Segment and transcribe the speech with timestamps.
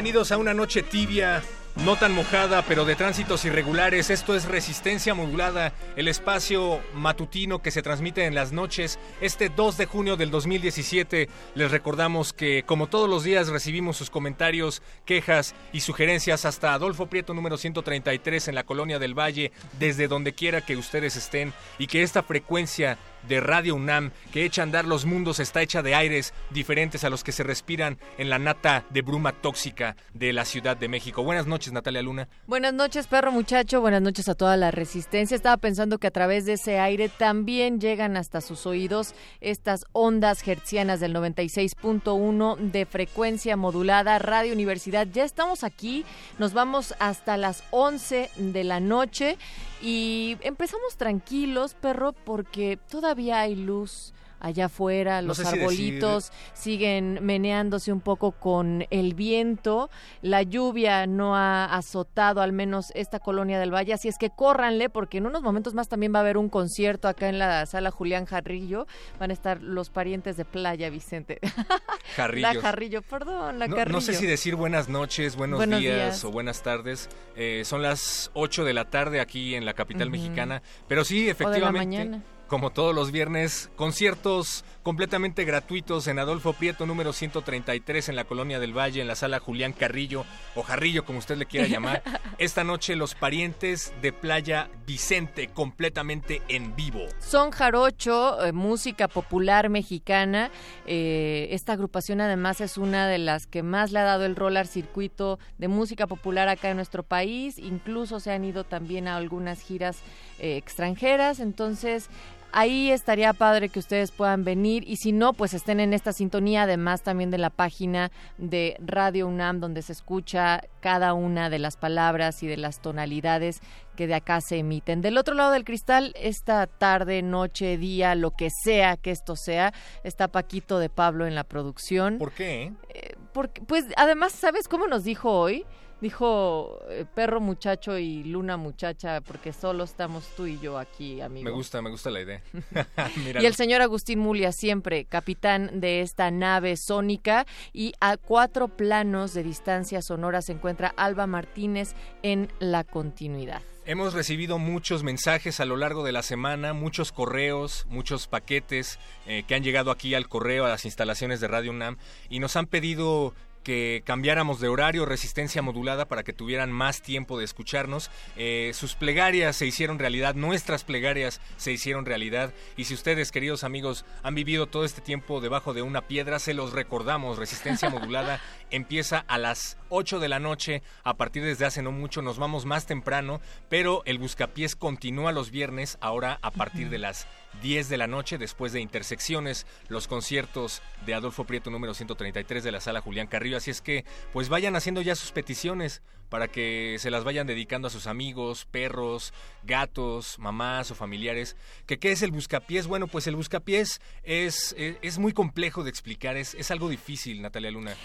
[0.00, 1.42] Bienvenidos a una noche tibia,
[1.84, 4.08] no tan mojada, pero de tránsitos irregulares.
[4.08, 8.98] Esto es Resistencia Modulada, el espacio matutino que se transmite en las noches.
[9.20, 14.08] Este 2 de junio del 2017 les recordamos que como todos los días recibimos sus
[14.08, 20.08] comentarios, quejas y sugerencias hasta Adolfo Prieto número 133 en la Colonia del Valle, desde
[20.08, 22.96] donde quiera que ustedes estén y que esta frecuencia
[23.28, 27.10] de Radio UNAM que echa a andar los mundos está hecha de aires diferentes a
[27.10, 31.22] los que se respiran en la nata de bruma tóxica de la Ciudad de México.
[31.22, 32.28] Buenas noches, Natalia Luna.
[32.46, 33.80] Buenas noches, perro muchacho.
[33.80, 35.34] Buenas noches a toda la resistencia.
[35.34, 40.46] Estaba pensando que a través de ese aire también llegan hasta sus oídos estas ondas
[40.46, 45.06] hertzianas del 96.1 de frecuencia modulada Radio Universidad.
[45.12, 46.04] Ya estamos aquí,
[46.38, 49.38] nos vamos hasta las 11 de la noche
[49.82, 57.18] y empezamos tranquilos, perro, porque todavía hay luz allá afuera, No los si arbolitos siguen
[57.22, 59.90] meneándose un poco con el viento,
[60.22, 64.88] la lluvia no ha azotado al menos esta colonia del Valle, así es que córranle
[64.90, 67.90] porque en unos momentos más también va a haber un concierto acá en la sala
[67.90, 68.86] Julián Jarrillo,
[69.18, 71.38] van a estar los parientes de Playa Vicente.
[72.16, 72.54] Jarrillos.
[72.54, 73.94] La Jarrillo, perdón, la No, Carrillo.
[73.96, 76.24] no sé si decir buenas noches, buenos, Buenos días, días.
[76.24, 77.08] o buenas tardes.
[77.36, 80.62] Eh, son las 8 de la tarde aquí en la capital mexicana.
[80.88, 82.22] Pero sí, efectivamente, mañana.
[82.50, 88.58] Como todos los viernes, conciertos completamente gratuitos en Adolfo Prieto número 133 en la Colonia
[88.58, 90.24] del Valle, en la sala Julián Carrillo,
[90.56, 92.02] o Jarrillo como usted le quiera llamar.
[92.38, 97.06] Esta noche los parientes de Playa Vicente completamente en vivo.
[97.20, 100.50] Son Jarocho, eh, música popular mexicana.
[100.86, 104.56] Eh, esta agrupación además es una de las que más le ha dado el rol
[104.56, 107.58] al circuito de música popular acá en nuestro país.
[107.58, 109.98] Incluso se han ido también a algunas giras
[110.40, 111.38] eh, extranjeras.
[111.38, 112.08] Entonces,
[112.52, 116.62] ahí estaría padre que ustedes puedan venir y si no, pues estén en esta sintonía,
[116.62, 121.76] además también de la página de Radio UNAM donde se escucha cada una de las
[121.76, 123.60] palabras y de las tonalidades
[123.96, 125.02] que de acá se emiten.
[125.02, 129.74] Del otro lado del cristal, esta tarde, noche, día, lo que sea que esto sea,
[130.04, 132.18] está Paquito de Pablo en la producción.
[132.18, 132.72] ¿Por qué?
[132.88, 135.66] Eh, porque, pues además, ¿sabes cómo nos dijo hoy?
[136.00, 141.44] Dijo eh, perro muchacho y luna muchacha, porque solo estamos tú y yo aquí, amigo.
[141.44, 142.42] Me gusta, me gusta la idea.
[143.40, 147.46] Y el señor Agustín Mulia, siempre capitán de esta nave sónica.
[147.72, 153.62] Y a cuatro planos de distancia sonora se encuentra Alba Martínez en la continuidad.
[153.86, 159.42] Hemos recibido muchos mensajes a lo largo de la semana, muchos correos, muchos paquetes eh,
[159.48, 161.96] que han llegado aquí al correo, a las instalaciones de Radio UNAM,
[162.28, 163.34] y nos han pedido
[163.70, 168.10] que cambiáramos de horario, resistencia modulada, para que tuvieran más tiempo de escucharnos.
[168.34, 173.62] Eh, sus plegarias se hicieron realidad, nuestras plegarias se hicieron realidad, y si ustedes, queridos
[173.62, 178.40] amigos, han vivido todo este tiempo debajo de una piedra, se los recordamos, resistencia modulada
[178.70, 182.64] empieza a las 8 de la noche, a partir desde hace no mucho, nos vamos
[182.66, 187.28] más temprano, pero el Buscapiés continúa los viernes, ahora a partir de las
[187.62, 192.72] 10 de la noche, después de Intersecciones, los conciertos de Adolfo Prieto número 133 de
[192.72, 196.96] la sala Julián Carrillo, así es que pues vayan haciendo ya sus peticiones para que
[197.00, 201.56] se las vayan dedicando a sus amigos, perros, gatos, mamás o familiares.
[201.86, 202.86] ¿Que ¿Qué es el buscapiés?
[202.86, 207.72] Bueno, pues el buscapiés es, es, muy complejo de explicar, es, es algo difícil, Natalia
[207.72, 207.96] Luna.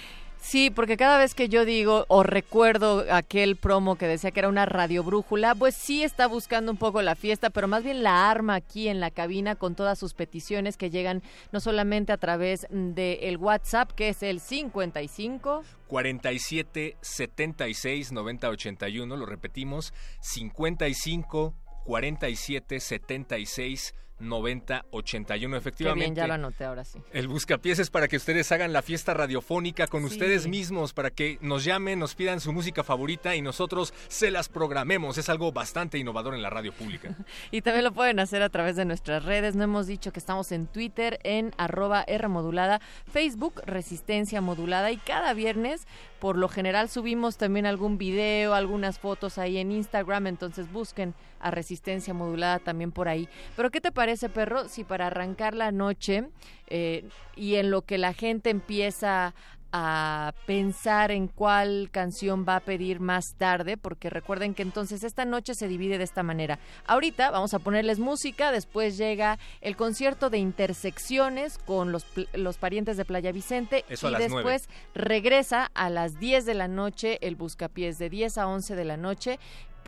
[0.46, 4.48] Sí, porque cada vez que yo digo o recuerdo aquel promo que decía que era
[4.48, 8.30] una radio brújula, pues sí está buscando un poco la fiesta, pero más bien la
[8.30, 12.68] arma aquí en la cabina con todas sus peticiones que llegan no solamente a través
[12.70, 21.56] del WhatsApp, que es el 55 47 76 90 81, lo repetimos, 55
[21.86, 26.06] 47 76 90 81 Qué efectivamente.
[26.06, 27.00] bien, ya lo anoté ahora sí.
[27.12, 30.08] El buscapiés es para que ustedes hagan la fiesta radiofónica con Sí.
[30.16, 34.50] ustedes mismos, para que nos llamen, nos pidan su música favorita y nosotros se las
[34.50, 35.18] programemos.
[35.18, 37.16] Es algo bastante innovador en la radio pública.
[37.52, 39.56] Y también lo pueden hacer a través de nuestras redes.
[39.56, 42.82] No hemos dicho que estamos en Twitter, en arroba R modulada,
[43.12, 45.88] Facebook Resistencia Modulada y cada viernes
[46.20, 51.52] por lo general subimos también algún video, algunas fotos ahí en Instagram, entonces busquen a
[51.52, 53.30] Resistencia Modulada también por ahí.
[53.56, 56.30] Pero ¿qué te parece, perro, si para arrancar la noche
[56.68, 59.34] eh, y en lo que la gente empieza
[59.78, 65.26] a pensar en cuál canción va a pedir más tarde, porque recuerden que entonces esta
[65.26, 66.60] noche se divide de esta manera.
[66.88, 72.96] Ahorita vamos a ponerles música, después llega el concierto de intersecciones con los, los parientes
[72.96, 77.36] de Playa Vicente Eso a y después regresa a las 10 de la noche el
[77.36, 79.40] buscapiés de 10 a 11 de la noche,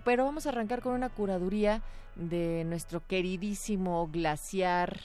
[0.07, 1.81] pero vamos a arrancar con una curaduría
[2.15, 5.01] de nuestro queridísimo glaciar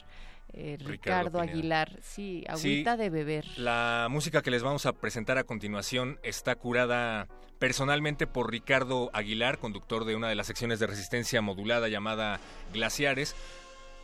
[0.53, 1.41] eh, Ricardo.
[1.41, 1.99] Aguilar.
[2.01, 2.45] Sí, Sí.
[2.47, 3.45] agüita de beber.
[3.57, 7.27] La música que les vamos a presentar a continuación está curada
[7.59, 12.39] personalmente por Ricardo Aguilar, conductor de una de las secciones de resistencia modulada llamada
[12.71, 13.35] Glaciares.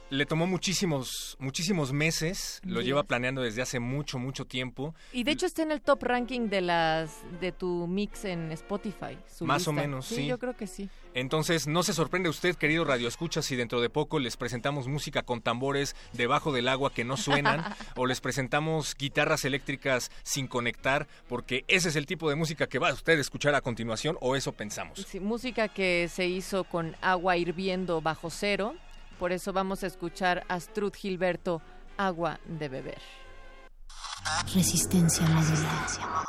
[0.09, 4.95] Le tomó muchísimos, muchísimos meses, lo lleva planeando desde hace mucho, mucho tiempo.
[5.13, 9.17] Y de hecho está en el top ranking de las de tu mix en Spotify.
[9.27, 10.25] su Más o menos, sí.
[10.25, 10.89] yo creo que sí.
[11.13, 15.21] Entonces, no se sorprende usted, querido Radio Escucha, si dentro de poco les presentamos música
[15.23, 17.63] con tambores debajo del agua que no suenan,
[17.95, 22.79] o les presentamos guitarras eléctricas sin conectar, porque ese es el tipo de música que
[22.79, 25.05] va a usted a escuchar a continuación, o eso pensamos.
[25.07, 28.75] Sí, música que se hizo con agua hirviendo bajo cero.
[29.19, 31.61] Por eso vamos a escuchar a Astrud Gilberto,
[31.97, 33.01] Agua de beber.
[34.55, 36.23] Resistencia modulada.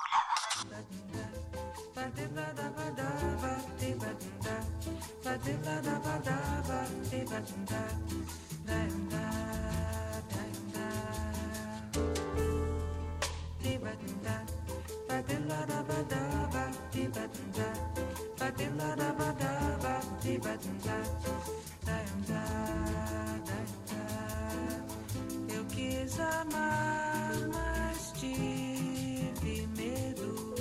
[25.49, 30.55] Eu quis amar, mas tive medo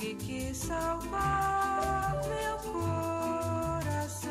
[0.00, 4.30] e quis salvar meu coração.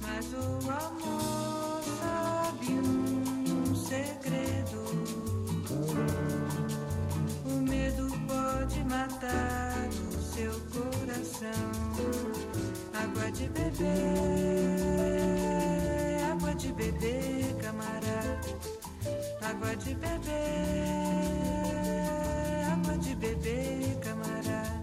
[0.00, 4.82] Mas o amor sabe um segredo.
[7.44, 12.21] O medo pode matar o seu coração.
[13.02, 13.90] Água de beber,
[16.30, 18.40] água de beber, camarada.
[19.42, 20.86] Água de beber,
[22.72, 24.82] água de beber, camarada.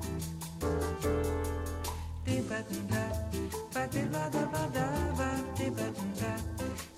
[2.25, 3.03] Tibadunda,
[3.73, 6.35] badilada-badaba, tibadunda,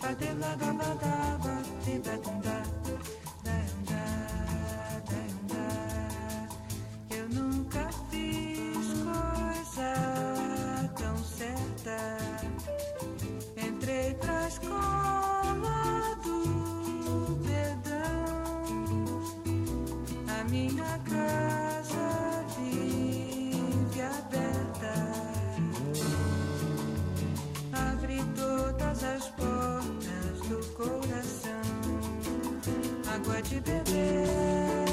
[0.02, 2.64] badilada-badaba, tibadunda,
[3.44, 4.04] daunda,
[5.08, 5.66] daunda.
[7.12, 10.21] Eu nunca fiz coisa
[11.92, 12.48] certa.
[13.58, 18.44] Entrei pra escola do perdão.
[20.28, 24.94] A minha casa vive aberta.
[27.74, 31.52] Abre todas as portas do coração.
[33.14, 34.91] Água de beber,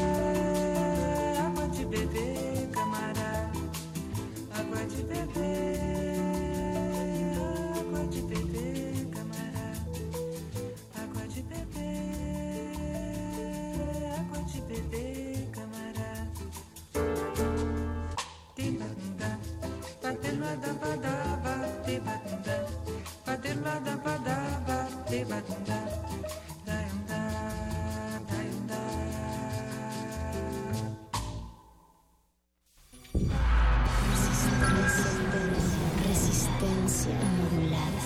[37.09, 37.98] Resistencia modulada.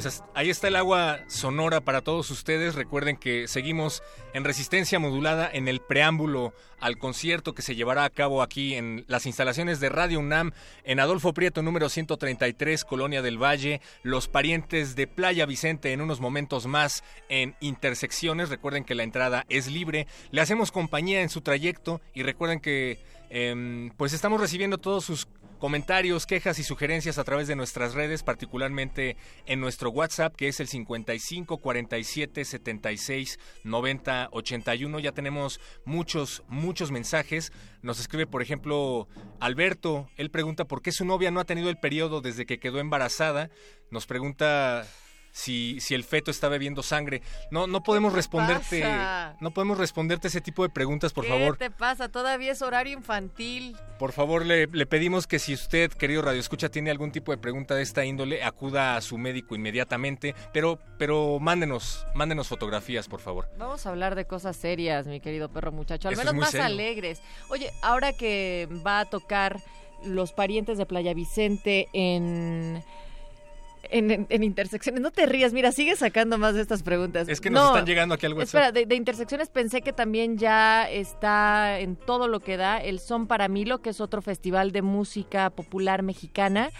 [0.00, 2.76] Pues ahí está el agua sonora para todos ustedes.
[2.76, 4.00] Recuerden que seguimos
[4.32, 9.04] en resistencia modulada en el preámbulo al concierto que se llevará a cabo aquí en
[9.08, 10.52] las instalaciones de Radio UNAM
[10.84, 13.80] en Adolfo Prieto número 133, Colonia del Valle.
[14.04, 18.50] Los parientes de Playa Vicente en unos momentos más en intersecciones.
[18.50, 20.06] Recuerden que la entrada es libre.
[20.30, 23.00] Le hacemos compañía en su trayecto y recuerden que
[23.30, 25.28] Em, pues estamos recibiendo todos sus
[25.58, 30.60] comentarios, quejas y sugerencias a través de nuestras redes, particularmente en nuestro WhatsApp, que es
[30.60, 34.98] el 55 47 76 90 81.
[35.00, 37.52] Ya tenemos muchos, muchos mensajes.
[37.82, 39.08] Nos escribe, por ejemplo,
[39.40, 40.08] Alberto.
[40.16, 43.50] Él pregunta por qué su novia no ha tenido el periodo desde que quedó embarazada.
[43.90, 44.86] Nos pregunta
[45.38, 47.22] si, si el feto está bebiendo sangre.
[47.52, 49.36] No, no podemos responderte, pasa?
[49.40, 51.56] no podemos responderte ese tipo de preguntas, por ¿Qué favor.
[51.56, 52.08] te pasa?
[52.08, 53.76] Todavía es horario infantil.
[54.00, 57.38] Por favor, le, le pedimos que si usted, querido Radio Escucha, tiene algún tipo de
[57.38, 63.20] pregunta de esta índole, acuda a su médico inmediatamente, pero, pero mándenos, mándenos fotografías, por
[63.20, 63.48] favor.
[63.58, 66.66] Vamos a hablar de cosas serias, mi querido perro muchacho, al menos más serio.
[66.66, 67.22] alegres.
[67.48, 69.60] Oye, ahora que va a tocar
[70.04, 72.82] los parientes de Playa Vicente en,
[73.84, 77.28] en, en- en intersecciones, no te rías, mira, sigue sacando más de estas preguntas.
[77.28, 78.46] Es que nos No, están llegando aquí al WhatsApp.
[78.46, 83.00] Espera, de, de intersecciones pensé que también ya está en todo lo que da el
[83.00, 86.70] Son para Milo, que es otro festival de música popular mexicana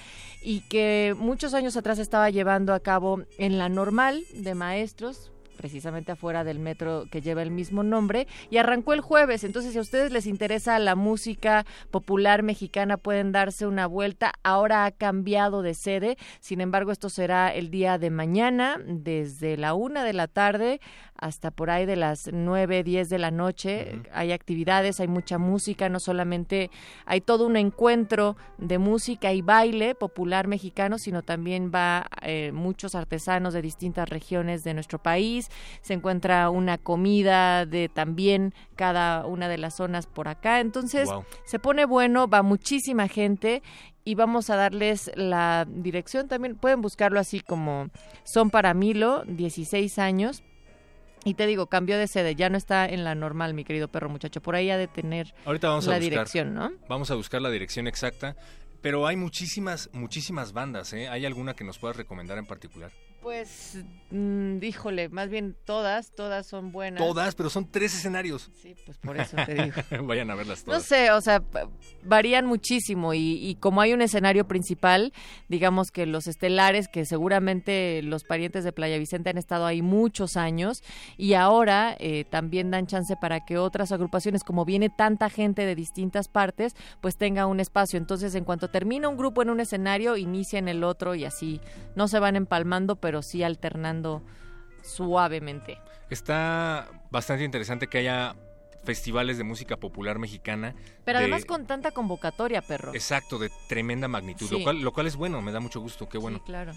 [0.43, 6.13] y que muchos años atrás estaba llevando a cabo en la normal de maestros precisamente
[6.13, 9.45] afuera del metro que lleva el mismo nombre y arrancó el jueves.
[9.45, 14.33] Entonces, si a ustedes les interesa la música popular mexicana, pueden darse una vuelta.
[14.43, 19.75] Ahora ha cambiado de sede, sin embargo, esto será el día de mañana, desde la
[19.75, 20.81] una de la tarde
[21.19, 24.01] hasta por ahí de las nueve, diez de la noche.
[24.13, 26.71] Hay actividades, hay mucha música, no solamente
[27.07, 32.95] hay todo un encuentro de música y baile popular mexicano, sino también va eh, muchos
[32.95, 35.51] artesanos de distintas regiones de nuestro país.
[35.83, 40.61] Se encuentra una comida de también cada una de las zonas por acá.
[40.61, 41.25] Entonces, Wow.
[41.45, 43.63] se pone bueno, va muchísima gente
[44.05, 46.55] y vamos a darles la dirección también.
[46.57, 47.89] Pueden buscarlo así como
[48.25, 50.43] Son para Milo, 16 años.
[51.25, 54.09] Y te digo, cambió de sede, ya no está en la normal, mi querido perro
[54.09, 54.41] muchacho.
[54.41, 56.11] Por ahí ha de tener Ahorita vamos a la buscar.
[56.11, 56.71] dirección, ¿no?
[56.89, 58.37] Vamos a buscar la dirección exacta.
[58.81, 61.09] Pero hay muchísimas, muchísimas bandas, ¿eh?
[61.09, 62.93] ¿Hay alguna que nos puedas recomendar en particular?
[63.21, 63.79] Pues,
[64.11, 67.05] mm, híjole, más bien todas, todas son buenas.
[67.05, 68.49] Todas, pero son tres escenarios.
[68.63, 69.75] Sí, pues por eso te digo.
[70.07, 70.85] Vayan a verlas No todas.
[70.85, 71.43] sé, o sea,
[72.05, 75.13] varían muchísimo y, y como hay un escenario principal,
[75.49, 80.37] digamos que los estelares, que seguramente los parientes de Playa Vicente han estado ahí muchos
[80.37, 80.79] años
[81.17, 85.75] y ahora eh, también dan chance para que otras agrupaciones, como viene tanta gente de
[85.75, 87.99] distintas partes, pues tenga un espacio.
[87.99, 91.61] Entonces, en cuanto termina un grupo en un escenario, inicia en el otro y así
[91.97, 94.23] no se van empalmando, pero sí alternando
[94.83, 95.79] suavemente.
[96.11, 98.35] Está bastante interesante que haya
[98.85, 100.75] festivales de música popular mexicana.
[101.05, 102.95] Pero de- además con tanta convocatoria, perro.
[102.95, 104.59] Exacto, de tremenda magnitud, Sí.
[104.59, 106.39] lo, cual, lo cual es bueno, me da mucho gusto, qué bueno.
[106.39, 106.73] Sí, claro.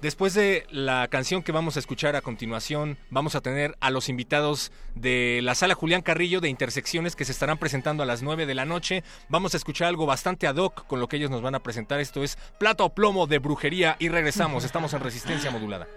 [0.01, 4.10] Después de la canción que vamos a escuchar a continuación, vamos a tener a los
[4.10, 8.48] invitados de la sala Julián Carrillo de Intersecciones que se estarán presentando a las 9
[8.48, 9.03] de la noche.
[9.29, 12.00] Vamos a escuchar algo bastante ad hoc con lo que ellos nos van a presentar.
[12.00, 14.63] Esto es Plata o Plomo de Brujería y regresamos.
[14.63, 15.88] Estamos en Resistencia Modulada.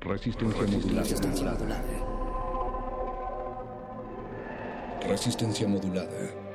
[0.00, 1.82] Resistencia modulada.
[5.08, 6.45] Resistencia modulada.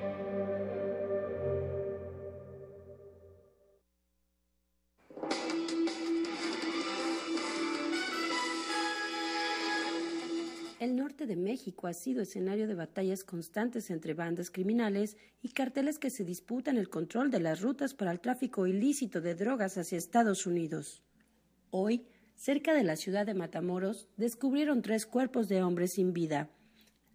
[10.81, 15.99] El norte de México ha sido escenario de batallas constantes entre bandas criminales y carteles
[15.99, 19.99] que se disputan el control de las rutas para el tráfico ilícito de drogas hacia
[19.99, 21.03] Estados Unidos.
[21.69, 26.49] Hoy, cerca de la ciudad de Matamoros, descubrieron tres cuerpos de hombres sin vida.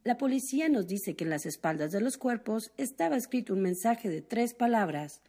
[0.05, 4.09] La policía nos dice que en las espaldas de los cuerpos estaba escrito un mensaje
[4.09, 5.23] de tres palabras,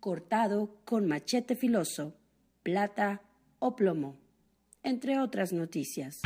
[0.00, 2.16] cortado con machete filoso,
[2.62, 3.20] plata
[3.58, 4.18] o plomo,
[4.82, 6.22] entre otras noticias.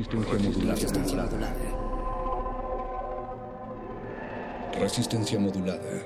[0.00, 1.58] Resistencia modulada.
[4.80, 6.02] Resistencia modulada.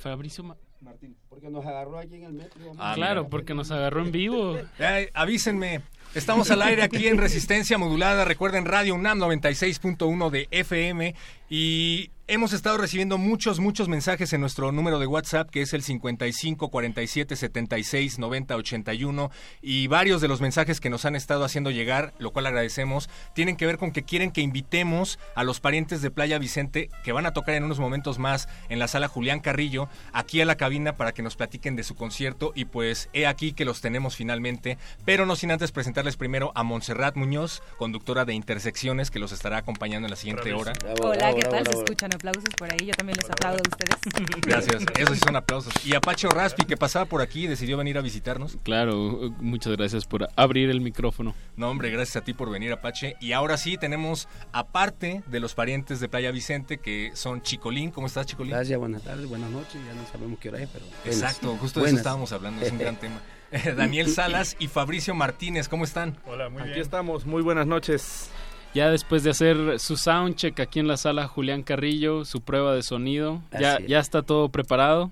[0.00, 2.60] Fabricio Ma- Martín, porque nos agarró aquí en el metro.
[2.78, 4.56] Ah, claro, porque nos agarró en vivo.
[4.78, 5.82] Ay, avísenme.
[6.14, 8.24] Estamos al aire aquí en Resistencia Modulada.
[8.24, 11.14] Recuerden Radio UNAM 96.1 de FM.
[11.50, 15.82] Y hemos estado recibiendo muchos, muchos mensajes en nuestro número de WhatsApp, que es el
[15.82, 19.30] 55 47 76 90 81.
[19.62, 23.56] Y varios de los mensajes que nos han estado haciendo llegar, lo cual agradecemos, tienen
[23.56, 27.26] que ver con que quieren que invitemos a los parientes de Playa Vicente, que van
[27.26, 30.96] a tocar en unos momentos más en la sala Julián Carrillo, aquí a la cabina
[30.96, 32.52] para que nos platiquen de su concierto.
[32.54, 36.64] Y pues he aquí que los tenemos finalmente, pero no sin antes presentarles primero a
[36.64, 40.72] Montserrat Muñoz, conductora de Intersecciones, que los estará acompañando en la siguiente hora.
[41.02, 41.66] Hola, ¿qué tal?
[41.66, 42.86] Se escuchan aplausos por ahí.
[42.86, 43.96] Yo también les aplaudo a ustedes.
[44.46, 45.72] Gracias, esos sí son aplausos.
[45.86, 48.58] Y a Pacho Raspi, que pasaba por aquí y decidió venir a visitarnos.
[48.62, 51.34] Claro, muchas gracias por abrir el micrófono.
[51.56, 53.16] No, hombre, gracias a ti por venir, Apache.
[53.20, 57.90] Y ahora sí, tenemos, aparte de los parientes de Playa Vicente, que son Chicolín.
[57.90, 58.52] ¿Cómo estás, Chicolín?
[58.52, 59.80] Gracias, buenas tardes, buenas noches.
[59.86, 60.84] Ya no sabemos qué hora es, pero.
[60.86, 61.06] buenas.
[61.06, 63.20] Exacto, justo de eso estábamos hablando, es un gran tema.
[63.52, 66.18] Eh, Daniel Salas y Fabricio Martínez, ¿cómo están?
[66.26, 68.30] Hola, muy Aquí estamos, muy buenas noches.
[68.76, 72.82] Ya después de hacer su soundcheck aquí en la sala Julián Carrillo, su prueba de
[72.82, 73.86] sonido, ya, es.
[73.86, 75.10] ya está todo preparado.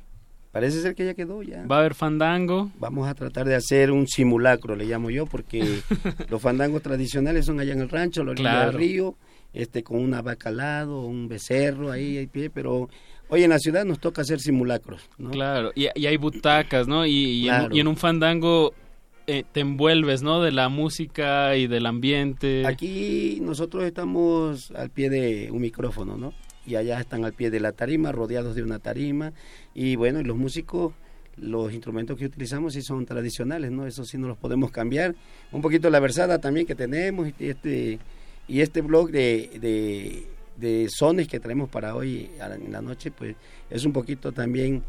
[0.52, 1.64] Parece ser que ya quedó, ya.
[1.66, 2.70] Va a haber fandango.
[2.78, 5.80] Vamos a tratar de hacer un simulacro, le llamo yo, porque
[6.28, 8.70] los fandangos tradicionales son allá en el rancho, a la orilla Claro.
[8.72, 9.16] del río,
[9.54, 12.88] este, con una vaca al lado, un becerro ahí, ahí pie, pero
[13.28, 15.30] hoy en la ciudad nos toca hacer simulacros, ¿no?
[15.30, 17.04] Claro, y, y hay butacas, ¿no?
[17.06, 17.74] Y, y en, Claro.
[17.76, 18.74] y en un fandango
[19.26, 20.42] eh, te envuelves, ¿no?
[20.42, 22.66] De la música y del ambiente.
[22.66, 26.32] Aquí nosotros estamos al pie de un micrófono, ¿no?
[26.66, 29.32] Y allá están al pie de la tarima, rodeados de una tarima.
[29.74, 30.92] Y bueno, y los músicos,
[31.36, 33.86] los instrumentos que utilizamos sí son tradicionales, ¿no?
[33.86, 35.14] Eso sí no los podemos cambiar.
[35.52, 37.98] Un poquito la versada también que tenemos y este,
[38.46, 43.36] y este blog de, de, de sones que traemos para hoy en la noche, pues
[43.70, 44.82] es un poquito también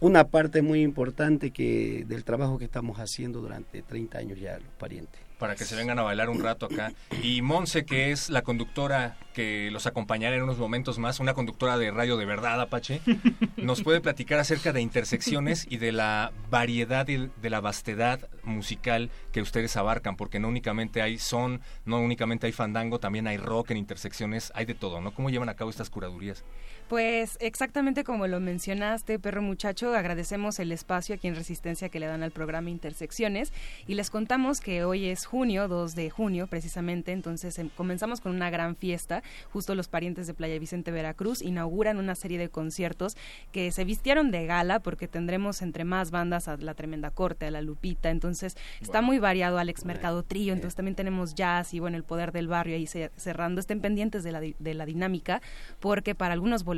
[0.00, 4.72] una parte muy importante que del trabajo que estamos haciendo durante 30 años ya los
[4.78, 5.20] parientes.
[5.38, 6.92] Para que se vengan a bailar un rato acá.
[7.22, 11.78] Y Monse, que es la conductora que los acompañará en unos momentos más, una conductora
[11.78, 13.00] de radio de verdad, Apache,
[13.56, 19.10] nos puede platicar acerca de intersecciones y de la variedad y de la vastedad musical
[19.30, 23.70] que ustedes abarcan, porque no únicamente hay son, no únicamente hay fandango, también hay rock
[23.70, 25.14] en intersecciones, hay de todo, ¿no?
[25.14, 26.44] ¿Cómo llevan a cabo estas curadurías?
[26.88, 32.06] Pues exactamente como lo mencionaste, perro muchacho, agradecemos el espacio aquí en Resistencia que le
[32.06, 33.52] dan al programa Intersecciones
[33.86, 38.34] y les contamos que hoy es junio, 2 de junio precisamente, entonces em, comenzamos con
[38.34, 39.22] una gran fiesta,
[39.52, 43.18] justo los parientes de Playa Vicente Veracruz inauguran una serie de conciertos
[43.52, 47.50] que se vistieron de gala porque tendremos entre más bandas a La Tremenda Corte, a
[47.50, 51.98] La Lupita, entonces está muy variado Alex Mercado Trío, entonces también tenemos jazz y bueno,
[51.98, 55.42] el poder del barrio ahí ce- cerrando, estén pendientes de la, de la dinámica
[55.80, 56.77] porque para algunos boletos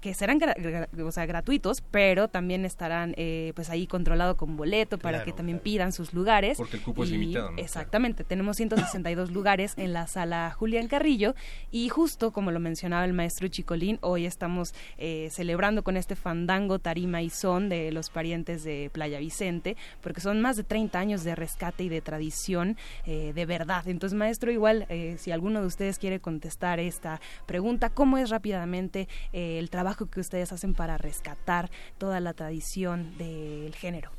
[0.00, 4.56] que serán gra- gra- o sea, gratuitos, pero también estarán eh, pues ahí controlado con
[4.56, 6.58] boleto para Claro, que también pidan sus lugares.
[6.58, 7.58] Porque el cupo es limitado, ¿no?
[7.58, 11.34] Exactamente, tenemos 162 lugares en la sala Julián Carrillo
[11.70, 16.78] y justo como lo mencionaba el maestro Chicolín, hoy estamos eh, celebrando con este fandango,
[16.78, 21.24] tarima y son de los parientes de Playa Vicente, porque son más de 30 años
[21.24, 22.76] de rescate y de tradición
[23.06, 23.86] eh, de verdad.
[23.88, 24.86] Entonces, maestro, igual,
[25.18, 30.20] si alguno de ustedes quiere contestar esta pregunta, ¿cómo es rápidamente eh, el trabajo que
[30.20, 34.10] ustedes hacen para rescatar toda la tradición del género?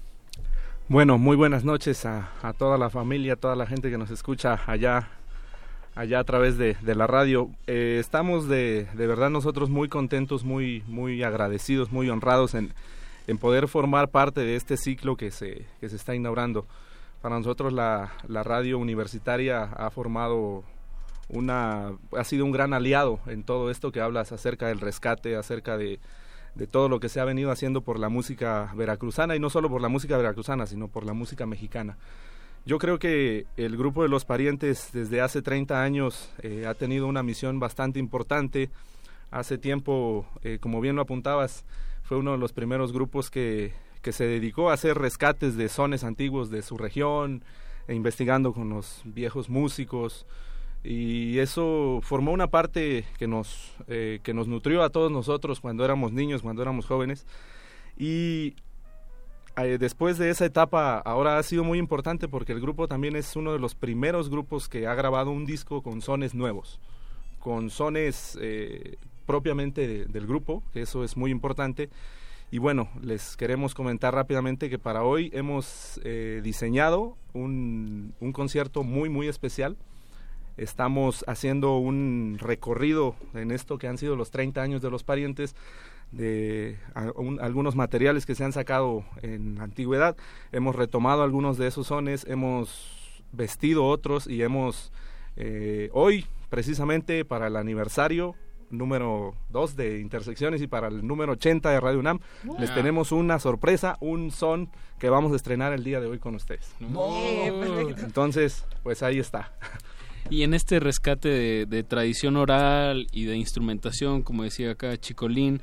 [0.87, 4.59] Bueno, muy buenas noches a, toda la familia, a toda la gente que nos escucha
[4.67, 5.09] allá
[5.95, 7.49] allá a través de, de la radio.
[7.67, 12.73] Eh, estamos de, de verdad nosotros muy contentos, muy, muy agradecidos, muy honrados en,
[13.27, 16.65] en poder formar parte de este ciclo que se, que se está inaugurando.
[17.21, 20.63] Para nosotros la, la radio universitaria ha formado
[21.31, 25.77] una, ha sido un gran aliado en todo esto que hablas acerca del rescate, acerca
[25.77, 25.99] de,
[26.55, 29.69] de todo lo que se ha venido haciendo por la música veracruzana y no solo
[29.69, 31.97] por la música veracruzana, sino por la música mexicana.
[32.65, 37.07] Yo creo que el grupo de los parientes desde hace 30 años eh, ha tenido
[37.07, 38.69] una misión bastante importante.
[39.31, 41.65] Hace tiempo, eh, como bien lo apuntabas,
[42.03, 46.03] fue uno de los primeros grupos que, que se dedicó a hacer rescates de sones
[46.03, 47.43] antiguos de su región,
[47.87, 50.27] e investigando con los viejos músicos.
[50.83, 55.85] Y eso formó una parte que nos, eh, que nos nutrió a todos nosotros cuando
[55.85, 57.27] éramos niños, cuando éramos jóvenes.
[57.97, 58.55] Y
[59.57, 63.35] eh, después de esa etapa ahora ha sido muy importante porque el grupo también es
[63.35, 66.79] uno de los primeros grupos que ha grabado un disco con sones nuevos,
[67.39, 71.89] con sones eh, propiamente de, del grupo, eso es muy importante.
[72.49, 76.01] Y bueno, les queremos comentar rápidamente que para hoy hemos
[76.43, 79.77] diseñado un, un concierto muy, muy especial.
[80.57, 85.55] Estamos haciendo un recorrido en esto que han sido los 30 años de los parientes
[86.11, 90.15] de a, un, algunos materiales que se han sacado en la antigüedad.
[90.51, 94.91] Hemos retomado algunos de esos sones, hemos vestido otros y hemos
[95.37, 98.35] eh, hoy, precisamente para el aniversario
[98.71, 102.57] número 2 de Intersecciones y para el número 80 de Radio UNAM, wow.
[102.59, 106.35] les tenemos una sorpresa, un son que vamos a estrenar el día de hoy con
[106.35, 106.73] ustedes.
[106.79, 107.11] No.
[107.97, 109.51] Entonces, pues ahí está.
[110.31, 115.59] Y en este rescate de, de, tradición oral y de instrumentación, como decía acá Chicolín,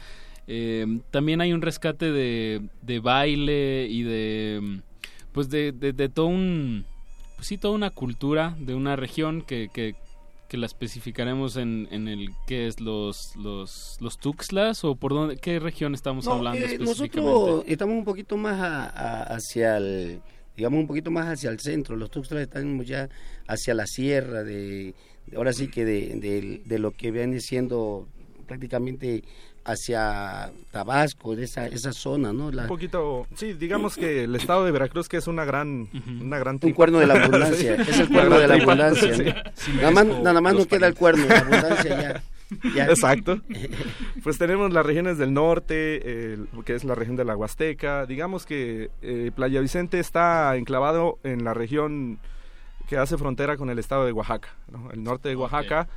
[0.47, 4.81] eh, también hay un rescate de, de, baile y de
[5.33, 6.85] pues de, de, de todo un
[7.37, 9.95] pues sí toda una cultura de una región que, que,
[10.49, 15.37] que la especificaremos en, en el qué es los los los Tuxtlas o por dónde
[15.37, 20.21] qué región estamos no, hablando eh, nosotros estamos un poquito más a, a, hacia el
[20.59, 23.09] digamos un poquito más hacia el centro los Tuxtlas están ya
[23.47, 24.93] hacia la sierra de
[25.37, 28.09] ahora sí que de, de, de lo que viene siendo
[28.47, 29.23] prácticamente
[29.65, 32.51] hacia Tabasco, de esa, esa zona, ¿no?
[32.51, 32.63] La...
[32.63, 35.91] Un poquito, sí, digamos que el estado de Veracruz que es una gran,
[36.23, 39.51] una gran Un cuerno de la abundancia, es el cuerno de la abundancia, ¿no?
[39.55, 39.73] sí.
[39.75, 42.23] nada más, nada más nos queda el cuerno, la abundancia ya.
[42.75, 42.87] Ya.
[42.87, 43.41] Exacto.
[44.23, 48.05] Pues tenemos las regiones del norte, que es la región de la Huasteca.
[48.07, 52.19] Digamos que eh, Playa Vicente está enclavado en la región
[52.89, 54.91] que hace frontera con el estado de Oaxaca, ¿no?
[54.91, 55.83] el norte de Oaxaca.
[55.83, 55.93] Okay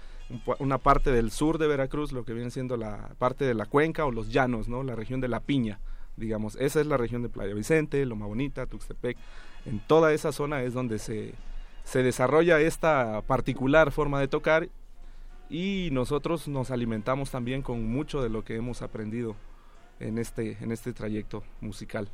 [0.60, 4.06] una parte del sur de Veracruz, lo que viene siendo la parte de la cuenca
[4.06, 4.84] o los llanos, ¿no?
[4.84, 5.80] La región de la piña,
[6.18, 6.56] digamos.
[6.56, 9.18] Esa es la región de Playa Vicente, Loma Bonita, Tuxtepec.
[9.66, 11.34] En toda esa zona es donde se,
[11.84, 14.70] se desarrolla esta particular forma de tocar
[15.52, 19.36] y nosotros nos alimentamos también con mucho de lo que hemos aprendido
[20.00, 22.10] en este, en este trayecto musical.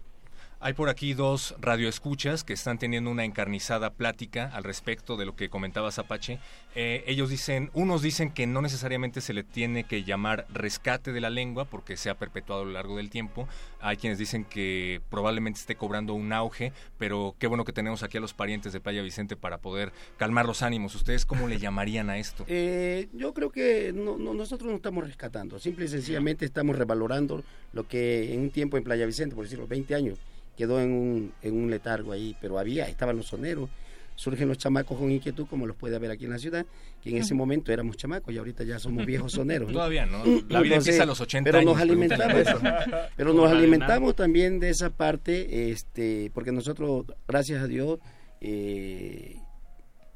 [0.59, 5.35] Hay por aquí dos radioescuchas que están teniendo una encarnizada plática al respecto de lo
[5.35, 6.39] que comentaba Apache.
[6.73, 11.21] Eh, ellos dicen, unos dicen que no necesariamente se le tiene que llamar rescate de
[11.21, 13.47] la lengua porque se ha perpetuado a lo largo del tiempo.
[13.79, 18.17] Hay quienes dicen que probablemente esté cobrando un auge, pero qué bueno que tenemos aquí
[18.17, 20.95] a los parientes de Playa Vicente para poder calmar los ánimos.
[20.95, 22.45] ¿Ustedes cómo le llamarían a esto?
[22.47, 27.43] Eh, yo creo que no, no, nosotros no estamos rescatando, simple y sencillamente estamos revalorando
[27.73, 30.17] lo que en un tiempo en Playa Vicente, por decirlo, 20 años,
[30.57, 33.69] quedó en un, en un letargo ahí, pero había, estaban los soneros,
[34.15, 36.65] surgen los chamacos con inquietud, como los puede haber aquí en la ciudad,
[37.01, 39.67] que en ese momento éramos chamacos y ahorita ya somos viejos soneros.
[39.67, 39.75] ¿no?
[39.75, 41.73] Todavía no, la vida Entonces, empieza a los 80 pero años.
[41.73, 42.47] Nos alimentamos,
[43.15, 47.99] pero nos alimentamos también de esa parte, este, porque nosotros, gracias a Dios,
[48.41, 49.37] eh,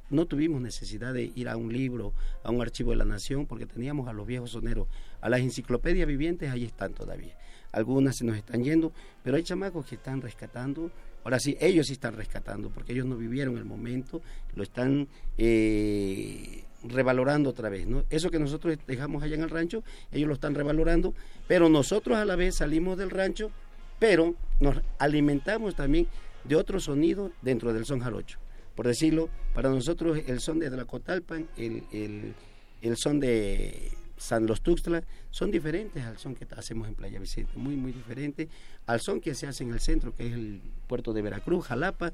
[0.09, 3.67] no tuvimos necesidad de ir a un libro, a un archivo de la nación, porque
[3.67, 4.87] teníamos a los viejos soneros,
[5.21, 7.37] a las enciclopedias vivientes, ahí están todavía
[7.71, 8.91] algunas se nos están yendo,
[9.23, 10.91] pero hay chamacos que están rescatando,
[11.23, 14.21] ahora sí, ellos sí están rescatando, porque ellos no vivieron el momento,
[14.55, 15.07] lo están
[15.37, 18.03] eh, revalorando otra vez, ¿no?
[18.09, 21.13] Eso que nosotros dejamos allá en el rancho, ellos lo están revalorando,
[21.47, 23.51] pero nosotros a la vez salimos del rancho,
[23.99, 26.07] pero nos alimentamos también
[26.43, 28.39] de otro sonido dentro del son jarocho.
[28.75, 32.33] por decirlo, para nosotros el son de Tlacotalpan, el, el,
[32.81, 37.51] el son de San Los Tuxtla, son diferentes al son que hacemos en Playa Vicente,
[37.55, 38.47] muy, muy diferente
[38.85, 42.13] al son que se hace en el centro, que es el puerto de Veracruz, Jalapa,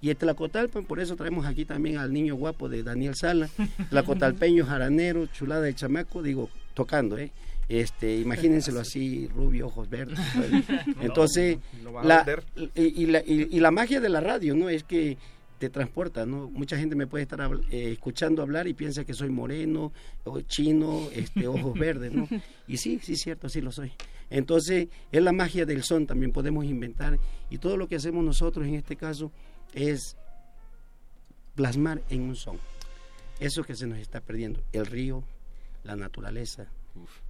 [0.00, 3.48] y el Tlacotalpan, por eso traemos aquí también al niño guapo de Daniel Sala,
[3.90, 7.32] Tlacotalpeño, jaranero, chulada de chamaco, digo, tocando, ¿eh?
[7.68, 10.18] Este, imagínenselo así, rubio, ojos verdes.
[10.34, 10.64] pues.
[11.00, 12.24] Entonces, no la,
[12.76, 14.68] y, y la, y- y la magia de la radio, ¿no?
[14.68, 15.16] Es que
[15.58, 16.50] te transporta, ¿no?
[16.50, 17.40] Mucha gente me puede estar
[17.70, 19.92] eh, escuchando hablar y piensa que soy moreno,
[20.24, 22.28] o chino, este, ojos verdes, ¿no?
[22.66, 23.92] Y sí, sí, cierto, sí lo soy.
[24.28, 27.18] Entonces, es la magia del son, también podemos inventar.
[27.50, 29.32] Y todo lo que hacemos nosotros en este caso
[29.72, 30.16] es
[31.54, 32.58] plasmar en un son.
[33.40, 35.22] Eso que se nos está perdiendo, el río,
[35.84, 36.66] la naturaleza,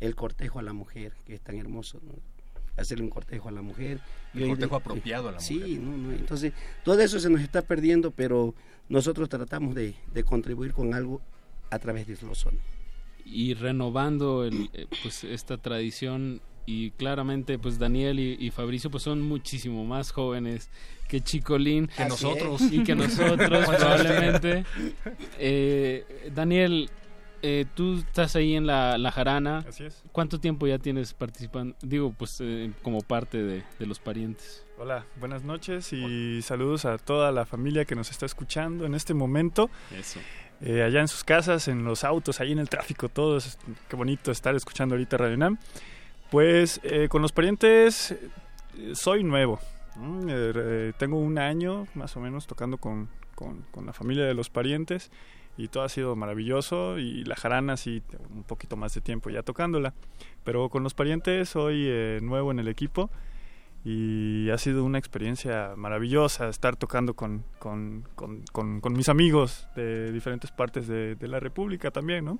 [0.01, 2.36] el cortejo a la mujer, que es tan hermoso, ¿no?
[2.77, 4.01] Hacerle un cortejo a la mujer.
[4.35, 5.79] El cortejo apropiado a la sí, mujer.
[5.81, 6.53] no, no, entonces
[6.85, 8.55] todo eso se nos está perdiendo, pero
[8.89, 11.21] nosotros tratamos de, de contribuir con algo
[11.71, 12.61] a través de los sones.
[13.25, 19.03] y renovando el, eh, pues esta tradición y claramente pues Daniel y, y Fabricio pues
[19.05, 20.69] son muchísimo más jóvenes
[21.09, 22.61] que Chicolín Que nosotros.
[22.73, 24.65] y que nosotros ¿Cuántos probablemente
[25.39, 26.91] Eh, Daniel
[27.47, 30.03] eh, tú estás ahí en la, la jarana Así es.
[30.13, 31.77] ¿cuánto tiempo ya tienes participando?
[31.83, 36.99] digo pues eh, como parte de, de los parientes Hola, buenas noches y saludos a
[36.99, 39.71] toda la familia que nos está escuchando en este momento.
[39.99, 40.21] Eso.
[40.61, 43.57] Eh, allá en sus casas, en los autos, ahí en el tráfico, todos.
[43.89, 45.57] Qué bonito estar escuchando ahorita Radio Nam.
[46.31, 48.15] Pues eh, con los parientes
[48.93, 49.59] soy nuevo.
[50.99, 55.11] Tengo un año más o menos tocando con, con- con la familia de los parientes
[55.57, 58.03] y todo ha sido maravilloso y la jarana sí,
[58.35, 59.95] un poquito más de tiempo ya tocándola.
[60.45, 63.11] Pero con los parientes soy eh, nuevo en el equipo
[63.85, 70.11] y ha sido una experiencia maravillosa estar tocando con, con, con- con- mis amigos de
[70.12, 72.38] diferentes partes de, de la República también, ¿no?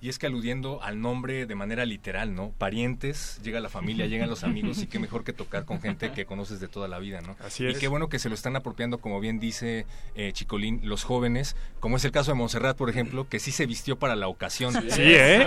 [0.00, 2.50] Y es que aludiendo al nombre de manera literal, ¿no?
[2.56, 6.24] Parientes, llega la familia, llegan los amigos y qué mejor que tocar con gente que
[6.24, 7.36] conoces de toda la vida, ¿no?
[7.44, 7.78] Así Y es.
[7.78, 11.96] qué bueno que se lo están apropiando, como bien dice eh, Chicolín, los jóvenes, como
[11.96, 14.72] es el caso de Montserrat, por ejemplo, que sí se vistió para la ocasión.
[14.88, 15.46] Sí, ¿eh?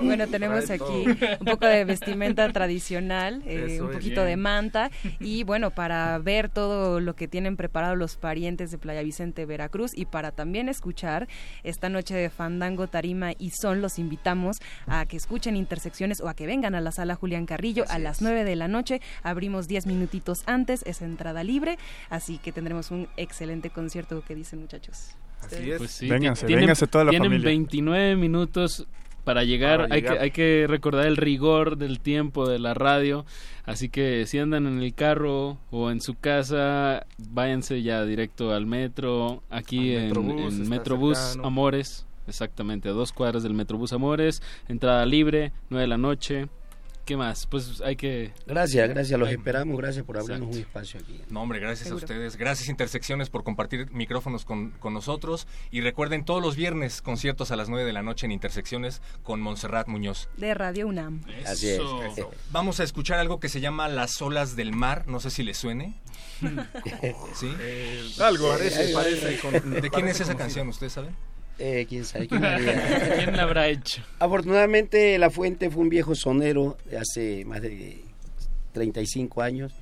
[0.00, 1.04] Bueno, tenemos aquí
[1.40, 7.00] un poco de vestimenta tradicional, eh, un poquito de manta y bueno, para ver todo
[7.00, 11.28] lo que tienen preparado los parientes de Playa Vicente, Veracruz y para también escuchar
[11.64, 16.34] esta noche de Fandango, Tarima y Son, los invitamos a que escuchen Intersecciones o a
[16.34, 19.00] que vengan a la sala Julián Carrillo a las 9 de la noche.
[19.22, 21.78] Abrimos 10 minutitos antes, es entrada libre,
[22.10, 25.16] así que tendremos un excelente concierto que dicen muchachos.
[25.42, 27.48] Ustedes- Pues sí, Vénganse, tienen- vénganse toda la tienen familia.
[27.48, 28.86] 29 minutos
[29.24, 29.80] para llegar.
[29.82, 30.16] Para Hay, llegar.
[30.18, 33.24] que, hay que recordar el rigor del tiempo de la radio.
[33.64, 38.66] Así que si andan en el carro o en su casa, váyanse ya directo al
[38.66, 39.42] metro.
[39.50, 41.46] Aquí Al en, Metrobús, en Metrobús cercano.
[41.46, 42.06] Amores.
[42.26, 44.42] Exactamente, a dos cuadras del Metrobús Amores.
[44.68, 46.48] Entrada libre, 9 de la noche.
[47.06, 47.46] ¿Qué más?
[47.46, 48.30] Pues hay que...
[48.46, 50.56] Gracias, gracias, los esperamos, gracias por abrirnos Exacto.
[50.58, 51.20] un espacio aquí.
[51.28, 52.04] No, hombre, gracias Seguro.
[52.04, 52.36] a ustedes.
[52.36, 55.48] Gracias Intersecciones por compartir micrófonos con, con nosotros.
[55.72, 59.40] Y recuerden todos los viernes conciertos a las 9 de la noche en Intersecciones con
[59.40, 60.28] Montserrat Muñoz.
[60.36, 61.22] De Radio UNAM.
[61.46, 61.80] Así es.
[61.80, 62.30] Eso.
[62.52, 65.04] Vamos a escuchar algo que se llama Las olas del mar.
[65.08, 66.00] No sé si les suene.
[67.34, 67.50] ¿Sí?
[68.22, 68.50] Algo.
[68.50, 69.38] Parece, parece.
[69.40, 70.38] con- ¿De quién parece es esa conocido.
[70.38, 70.68] canción?
[70.68, 71.16] ¿Ustedes saben?
[71.60, 72.26] Eh, ¿Quién sabe?
[72.26, 73.14] ¿Quién haría?
[73.16, 74.02] ¿Quién la habrá hecho?
[74.18, 78.02] Afortunadamente La Fuente fue un viejo sonero de hace más de
[78.72, 79.72] 35 años.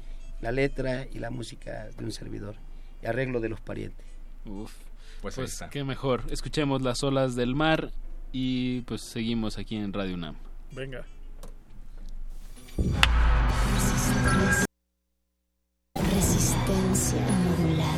[0.40, 2.56] La letra y la música de un servidor.
[3.02, 4.04] Y arreglo de los parientes.
[4.44, 4.72] Uf.
[5.22, 5.70] Pues, Pues está.
[5.70, 6.22] qué mejor.
[6.30, 7.92] Escuchemos las olas del mar
[8.32, 10.36] y pues seguimos aquí en Radio UNAM.
[10.72, 11.04] Venga.
[15.96, 17.18] Resistencia.
[17.78, 17.97] Thank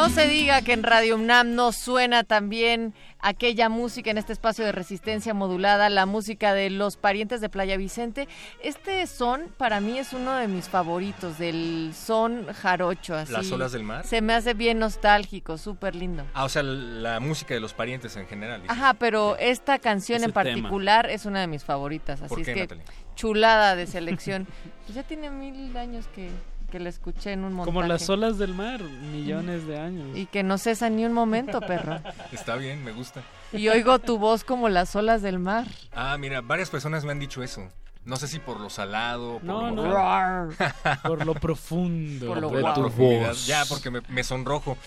[0.00, 4.64] no se diga que en Radio UNAM no suena también aquella música en este espacio
[4.64, 8.26] de resistencia modulada, la música de los parientes de Playa Vicente.
[8.62, 13.14] Este son para mí es uno de mis favoritos, del son jarocho.
[13.14, 13.30] Así.
[13.30, 14.06] ¿Las olas del mar?
[14.06, 16.24] Se me hace bien nostálgico, súper lindo.
[16.32, 18.62] Ah, o sea, la música de los parientes en general.
[18.62, 18.74] dices.
[18.74, 22.46] Ajá, pero esta canción Ese en particular es una de mis favoritas, así ¿Por es
[22.46, 22.84] qué, que Natalie?
[23.16, 24.46] chulada de selección.
[24.90, 26.30] Pues ya tiene mil años que,
[26.70, 27.74] que la escuché en un montaje.
[27.74, 30.16] Como las olas del mar, millones de años.
[30.16, 32.00] Y que no cesa ni un momento, perro.
[32.32, 33.22] Está bien, me gusta.
[33.52, 35.66] Y oigo tu voz como las olas del mar.
[35.92, 37.68] Ah, mira, varias personas me han dicho eso.
[38.04, 40.54] No sé si por lo salado, por No, lo no.
[41.02, 43.46] Por lo profundo Por lo de tu voz.
[43.46, 44.78] Ya, porque me, me sonrojo.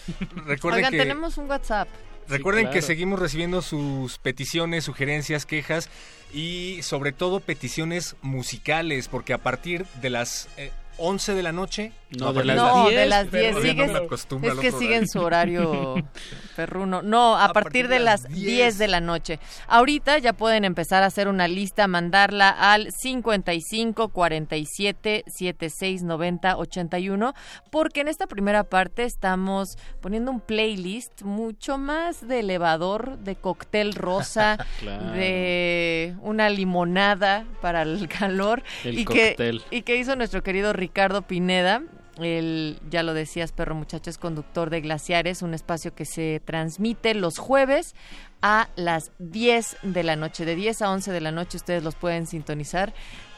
[0.45, 0.97] Recuerden Oigan, que...
[0.97, 1.87] tenemos un WhatsApp.
[2.27, 2.73] Recuerden claro.
[2.73, 5.89] que seguimos recibiendo sus peticiones, sugerencias, quejas
[6.33, 11.91] y sobre todo peticiones musicales, porque a partir de las eh, 11 de la noche...
[12.19, 13.41] No, de las No, 10, de las perro.
[13.41, 13.91] 10 Ya no sigues.
[13.91, 15.95] me acostumbro es que siguen su horario
[16.55, 17.01] perruno.
[17.01, 19.39] No, a, partir de las 10 de la noche.
[19.67, 27.33] Ahorita ya pueden empezar a hacer una lista, mandarla al 55 47 76 90 81,
[27.71, 33.93] porque en esta primera parte estamos poniendo un playlist mucho más de elevador, de cóctel
[33.93, 35.11] rosa, Claro.
[35.13, 39.61] de una limonada para el calor El y que cóctel.
[39.71, 41.81] y que hizo nuestro querido Ricardo Pineda.
[42.17, 47.15] Él, ya lo decías, perro muchacho, es conductor de Glaciares, un espacio que se transmite
[47.15, 47.95] los jueves
[48.41, 50.45] a las 10 de la noche.
[50.45, 52.93] De 10 a 11 de la noche ustedes los pueden sintonizar.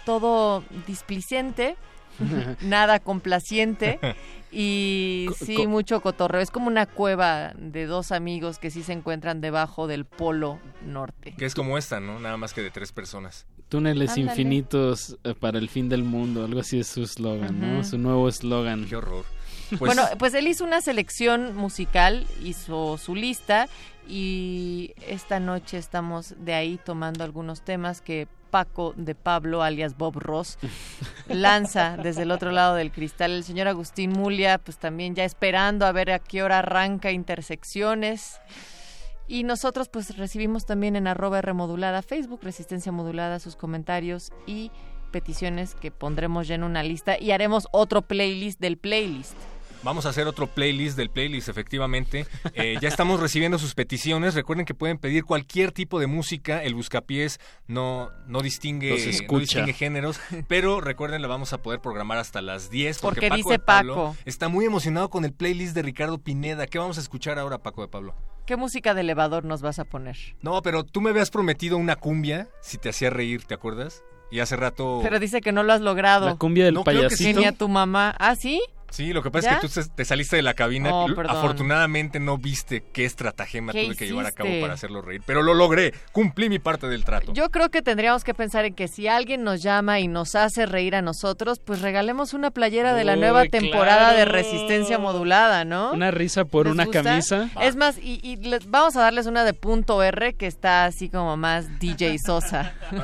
[0.05, 1.77] Todo displicente,
[2.61, 3.99] nada complaciente
[4.51, 6.41] y sí mucho cotorreo.
[6.41, 11.33] Es como una cueva de dos amigos que sí se encuentran debajo del polo norte.
[11.37, 12.19] Que es como esta, ¿no?
[12.19, 13.45] Nada más que de tres personas.
[13.69, 14.29] Túneles Ándale.
[14.29, 17.83] infinitos eh, para el fin del mundo, algo así es su eslogan, ¿no?
[17.83, 18.85] Su nuevo eslogan.
[18.85, 19.25] Qué horror.
[19.79, 23.67] Pues, Bueno, pues él hizo una selección musical, hizo su lista
[24.07, 30.17] y esta noche estamos de ahí tomando algunos temas que Paco de Pablo, alias Bob
[30.17, 30.59] Ross,
[31.27, 33.31] lanza desde el otro lado del cristal.
[33.31, 38.39] El señor Agustín Mulia, pues también ya esperando a ver a qué hora arranca Intersecciones.
[39.27, 44.71] Y nosotros pues recibimos también en arroba R modulada, Facebook, Resistencia Modulada, sus comentarios y
[45.11, 49.35] peticiones que pondremos ya en una lista y haremos otro playlist del playlist.
[49.85, 52.25] Vamos a hacer otro playlist del playlist, efectivamente.
[52.55, 54.33] Eh, ya estamos recibiendo sus peticiones.
[54.33, 56.63] Recuerden que pueden pedir cualquier tipo de música.
[56.63, 60.19] El Buscapiés no, no, distingue, Los no distingue géneros.
[60.47, 62.99] Pero recuerden, la vamos a poder programar hasta las 10.
[62.99, 64.15] Porque Paco dice de Pablo Paco.
[64.25, 66.65] Está muy emocionado con el playlist de Ricardo Pineda.
[66.65, 68.15] ¿Qué vamos a escuchar ahora, Paco de Pablo?
[68.45, 70.15] ¿Qué música de elevador nos vas a poner?
[70.41, 74.03] No, pero tú me habías prometido una cumbia si te hacía reír, ¿te acuerdas?
[74.31, 74.99] Y hace rato...
[75.03, 76.27] Pero dice que no lo has logrado.
[76.27, 77.27] La cumbia del No, creo que payasito.
[77.29, 77.33] sí.
[77.33, 78.15] Tenía tu mamá.
[78.19, 78.61] ¿Ah, sí?
[78.95, 79.55] Sí, lo que pasa ¿Ya?
[79.57, 80.93] es que tú te saliste de la cabina.
[80.93, 81.07] Oh.
[81.27, 85.21] Afortunadamente no viste qué estratagema ¿Qué tuve que llevar a cabo para hacerlo reír.
[85.25, 85.93] Pero lo logré.
[86.13, 87.33] Cumplí mi parte del trato.
[87.33, 90.65] Yo creo que tendríamos que pensar en que si alguien nos llama y nos hace
[90.65, 95.65] reír a nosotros, pues regalemos una playera de la Uy, nueva temporada de resistencia modulada,
[95.65, 95.91] ¿no?
[95.91, 97.03] Una risa por ¿Les una gusta?
[97.03, 97.49] camisa.
[97.61, 101.09] Es más, y, y les- vamos a darles una de punto R que está así
[101.09, 102.73] como más DJ Sosa.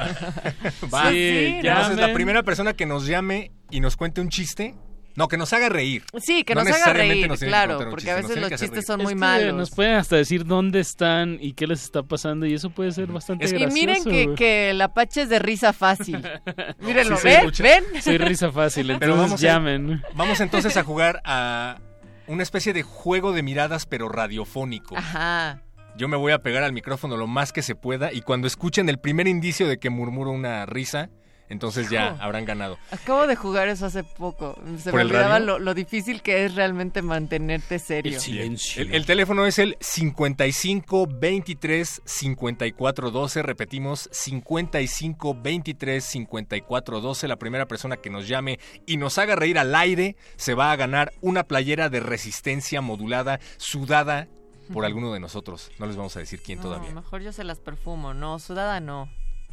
[0.94, 1.10] Va.
[1.10, 1.70] Sí, ¿no?
[1.70, 4.76] Entonces, la primera persona que nos llame y nos cuente un chiste.
[5.16, 6.04] No, que nos haga reír.
[6.20, 8.98] Sí, que No nos haga reír, nos claro, porque chiste, a veces los chistes son
[9.02, 9.54] muy Es que malos.
[9.56, 13.08] Nos pueden hasta decir dónde están y qué les está pasando y eso puede ser
[13.08, 13.74] bastante y gracioso.
[13.74, 16.22] miren que, que el Apache es de risa fácil.
[16.80, 17.54] Mírenlo, Sí, ¿ven?
[17.54, 17.64] sí.
[17.64, 17.84] ¿Ven?
[18.02, 20.02] Soy risa fácil, Pero entonces vamos a- llamen.
[20.16, 21.80] Vamos entonces a jugar a
[22.28, 24.98] una especie de juego de miradas, pero radiofónico.
[24.98, 25.62] Ajá.
[25.98, 28.88] Yo me voy a pegar al micrófono lo más que se pueda y cuando escuchen
[28.88, 31.10] el primer indicio de que murmuro una risa,
[31.52, 32.78] entonces ya habrán ganado.
[32.92, 34.56] Acabo de jugar eso hace poco.
[34.78, 38.20] Se ¿Por me el olvidaba lo, lo difícil que es realmente mantenerte serio.
[38.26, 38.56] Bien.
[38.78, 43.44] El, el teléfono es el 55 23 54 12.
[43.44, 47.28] Repetimos, 55 23 54 12.
[47.28, 50.76] La primera persona que nos llame y nos haga reír al aire se va a
[50.76, 54.28] ganar una playera de resistencia modulada, sudada
[54.74, 55.70] por alguno de nosotros.
[55.80, 56.92] No les vamos a decir quién No, todavía.
[56.92, 58.14] mejor yo se las perfumo.
[58.14, 59.10] No, sudada no.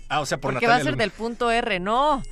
[0.09, 1.03] Ah, o sea, por Porque va a Natalia ser Luna.
[1.03, 2.23] del punto R, no.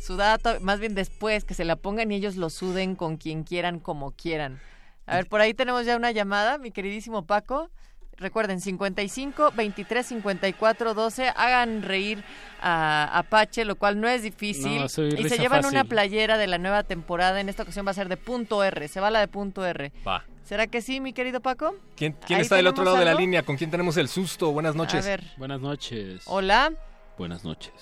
[0.00, 3.44] Sudada, to- más bien después, que se la pongan y ellos lo suden con quien
[3.44, 4.60] quieran, como quieran.
[5.06, 7.70] A ver, por ahí tenemos ya una llamada, mi queridísimo Paco.
[8.18, 11.28] Recuerden, 55 23 54 12.
[11.28, 12.24] Hagan reír
[12.62, 14.80] a Apache, lo cual no es difícil.
[14.80, 17.40] No, soy y se llevan una playera de la nueva temporada.
[17.40, 18.88] En esta ocasión va a ser de punto R.
[18.88, 19.92] Se va la de punto R.
[20.06, 20.24] Va.
[20.44, 21.74] ¿Será que sí, mi querido Paco?
[21.96, 23.42] ¿Quién, está del otro lado de la línea?
[23.42, 24.50] ¿Con quién tenemos el susto?
[24.52, 25.04] Buenas noches.
[25.04, 25.24] A ver.
[25.36, 26.22] Buenas noches.
[26.24, 26.72] Hola.
[27.18, 27.72] Buenas noches.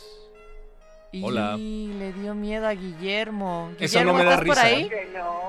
[1.22, 1.54] Hola.
[1.58, 3.70] Y le dio miedo a Guillermo.
[3.78, 4.66] Eso no me da ¿estás por risa.
[4.66, 4.90] ahí?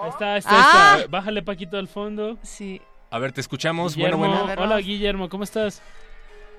[0.04, 0.96] Ahí está, está, Ah.
[0.98, 1.08] está.
[1.10, 2.38] Bájale Paquito al fondo.
[2.44, 2.82] Sí.
[3.10, 3.96] A ver, te escuchamos.
[3.96, 4.48] Guillermo, bueno, bueno.
[4.48, 4.86] Ver, hola vamos.
[4.86, 5.82] Guillermo, ¿cómo estás?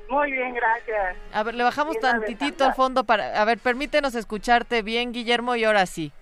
[0.08, 1.16] Muy bien, gracias.
[1.32, 3.40] A ver, le bajamos tantitito al fondo para...
[3.40, 6.12] A ver, permítenos escucharte bien, Guillermo, y ahora sí.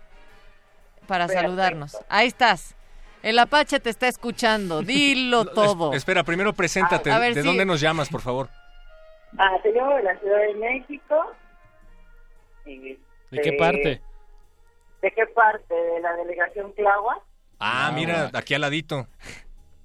[1.06, 1.42] Para Perfecto.
[1.48, 1.96] saludarnos.
[2.08, 2.74] Ahí estás.
[3.22, 4.80] El Apache te está escuchando.
[4.82, 5.90] Dilo todo.
[5.92, 7.10] Es- espera, primero preséntate.
[7.10, 7.46] A ver, ¿De sí.
[7.46, 8.48] dónde nos llamas, por favor?
[9.38, 11.32] Ah, te llamo de la Ciudad de México.
[12.64, 12.98] ¿De
[13.30, 14.00] qué este, parte?
[15.02, 15.74] ¿De qué parte?
[15.74, 17.20] ¿De la delegación Clagua?
[17.58, 19.06] Ah, mira, aquí al ladito.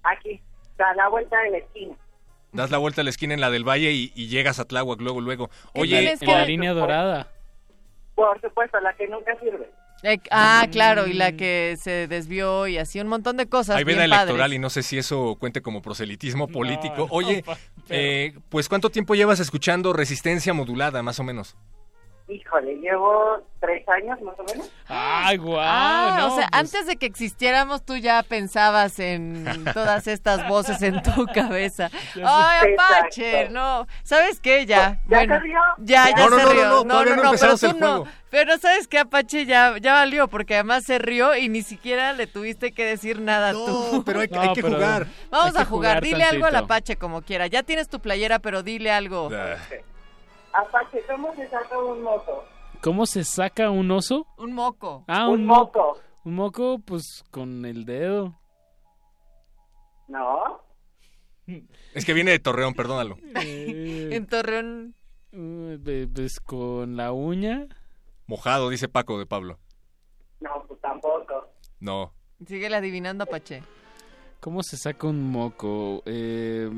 [0.04, 0.42] Aquí,
[0.78, 1.96] a la vuelta de la esquina.
[2.52, 5.00] Das la vuelta a la esquina en la del Valle y, y llegas a Tláhuac
[5.02, 5.50] luego, luego.
[5.74, 7.28] ¿Qué Oye, En que- la línea dorada.
[8.16, 9.70] Por supuesto, la que nunca sirve.
[10.04, 13.76] Eh, ah, claro, y la que se desvió y así un montón de cosas.
[13.76, 14.56] hay veda electoral padres.
[14.56, 16.96] y no sé si eso cuente como proselitismo político.
[17.00, 17.58] no, Oye, pa-
[17.90, 21.56] eh, pues ¿cuánto tiempo llevas escuchando resistencia modulada, más o menos?
[22.30, 24.70] Híjole, llevo tres años más o menos.
[24.88, 25.60] Ay, guau.
[25.60, 30.48] Ah, no, o sea, pues, antes de que existiéramos tú ya pensabas en todas estas
[30.48, 31.90] voces en tu cabeza.
[32.24, 32.76] Ay.
[32.76, 33.88] Apache, no.
[34.04, 34.68] ¿Sabes qué?
[34.68, 35.02] Ya.
[35.08, 35.60] ¿Ya bueno, se rió?
[35.80, 36.66] Ya, ya No, no, se no, no, rió.
[36.70, 38.04] no, todavía no pero empezamos tú no.
[38.30, 39.48] Pero ¿sabes qué, Apache?
[39.48, 43.54] Ya, ya valió, porque además se rió y ni siquiera le tuviste que decir nada
[43.54, 44.04] tú.
[44.06, 45.08] pero hay, No, hay que pero- jugar.
[45.32, 45.68] Vamos hay a jugar.
[45.96, 46.56] jugar Dile algo al.
[46.56, 47.48] Apache como quiera.
[47.48, 49.32] Ya tienes tu playera, pero dile algo.
[50.54, 52.44] Apache, ¿cómo se saca un moco?
[52.82, 54.26] ¿Cómo se saca un oso?
[54.38, 55.04] Un moco.
[55.08, 55.80] Ah, un un, moco.
[55.80, 56.00] moco.
[56.26, 58.40] Un moco, pues con el dedo.
[60.08, 60.62] No.
[61.94, 63.18] Es que viene de Torreón, perdónalo.
[63.44, 64.96] Eh, En Torreón.
[65.32, 67.68] eh, pues con la uña.
[68.28, 69.60] Mojado, dice Paco de Pablo.
[70.40, 71.48] No, pues tampoco.
[71.80, 72.14] No.
[72.46, 73.64] Síguele adivinando, Apache.
[74.40, 76.02] ¿Cómo se saca un moco?
[76.06, 76.70] Eh,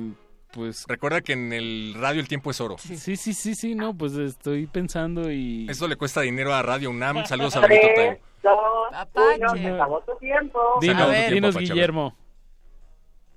[0.51, 2.77] pues Recuerda que en el radio el tiempo es oro.
[2.77, 5.67] sí, sí, sí, sí, no, pues estoy pensando y...
[5.69, 7.25] Eso le cuesta dinero a Radio UNAM.
[7.25, 8.93] Saludos a Benito Tres, Teo.
[8.93, 9.69] Apache.
[9.71, 10.59] acabó tu tiempo.
[10.81, 11.29] Dinos, ver.
[11.31, 11.57] tiempo, dinos.
[11.57, 12.15] Guillermo.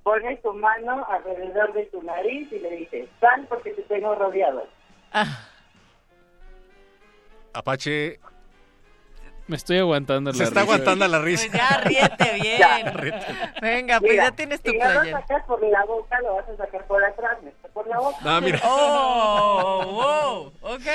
[0.03, 4.67] Pones tu mano alrededor de tu nariz y le dices, sal porque te tengo rodeado.
[5.13, 5.49] Ah,
[7.55, 8.19] Apache
[9.47, 10.73] Me estoy aguantando la se está risa.
[10.73, 11.57] aguantando la pues risa.
[11.59, 13.15] ya ríete bien.
[13.61, 15.21] Venga, pues Mira, ya tienes tu si no lo playera.
[15.21, 18.19] sacas por la boca, lo vas a sacar por atrás, no por la boca.
[18.23, 18.61] Ah, mira.
[18.65, 20.53] Oh, wow.
[20.67, 20.87] Ok,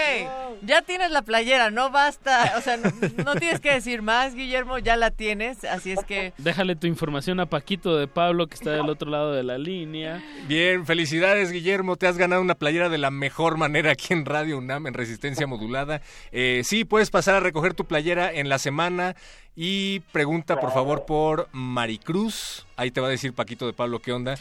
[0.64, 2.92] ya tienes la playera, no basta, o sea, no,
[3.24, 6.34] no tienes que decir más, Guillermo, ya la tienes, así es que...
[6.40, 10.24] Déjale tu información a Paquito de Pablo, que está del otro lado de la línea.
[10.48, 14.58] Bien, felicidades Guillermo, te has ganado una playera de la mejor manera aquí en Radio
[14.58, 16.02] UNAM, en Resistencia Modulada.
[16.32, 19.16] Eh, sí, puedes pasar a recoger tu playera en la semana
[19.56, 24.14] y pregunta por favor por Maricruz, ahí te va a decir Paquito de Pablo qué
[24.14, 24.36] onda.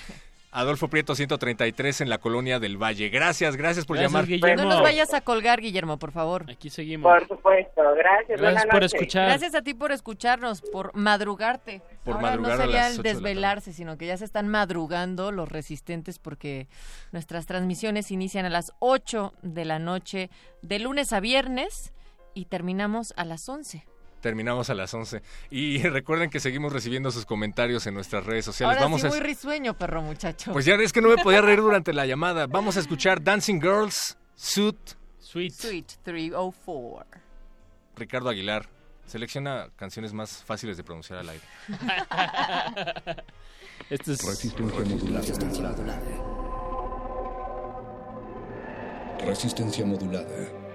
[0.51, 3.11] Adolfo Prieto 133 en la colonia del Valle.
[3.11, 4.26] Gracias, gracias por Gracias, llamar.
[4.26, 4.64] Guillermo.
[4.64, 6.46] No nos vayas a colgar, Guillermo, por favor.
[6.51, 7.11] Aquí seguimos.
[7.11, 8.40] Por supuesto, gracias.
[8.40, 9.12] buenas noches.
[9.12, 11.82] Gracias a ti por escucharnos, por madrugarte.
[12.05, 15.32] Por Ahora madrugar no sería las el de desvelarse, sino que ya se están madrugando
[15.32, 16.66] los resistentes porque
[17.12, 20.30] nuestras transmisiones inician a las 8 de la noche
[20.62, 21.92] de lunes a viernes
[22.32, 23.84] y terminamos a las 11.
[24.20, 25.22] Terminamos a las 11.
[25.50, 28.76] Y recuerden que seguimos recibiendo sus comentarios en nuestras redes sociales.
[28.76, 29.10] Ahora Vamos sí a...
[29.10, 30.52] muy risueño, perro muchacho.
[30.52, 32.46] Pues ya es que no me podía reír durante la llamada.
[32.46, 34.76] Vamos a escuchar Dancing Girls, Suit,
[35.20, 35.52] Sweet.
[35.52, 37.06] Sweet 304.
[37.96, 38.68] Ricardo Aguilar.
[39.06, 41.44] Selecciona canciones más fáciles de pronunciar al aire.
[43.90, 45.24] Este es Resistencia modulada.
[49.24, 50.28] Resistencia modulada.
[50.28, 50.67] Oriental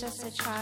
[0.00, 0.55] just a child.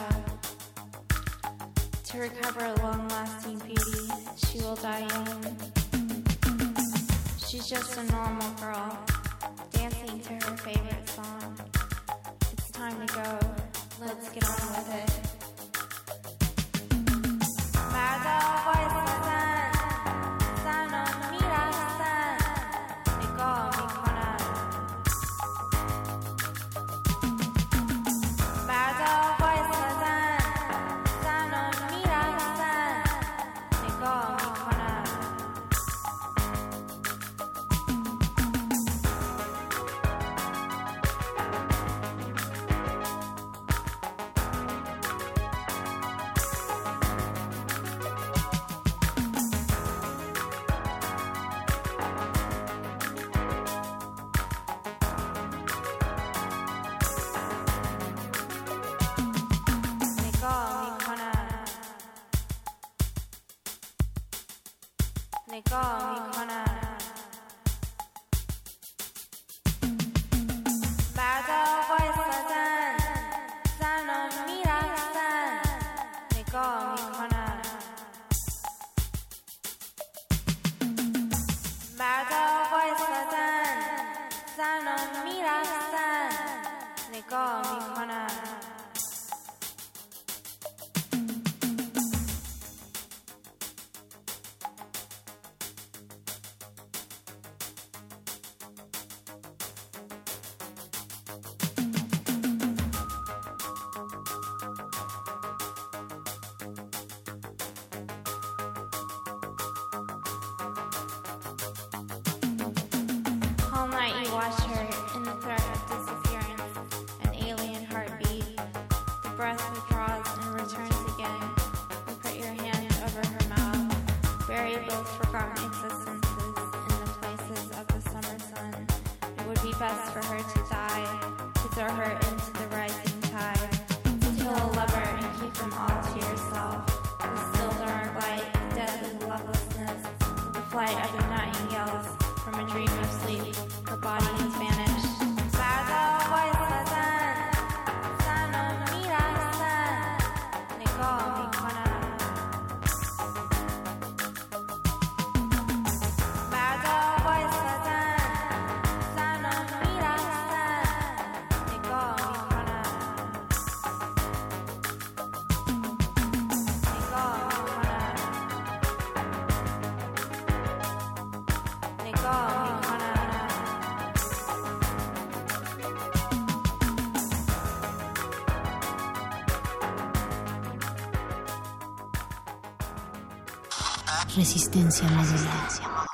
[184.37, 186.07] Resistencia modulada.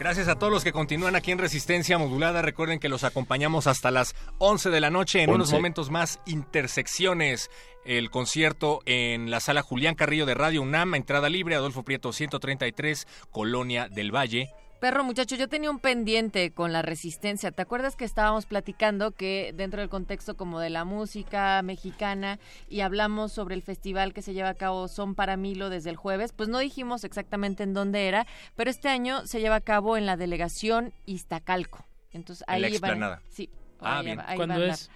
[0.00, 2.42] Gracias a todos los que continúan aquí en Resistencia Modulada.
[2.42, 5.22] Recuerden que los acompañamos hasta las 11 de la noche.
[5.22, 5.56] En unos 11.
[5.56, 7.50] momentos más, Intersecciones.
[7.84, 10.96] El concierto en la sala Julián Carrillo de Radio UNAM.
[10.96, 14.50] Entrada libre, Adolfo Prieto 133, Colonia del Valle.
[14.86, 17.50] Perro muchacho, yo tenía un pendiente con la resistencia.
[17.50, 22.82] ¿Te acuerdas que estábamos platicando que dentro del contexto como de la música mexicana y
[22.82, 26.32] hablamos sobre el festival que se lleva a cabo Son para Milo desde el jueves?
[26.32, 30.06] Pues no dijimos exactamente en dónde era, pero este año se lleva a cabo en
[30.06, 31.84] la delegación Iztacalco.
[32.12, 33.22] Entonces En ahí la van- explanada.
[33.28, 33.50] Sí.
[33.80, 34.18] Ah, ahí bien.
[34.20, 34.88] va- ahí ¿Cuándo es?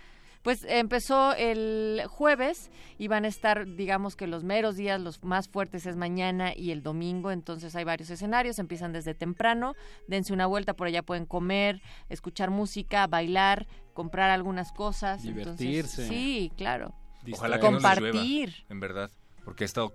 [0.43, 5.49] Pues empezó el jueves y van a estar, digamos que los meros días, los más
[5.49, 9.75] fuertes es mañana y el domingo, entonces hay varios escenarios, empiezan desde temprano,
[10.09, 15.25] dense una vuelta, por allá pueden comer, escuchar música, bailar, comprar algunas cosas.
[15.27, 16.09] entonces, Divertirse.
[16.09, 16.95] sí, claro.
[17.33, 18.55] Ojalá que no les llueva, Compartir.
[18.71, 19.11] en verdad,
[19.45, 19.93] porque ha estado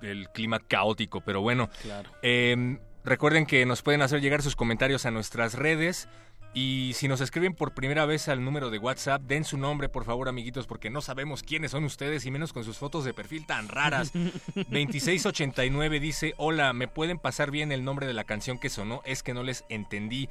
[0.00, 1.68] el clima caótico, pero bueno.
[1.82, 2.10] Claro.
[2.22, 6.08] Eh, recuerden que nos pueden hacer llegar sus comentarios a nuestras redes.
[6.54, 10.04] Y si nos escriben por primera vez al número de WhatsApp, den su nombre, por
[10.04, 13.46] favor, amiguitos, porque no sabemos quiénes son ustedes y menos con sus fotos de perfil
[13.46, 14.12] tan raras.
[14.54, 19.00] 2689 dice, hola, ¿me pueden pasar bien el nombre de la canción que sonó?
[19.06, 20.28] Es que no les entendí.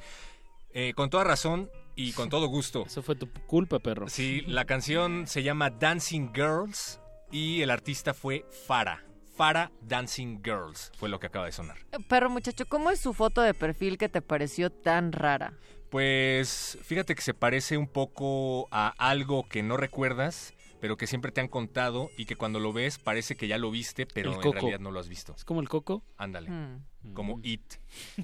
[0.74, 2.84] Eh, con toda razón y con todo gusto.
[2.86, 4.08] Eso fue tu culpa, perro.
[4.08, 7.00] Sí, la canción se llama Dancing Girls
[7.30, 9.04] y el artista fue Farah.
[9.36, 11.78] Farah Dancing Girls fue lo que acaba de sonar.
[12.08, 15.54] Perro muchacho, ¿cómo es su foto de perfil que te pareció tan rara?
[15.92, 21.32] Pues fíjate que se parece un poco a algo que no recuerdas, pero que siempre
[21.32, 24.52] te han contado y que cuando lo ves parece que ya lo viste, pero en
[24.52, 25.34] realidad no lo has visto.
[25.36, 26.02] ¿Es como el coco?
[26.16, 26.48] Ándale.
[26.48, 27.12] Hmm.
[27.12, 27.74] Como It.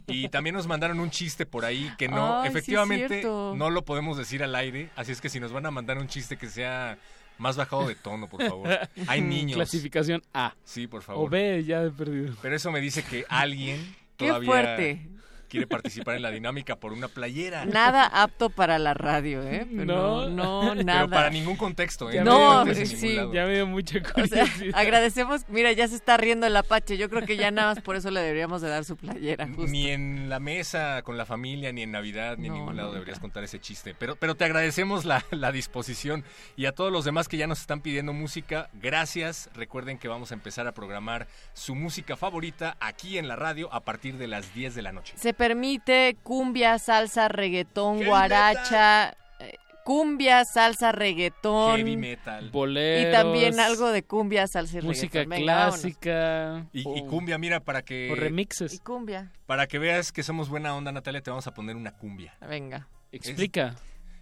[0.06, 4.16] Y también nos mandaron un chiste por ahí que no, Ay, efectivamente no lo podemos
[4.16, 4.88] decir al aire.
[4.96, 6.98] Así es que si nos van a mandar un chiste que sea
[7.36, 8.66] más bajado de tono, por favor.
[9.08, 9.56] Hay niños.
[9.56, 10.54] Clasificación A.
[10.64, 11.26] Sí, por favor.
[11.26, 12.34] O B, ya he perdido.
[12.40, 15.17] Pero eso me dice que alguien Qué todavía fuerte.
[15.48, 17.64] Quiere participar en la dinámica por una playera.
[17.64, 19.66] Nada apto para la radio, ¿eh?
[19.70, 20.28] No.
[20.28, 21.00] no, no, nada.
[21.00, 22.14] Pero para ningún contexto, ¿eh?
[22.16, 23.14] Ya No, sí.
[23.32, 24.74] Ya me dio mucha O sea, curiosidad.
[24.74, 26.96] agradecemos, mira, ya se está riendo el Apache.
[26.96, 29.46] Yo creo que ya nada más por eso le deberíamos de dar su playera.
[29.46, 29.66] Justo.
[29.66, 32.98] Ni en la mesa con la familia, ni en Navidad, ni en ningún lado nunca.
[33.00, 33.94] deberías contar ese chiste.
[33.98, 36.24] Pero, pero te agradecemos la, la disposición.
[36.56, 39.48] Y a todos los demás que ya nos están pidiendo música, gracias.
[39.54, 43.80] Recuerden que vamos a empezar a programar su música favorita aquí en la radio a
[43.84, 45.14] partir de las 10 de la noche.
[45.16, 49.10] Se permite cumbia, salsa, reggaetón, guaracha,
[49.40, 51.76] eh, cumbia, salsa, reggaetón.
[51.78, 52.50] Heavy metal.
[52.50, 53.08] Boleros.
[53.08, 55.30] Y también algo de cumbia, salsa y Música reggaetón.
[55.30, 56.66] Venga, clásica.
[56.72, 58.80] Y, y o- cumbia, mira, para O que, Y remixes.
[58.80, 59.32] cumbia.
[59.46, 62.36] para que veas que somos buena onda, Natalia, te vamos a poner una cumbia.
[62.46, 62.88] Venga.
[63.12, 63.76] Explica.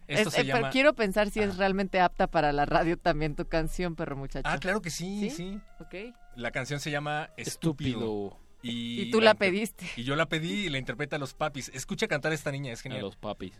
[0.06, 3.34] Esto Es- se eh, pero quiero pensar si es realmente apta para la radio también
[3.34, 4.48] tu canción, perro muchacho.
[4.48, 5.30] Ah, claro que sí, ¿Sí?
[5.30, 5.60] sí.
[5.80, 6.14] Ok.
[6.36, 7.98] La canción se llama Estúpido.
[7.98, 8.38] Estúpido.
[8.70, 9.86] Y, Y tú la pediste.
[9.96, 11.70] Y yo la pedí y la interpreta a los papis.
[11.74, 13.02] Escucha cantar a esta niña, es A genial.
[13.02, 13.52] los papis.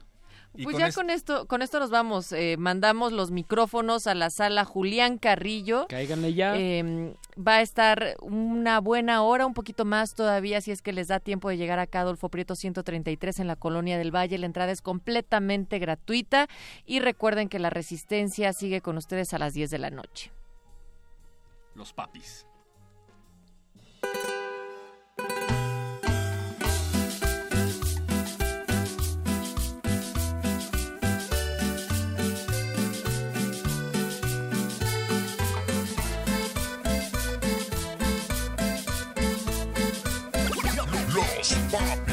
[0.55, 2.33] Y Pues con ya es- con esto, con esto nos vamos.
[2.33, 5.87] Eh, mandamos los micrófonos a la sala Julián Carrillo.
[5.89, 6.57] Cáiganle ya.
[6.57, 11.09] Eh, va a estar una buena hora, un poquito más todavía, si es que les
[11.09, 14.39] da tiempo de llegar acá a Adolfo Prieto 133 en la Colonia del Valle.
[14.39, 16.49] La entrada es completamente gratuita
[16.87, 20.31] y recuerden que la resistencia sigue con ustedes a las 10 de la noche.
[21.75, 22.46] Los papis.
[41.73, 42.06] Yo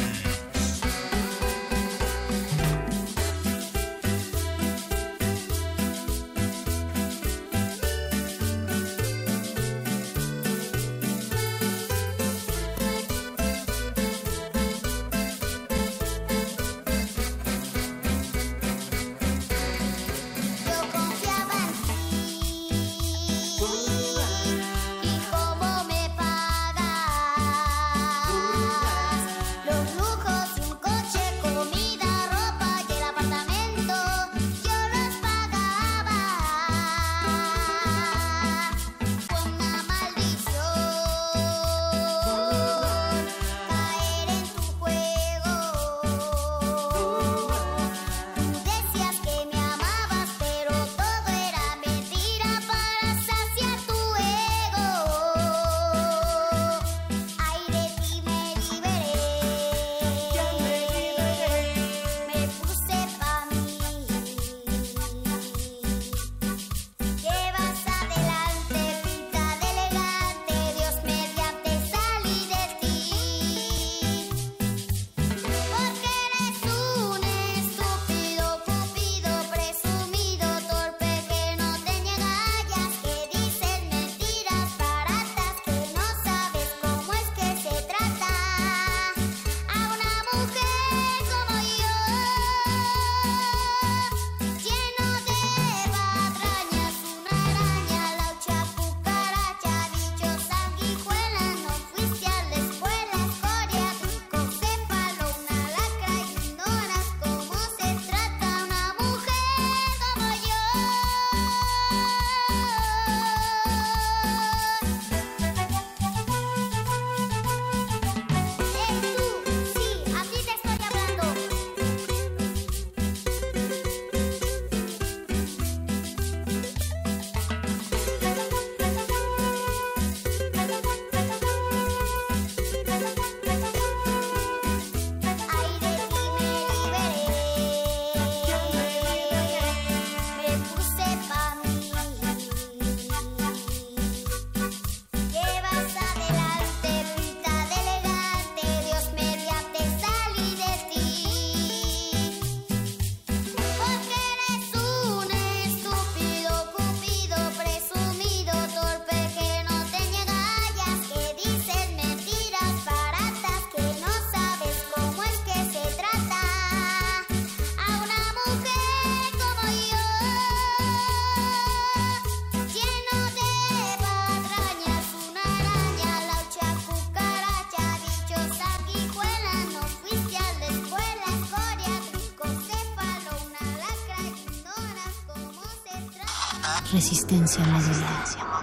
[186.93, 188.61] Resistencia modulada.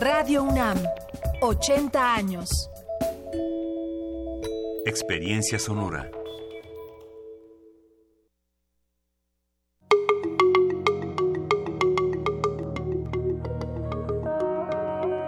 [0.00, 0.78] Radio UNAM,
[1.40, 2.70] 80 años.
[4.86, 6.10] Experiencia sonora.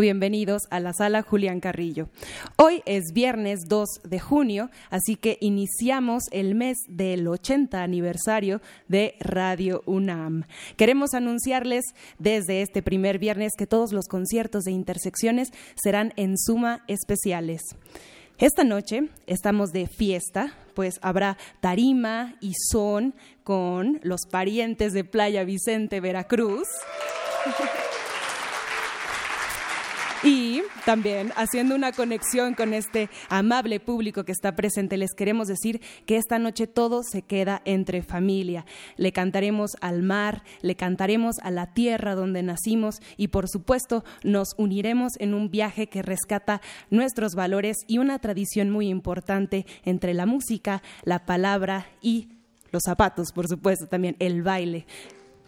[0.00, 2.08] Bienvenidos a la sala Julián Carrillo.
[2.56, 9.16] Hoy es viernes 2 de junio, así que iniciamos el mes del 80 aniversario de
[9.20, 10.44] Radio UNAM.
[10.78, 11.84] Queremos anunciarles
[12.18, 17.60] desde este primer viernes que todos los conciertos de intersecciones serán en suma especiales.
[18.38, 23.14] Esta noche estamos de fiesta, pues habrá tarima y son
[23.44, 26.66] con los parientes de Playa Vicente, Veracruz.
[30.24, 35.80] Y también haciendo una conexión con este amable público que está presente, les queremos decir
[36.06, 38.64] que esta noche todo se queda entre familia.
[38.96, 44.54] Le cantaremos al mar, le cantaremos a la tierra donde nacimos y por supuesto nos
[44.58, 46.60] uniremos en un viaje que rescata
[46.90, 52.28] nuestros valores y una tradición muy importante entre la música, la palabra y
[52.70, 54.86] los zapatos, por supuesto, también el baile.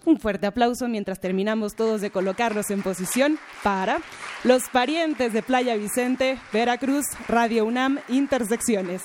[0.07, 3.99] Un fuerte aplauso mientras terminamos todos de colocarnos en posición para
[4.43, 9.03] los parientes de Playa Vicente, Veracruz, Radio UNAM, Intersecciones.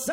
[0.00, 0.08] Los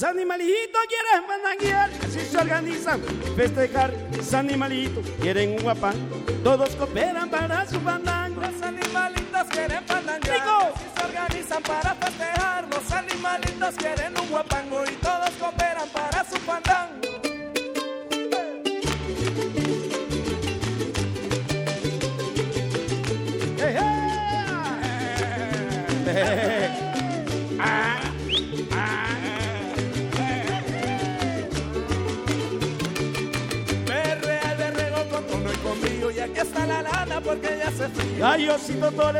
[0.00, 3.02] Los animalitos quieren fandanguear, así se organizan,
[3.36, 3.92] festejar.
[4.16, 5.94] Los animalitos quieren un guapán,
[6.42, 8.40] todos cooperan para su fandango.
[8.40, 10.74] Los animalitos quieren fandanguear, ¡Rico!
[10.74, 11.99] así se organizan para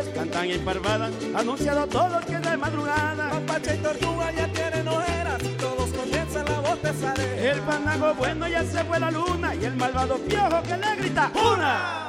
[0.09, 3.29] cantan en parvada, anunciado a todos que es de madrugada.
[3.29, 7.51] Mapache y tortuga ya tienen ojeras y todos comienzan la botezadera.
[7.51, 11.31] El fandango bueno ya se fue la luna y el malvado piojo que le grita
[11.35, 12.01] ¡Una!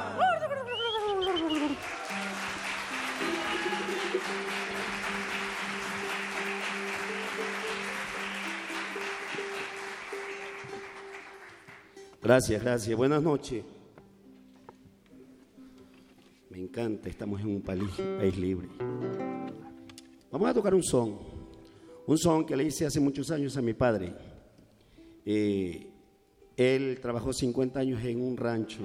[12.22, 12.96] Gracias, gracias.
[12.96, 13.64] Buenas noches.
[17.62, 18.68] País libre.
[20.30, 21.18] Vamos a tocar un son,
[22.06, 24.14] un son que le hice hace muchos años a mi padre.
[25.24, 25.86] Eh,
[26.56, 28.82] él trabajó 50 años en un rancho,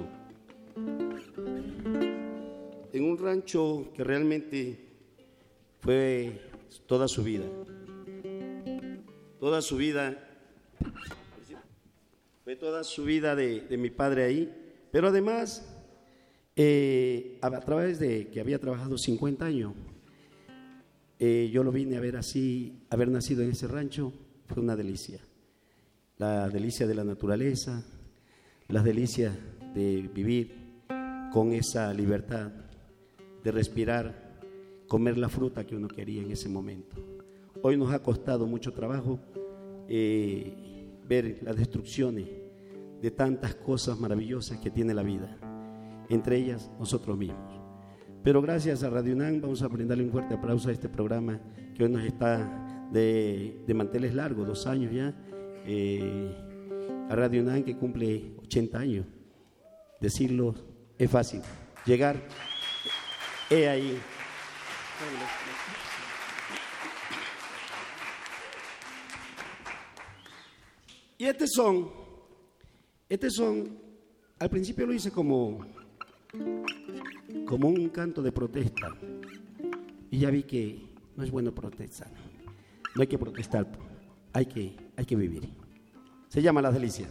[2.92, 4.88] en un rancho que realmente
[5.80, 6.40] fue
[6.86, 7.44] toda su vida.
[9.40, 10.18] Toda su vida,
[12.44, 14.54] fue toda su vida de, de mi padre ahí,
[14.90, 15.67] pero además,
[16.60, 19.74] eh, a, través de que había trabajado 50 años,
[21.20, 24.12] eh, yo lo vine a ver así, haber nacido en ese rancho,
[24.46, 25.20] fue una delicia.
[26.16, 27.84] La delicia de la naturaleza,
[28.66, 29.36] las delicias
[29.72, 30.82] de vivir
[31.32, 32.50] con esa libertad,
[33.44, 34.40] de respirar,
[34.88, 36.96] comer la fruta que uno quería en ese momento.
[37.62, 39.20] Hoy nos ha costado mucho trabajo
[39.88, 42.26] eh, ver las destrucciones
[43.00, 45.37] de tantas cosas maravillosas que tiene la vida,
[46.08, 47.60] entre ellas nosotros mismos.
[48.22, 51.40] Pero gracias a Radio UNAM vamos a brindarle un fuerte aplauso a este programa
[51.74, 55.14] que hoy nos está de, de manteles largos, dos años ya,
[55.64, 56.34] eh,
[57.08, 59.06] a Radio UNAM que cumple 80 años.
[60.00, 60.54] Decirlo
[60.98, 61.42] es fácil,
[61.84, 62.16] llegar,
[63.50, 63.98] he ahí.
[71.16, 71.90] Y este son,
[73.08, 73.76] este son,
[74.38, 75.66] al principio lo hice como,
[77.46, 78.94] como un canto de protesta.
[80.10, 80.86] Y ya vi que
[81.16, 82.10] no es bueno protestar.
[82.94, 83.66] No hay que protestar,
[84.32, 85.48] hay que, hay que vivir.
[86.28, 87.08] Se llama Las Delicias.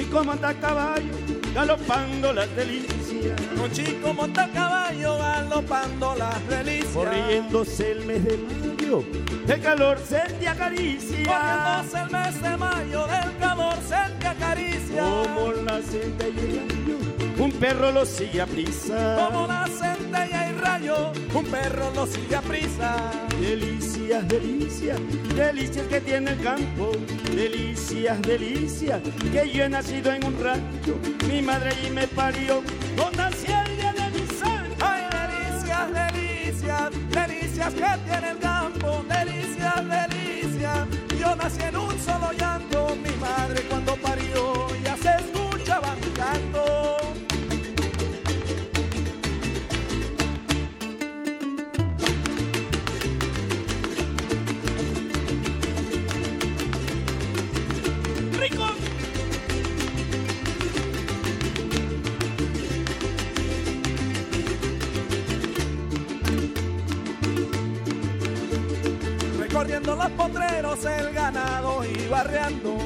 [0.00, 1.12] Chico monta caballo,
[1.54, 3.38] galopando las delicias.
[3.62, 6.94] Un chico monta caballo galopando las delicias.
[6.94, 9.04] Corriéndose el mes de mayo,
[9.46, 11.24] el calor se te acaricia.
[11.26, 15.02] Corriéndose el mes de mayo del calor se te acaricia.
[15.02, 19.28] Como la centella y rayo, un perro lo sigue a prisa.
[19.28, 22.96] Como la centella y rayo, un perro lo sigue a prisa.
[23.38, 24.98] Delicias, delicias,
[25.36, 26.90] delicias que tiene el campo.
[27.34, 27.49] Delicias,
[27.90, 29.00] delicias,
[29.32, 30.96] que yo he nacido en un rancho.
[31.28, 32.62] Mi madre allí me parió,
[32.96, 34.76] con el día de mi sangre.
[35.20, 39.04] Delicias, delicias, delicias que tiene el campo.
[39.08, 40.88] Delicias, delicias.
[41.18, 42.96] Yo nací en un solo llanto.
[42.96, 44.59] Mi madre cuando parió
[70.50, 72.76] potreros el ganado y barreando.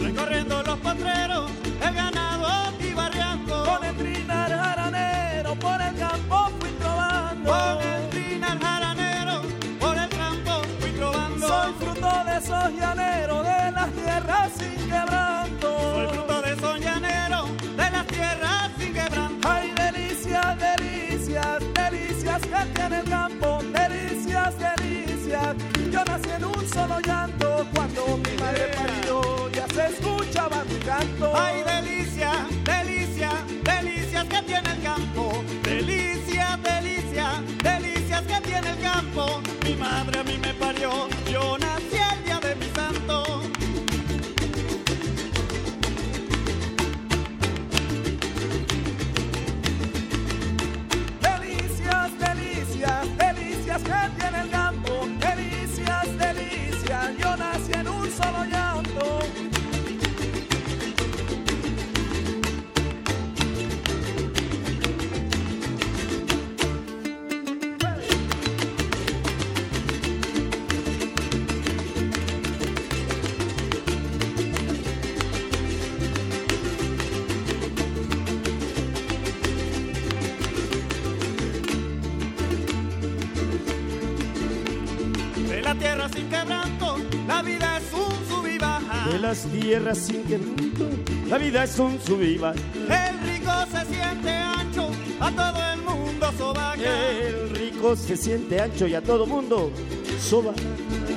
[0.00, 1.50] Recorriendo los potreros
[1.80, 3.64] el ganado y barreando.
[3.64, 7.50] Con el trinar jaranero por el campo fui trovando.
[7.50, 9.42] Con el trinar jaranero
[9.78, 11.46] por el campo fui trovando.
[11.46, 15.78] Soy fruto de esos llaneros de las tierras sin quebranto.
[15.94, 19.48] Soy fruto de esos llaneros de las tierras sin quebranto.
[19.48, 23.61] Ay, delicias, delicias, delicias que tiene el campo.
[26.12, 29.50] En un solo llanto cuando mi madre parió.
[29.50, 31.32] Ya se escuchaba mi canto.
[31.34, 33.32] Ay, delicias, delicias,
[33.64, 35.42] delicias que tiene el campo.
[89.42, 90.88] Las tierras sin quebranto,
[91.28, 92.52] la vida es un subiva.
[92.52, 94.90] El rico se siente ancho,
[95.20, 97.08] a todo el mundo sobaca.
[97.10, 99.72] El rico se siente ancho y a todo mundo
[100.20, 100.52] soba.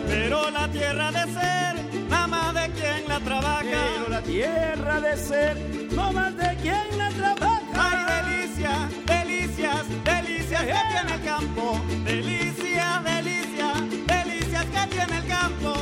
[0.08, 3.64] Pero la tierra de ser, nada más de quien la trabaja.
[3.64, 5.58] Pero la tierra de ser,
[5.92, 7.62] no más de quien la trabaja.
[7.76, 11.82] Ay, delicias, delicias, delicias que tiene el campo.
[12.04, 15.75] Delicias, delicias, delicias que tiene el campo.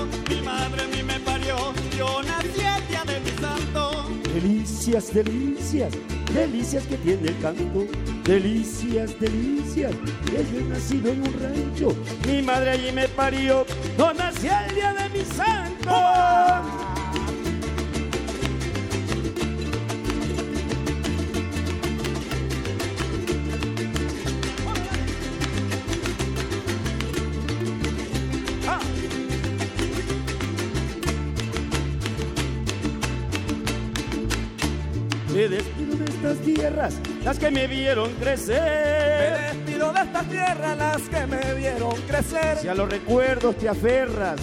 [2.03, 4.09] Yo nací el día de mi santo.
[4.33, 5.93] Delicias, delicias,
[6.33, 7.85] delicias que tiene el campo.
[8.23, 9.93] Delicias, delicias,
[10.25, 11.95] que yo he nacido en un rancho.
[12.27, 13.65] Mi madre allí me parió,
[13.97, 15.91] no nací el día de mi santo.
[36.23, 36.93] Estas tierras,
[37.23, 39.55] las que me vieron Me crecer.
[39.55, 42.57] despido de estas tierras las que me vieron crecer.
[42.61, 44.39] Si a los recuerdos te aferras,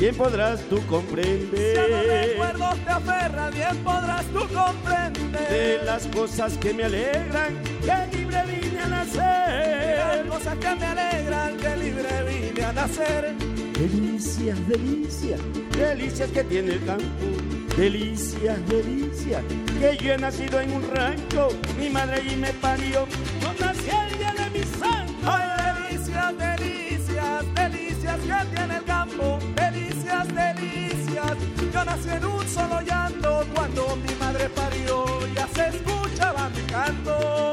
[0.00, 5.50] bien podrás tú Si a los comprender recuerdos te aferras, bien podrás tú comprender.
[5.50, 9.98] de las cosas que me alegran, que libre vine a De nacer.
[9.98, 13.34] las cosas que me alegran, que libre vine a nacer.
[13.78, 15.40] Delicias, delicias,
[15.76, 17.61] delicias que tiene el campo.
[17.76, 19.42] Delicias, delicias,
[19.80, 21.48] que yo he nacido en un rancho.
[21.78, 23.06] Mi madre allí me parió,
[23.40, 25.12] no nací el día de mi santo.
[25.24, 29.38] Ay, delicias, delicias, delicias que tiene el campo.
[29.56, 31.36] Delicias, delicias.
[31.72, 35.04] Yo nací en un solo llanto cuando mi madre parió.
[35.34, 37.52] Ya se escuchaba mi canto.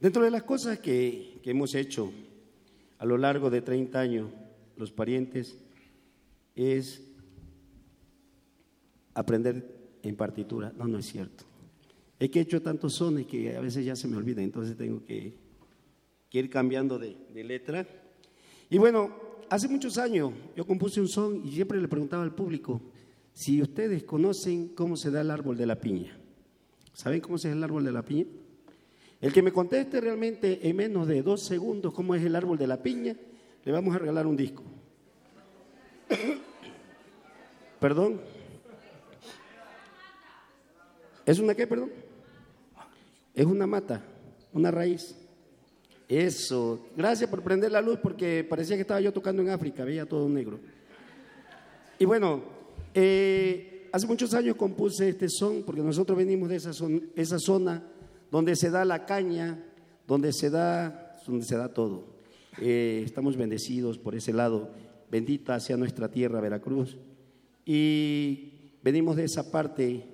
[0.00, 2.12] Dentro de las cosas que, que hemos hecho
[2.98, 4.30] a lo largo de 30 años,
[4.76, 5.58] los parientes,
[6.54, 7.02] es
[9.14, 10.72] aprender en partitura.
[10.76, 11.44] No, no es cierto.
[12.18, 15.04] Es que he hecho tantos sones que a veces ya se me olvida, entonces tengo
[15.04, 15.36] que,
[16.30, 17.86] ir cambiando de, de letra.
[18.70, 19.16] Y bueno,
[19.50, 22.80] hace muchos años yo compuse un son y siempre le preguntaba al público
[23.32, 26.16] si ustedes conocen cómo se da el árbol de la piña.
[26.92, 28.26] ¿Saben cómo se da el árbol de la piña?
[29.20, 32.66] El que me conteste realmente en menos de dos segundos cómo es el árbol de
[32.68, 33.16] la piña,
[33.64, 34.62] le vamos a regalar un disco.
[37.80, 38.20] Perdón.
[41.26, 41.90] ¿Es una qué, perdón?
[43.34, 44.02] Es una mata,
[44.52, 45.14] una raíz.
[46.08, 46.86] Eso.
[46.96, 50.26] Gracias por prender la luz porque parecía que estaba yo tocando en África, veía todo
[50.28, 50.58] negro.
[51.98, 52.42] Y bueno,
[52.94, 57.82] eh, hace muchos años compuse este son porque nosotros venimos de esa, zon- esa zona
[58.30, 59.64] donde se da la caña,
[60.06, 62.04] donde se da, donde se da todo.
[62.60, 64.70] Eh, estamos bendecidos por ese lado.
[65.10, 66.96] Bendita sea nuestra tierra, Veracruz.
[67.64, 68.52] Y
[68.82, 70.04] venimos de esa parte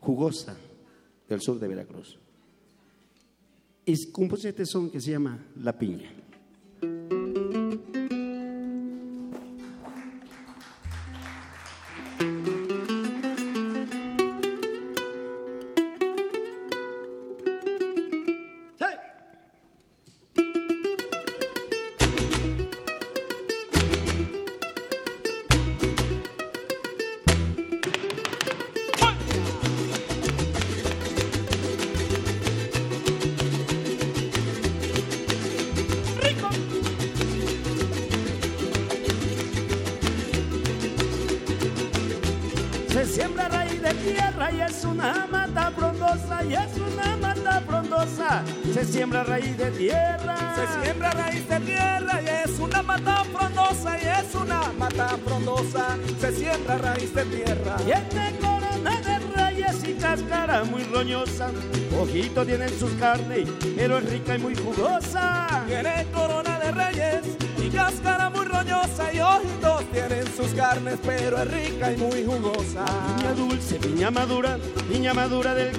[0.00, 0.56] jugosa
[1.28, 2.18] del sur de Veracruz.
[3.84, 6.10] Y compuse este son que se llama La Piña.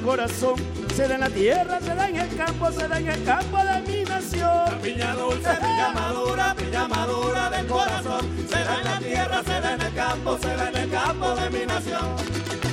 [0.09, 0.55] Corazón.
[0.95, 3.57] Se da en la tierra, se da en el campo, se da en el campo
[3.57, 4.79] de mi nación.
[4.81, 8.21] Piña dulce, piña madura, piña madura del corazón.
[8.49, 11.35] Se da en la tierra, se da en el campo, se da en el campo
[11.35, 12.68] de mi nación.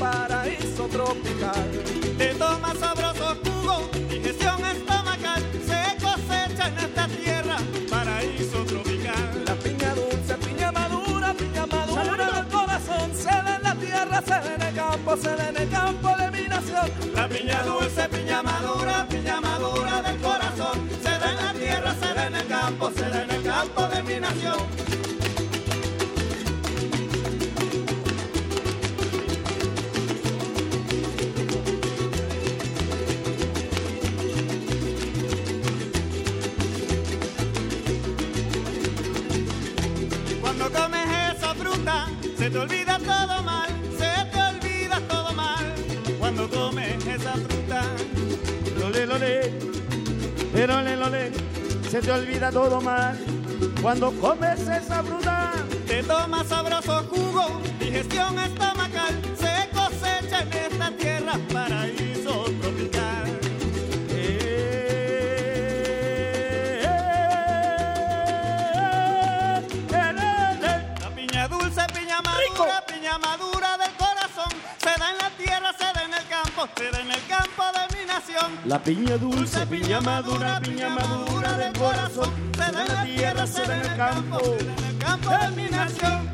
[0.00, 1.99] Paraíso tropical.
[52.02, 53.16] Se olvida todo mal.
[53.82, 55.52] Cuando comes esa fruta,
[55.86, 56.49] te tomas
[78.70, 82.30] La piña dulce, piña madura, piña madura del corazón.
[82.54, 85.30] Se da en la tierra, se da en el campo, se da en el campo
[85.30, 86.29] de mi nación.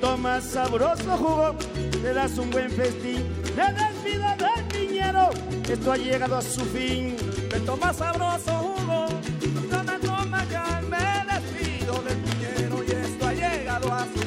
[0.00, 1.56] Tomas sabroso jugo,
[2.02, 3.24] te das un buen festín,
[3.56, 5.30] le das vida del piñero,
[5.68, 7.16] esto ha llegado a su fin.
[7.50, 9.06] Te tomas sabroso jugo,
[9.70, 14.26] no me toma ya, me despido del piñero y esto ha llegado a su fin.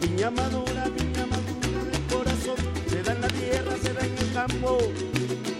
[0.00, 2.56] piña madura, piña madura del corazón,
[2.88, 4.78] se da en la tierra, se da en el campo,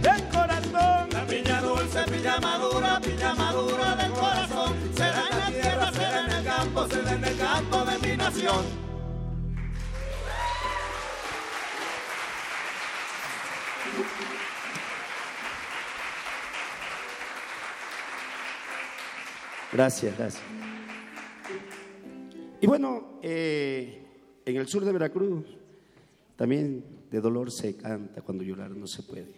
[0.01, 1.09] del corazón.
[1.13, 3.94] La piña dulce, piña madura, piña madura
[19.73, 20.43] Gracias, gracias.
[22.61, 24.05] Y bueno, eh,
[24.45, 25.45] en el sur de Veracruz
[26.37, 29.33] también de dolor se canta cuando llorar no se puede.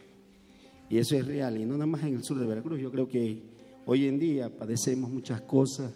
[0.88, 2.80] Y eso es real, y no nada más en el sur de Veracruz.
[2.80, 3.42] Yo creo que
[3.84, 5.92] hoy en día padecemos muchas cosas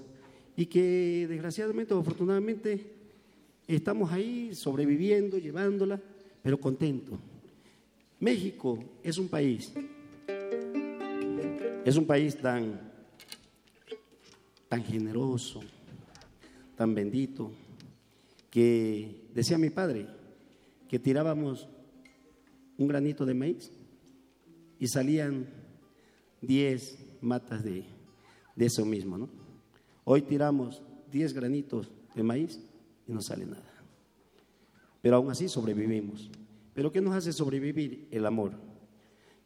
[0.56, 2.92] y que desgraciadamente o afortunadamente
[3.66, 6.00] estamos ahí sobreviviendo, llevándola,
[6.42, 7.18] pero contentos.
[8.18, 9.72] México es un país,
[11.84, 12.90] es un país tan
[14.70, 15.60] tan generoso,
[16.76, 17.50] tan bendito,
[18.50, 20.06] que decía mi padre
[20.88, 21.68] que tirábamos
[22.78, 23.72] un granito de maíz
[24.78, 25.48] y salían
[26.40, 27.84] 10 matas de,
[28.54, 29.39] de eso mismo, ¿no?
[30.04, 32.60] Hoy tiramos 10 granitos de maíz
[33.06, 33.72] y no sale nada.
[35.02, 36.30] Pero aún así sobrevivimos.
[36.74, 38.08] ¿Pero qué nos hace sobrevivir?
[38.10, 38.52] El amor.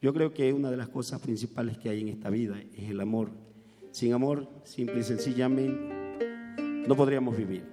[0.03, 3.01] Yo creo que una de las cosas principales que hay en esta vida es el
[3.01, 3.31] amor
[3.95, 5.79] sin amor, simple y sencillamente,
[6.89, 7.65] no podríamos vivir.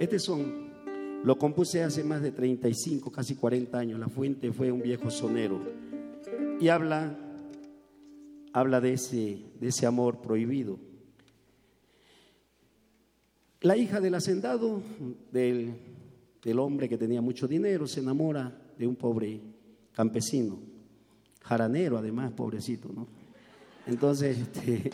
[0.00, 0.70] Este son,
[1.22, 4.00] lo compuse hace más de 35, casi 40 años.
[4.00, 5.60] La fuente fue un viejo sonero.
[6.58, 7.14] Y habla,
[8.54, 10.78] habla de ese, de ese amor prohibido.
[13.62, 14.80] La hija del hacendado,
[15.32, 15.74] del,
[16.58, 19.40] hombre que tenía mucho dinero, se enamora de un pobre
[19.92, 20.60] campesino,
[21.42, 23.08] jaranero además, pobrecito, ¿no?
[23.86, 24.90] Entonces, este,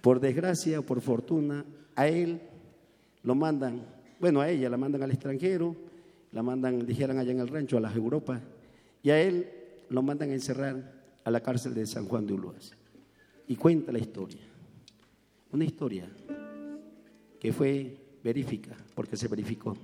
[0.00, 1.64] por desgracia o por fortuna,
[1.96, 2.40] a él
[3.24, 3.82] lo mandan,
[4.20, 5.74] bueno, a ella la mandan al extranjero,
[6.30, 8.40] la mandan, dijeran allá en el rancho, a las Europas,
[9.02, 9.50] y a él
[9.88, 10.92] lo mandan a encerrar
[11.24, 12.70] a la cárcel de San Juan de Uluaz.
[13.48, 14.42] Y cuenta la historia.
[15.50, 16.08] Una historia
[17.40, 19.76] que fue verífica, porque se verificó.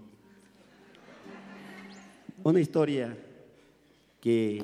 [2.45, 3.17] Una historia
[4.21, 4.63] que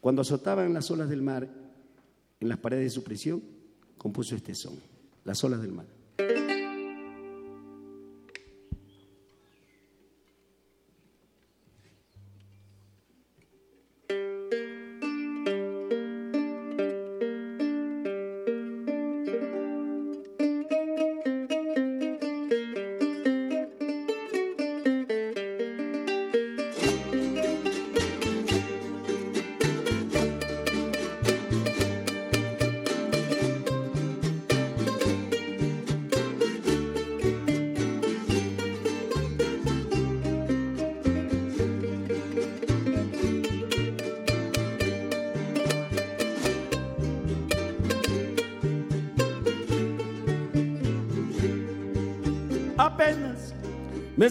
[0.00, 1.48] cuando azotaban las olas del mar
[2.40, 3.42] en las paredes de su prisión,
[3.96, 4.74] compuso este son,
[5.24, 5.86] Las olas del mar.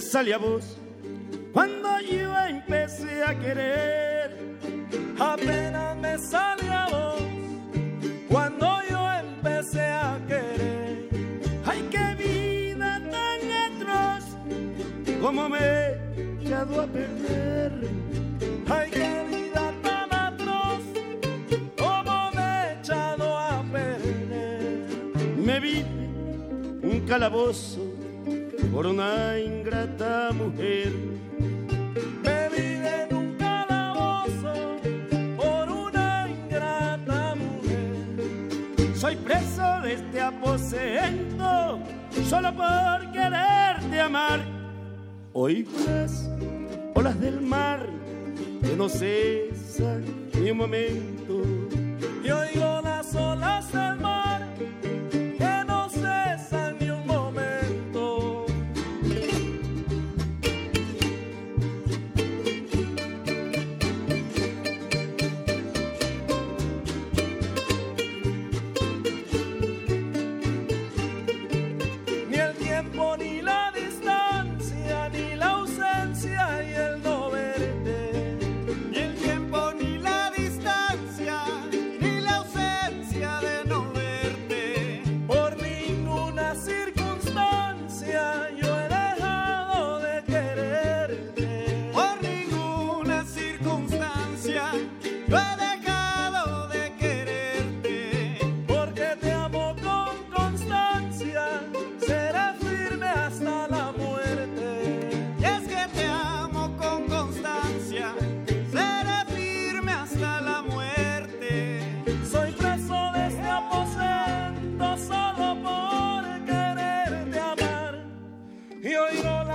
[0.08, 0.87] Me salía voz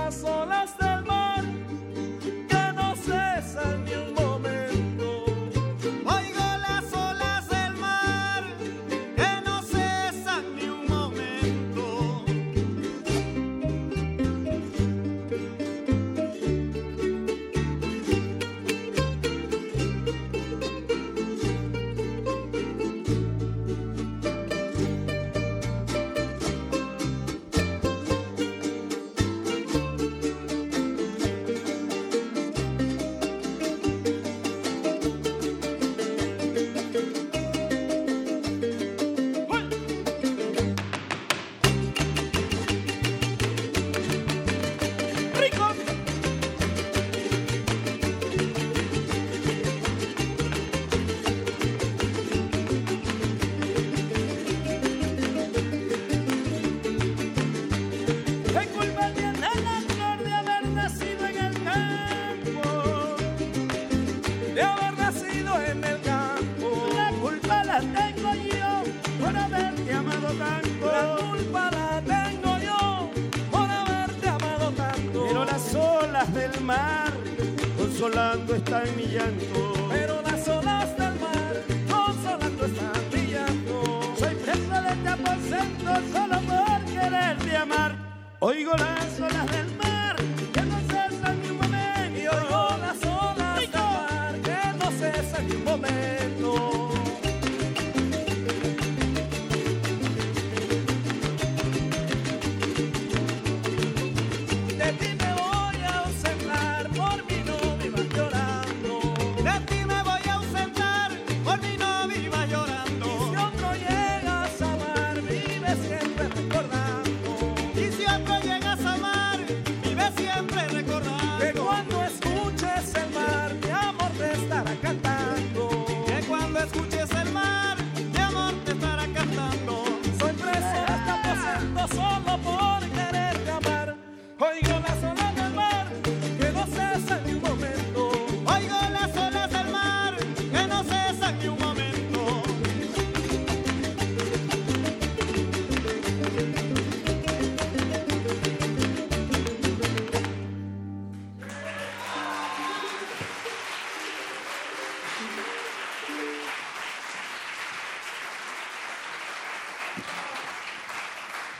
[0.04, 0.43] corações.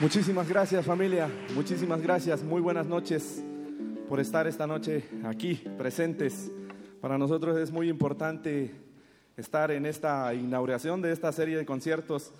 [0.05, 3.43] Muchísimas gracias familia, muchísimas gracias, muy buenas noches
[4.07, 6.51] por estar esta noche aquí presentes.
[7.01, 8.71] Para nosotros es muy importante
[9.35, 12.33] estar en esta inauguración de esta serie de conciertos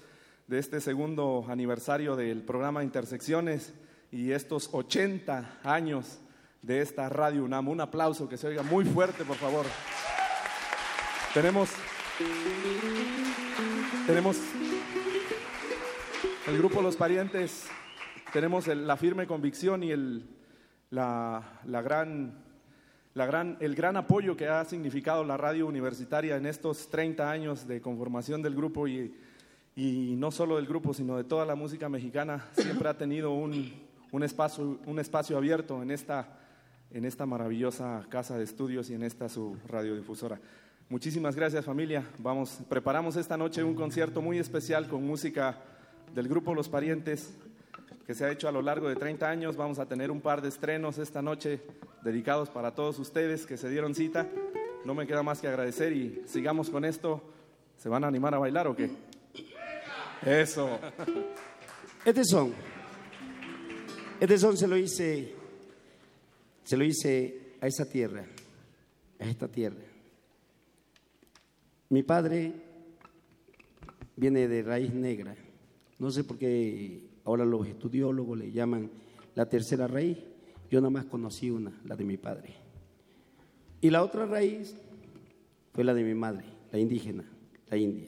[0.45, 3.73] de este segundo aniversario del programa Intersecciones
[4.11, 6.19] y estos 80 años
[6.61, 7.67] de esta Radio UNAM.
[7.67, 9.65] Un aplauso que se oiga muy fuerte, por favor.
[11.33, 11.71] Tenemos
[14.05, 14.37] tenemos
[16.47, 17.67] el grupo Los Parientes,
[18.31, 20.27] tenemos la firme convicción y el,
[20.91, 22.35] la, la gran,
[23.15, 27.67] la gran, el gran apoyo que ha significado la radio universitaria en estos 30 años
[27.67, 29.15] de conformación del grupo y,
[29.75, 32.45] y no solo del grupo, sino de toda la música mexicana.
[32.51, 33.73] Siempre ha tenido un,
[34.11, 36.27] un espacio, un espacio abierto en esta,
[36.91, 40.39] en esta maravillosa casa de estudios y en esta su radiodifusora.
[40.89, 42.03] Muchísimas gracias familia.
[42.19, 45.57] Vamos, preparamos esta noche un concierto muy especial con música
[46.15, 47.33] del grupo Los Parientes
[48.07, 49.57] que se ha hecho a lo largo de 30 años.
[49.57, 51.59] Vamos a tener un par de estrenos esta noche
[52.03, 54.25] dedicados para todos ustedes que se dieron cita.
[54.85, 57.21] No me queda más que agradecer y sigamos con esto.
[57.77, 58.89] ¿Se van a animar a bailar o qué?
[60.25, 60.79] Eso.
[62.05, 62.53] Este son,
[64.19, 65.33] este son se lo hice,
[66.63, 68.23] se lo hice a esa tierra,
[69.19, 69.81] a esta tierra.
[71.89, 72.53] Mi padre
[74.15, 75.35] viene de raíz negra.
[75.99, 78.89] No sé por qué ahora los estudiólogos le llaman
[79.33, 80.17] la tercera raíz.
[80.69, 82.53] Yo nada más conocí una, la de mi padre.
[83.81, 84.75] Y la otra raíz
[85.73, 87.23] fue la de mi madre, la indígena,
[87.69, 88.07] la india.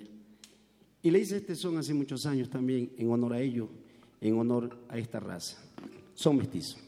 [1.01, 3.69] Y le hice este son hace muchos años también en honor a ellos,
[4.19, 5.57] en honor a esta raza.
[6.15, 6.86] Son mestizos.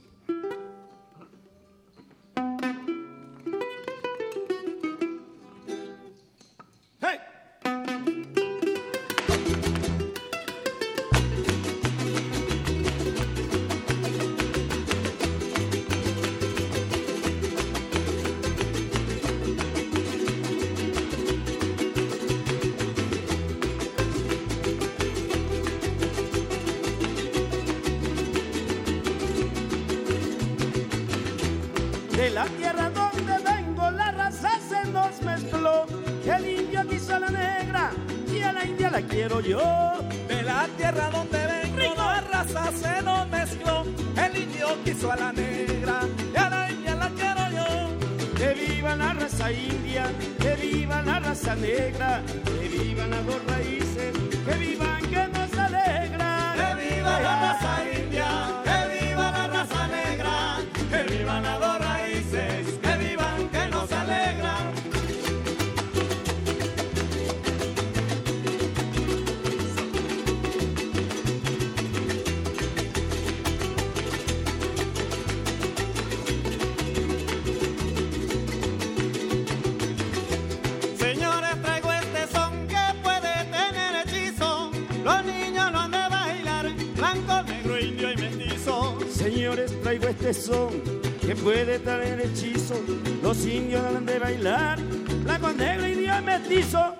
[90.30, 92.76] Que puede traer hechizo.
[93.24, 94.80] Los indios han de bailar,
[95.24, 96.96] blanco, negro, indio y mestizo.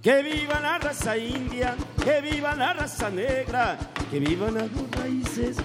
[0.00, 1.74] Que viva la raza india,
[2.04, 3.76] que viva la raza negra,
[4.12, 5.56] que vivan las dos raíces,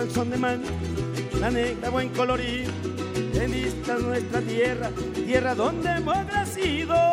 [0.00, 0.62] indio calzón de man,
[1.40, 2.72] la negra buen colorido,
[3.34, 7.09] bendita nuestra tierra, tierra donde hemos nacido.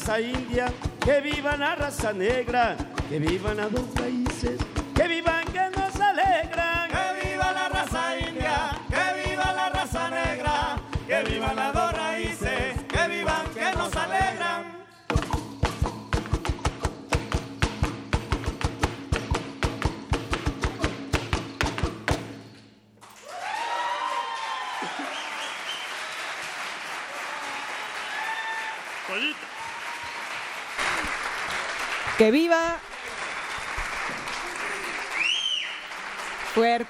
[0.00, 0.72] Raza india,
[1.04, 2.76] que viva la raza negra,
[3.08, 3.82] que vivan las dos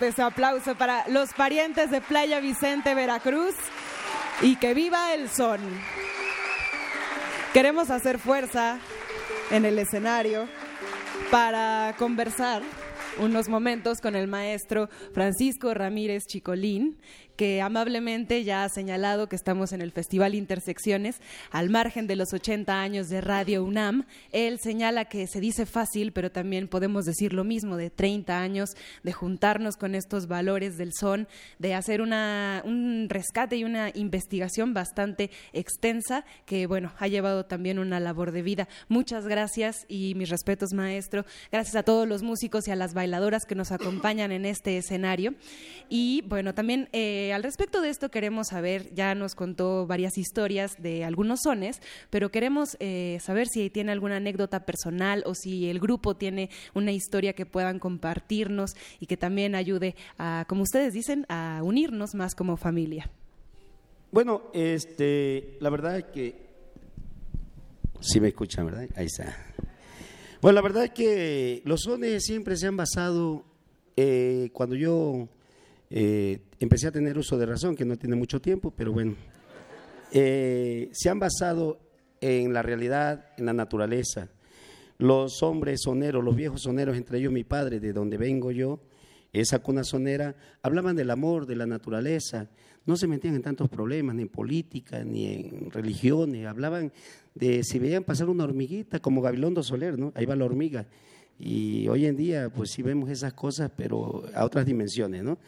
[0.01, 3.55] Fuertes aplauso para los parientes de Playa Vicente, Veracruz.
[4.41, 5.61] Y que viva el son.
[7.53, 8.79] Queremos hacer fuerza
[9.51, 10.49] en el escenario
[11.31, 12.63] para conversar
[13.21, 16.97] unos momentos con el maestro Francisco Ramírez Chicolín,
[17.37, 21.21] que amablemente ya ha señalado que estamos en el Festival Intersecciones,
[21.51, 24.05] al margen de los 80 años de Radio UNAM.
[24.33, 28.71] Él señala que se dice fácil, pero también podemos decir lo mismo de 30 años,
[29.03, 31.29] de juntarnos con estos valores del son,
[31.59, 37.79] de hacer una, un rescate y una investigación bastante extensa, que bueno, ha llevado también
[37.79, 38.69] una labor de vida.
[38.89, 41.25] Muchas gracias y mis respetos, maestro.
[41.51, 43.10] Gracias a todos los músicos y a las bailadoras
[43.47, 45.35] que nos acompañan en este escenario.
[45.89, 50.81] Y bueno, también eh, al respecto de esto queremos saber, ya nos contó varias historias
[50.81, 51.81] de algunos sones,
[52.11, 56.93] pero queremos eh, saber si tiene alguna anécdota personal o si el grupo tiene una
[56.93, 62.35] historia que puedan compartirnos y que también ayude a, como ustedes dicen, a unirnos más
[62.35, 63.11] como familia.
[64.13, 66.51] Bueno, este, la verdad es que
[68.01, 68.89] sí me escuchan, ¿verdad?
[68.97, 69.50] Ahí está.
[70.41, 73.45] Bueno, la verdad es que los sones siempre se han basado
[73.95, 75.29] eh, cuando yo
[75.91, 79.17] eh, empecé a tener uso de razón, que no tiene mucho tiempo, pero bueno,
[80.13, 81.79] eh, se han basado
[82.23, 84.31] en la realidad, en la naturaleza.
[84.97, 88.81] Los hombres soneros, los viejos soneros, entre ellos mi padre, de donde vengo yo,
[89.33, 92.49] esa sonera, hablaban del amor, de la naturaleza,
[92.87, 96.93] no se metían en tantos problemas, ni en política, ni en religiones, hablaban
[97.35, 100.13] de si veían pasar una hormiguita, como Gabilondo Soler, ¿no?
[100.15, 100.87] Ahí va la hormiga.
[101.39, 105.39] Y hoy en día, pues sí vemos esas cosas, pero a otras dimensiones, ¿no?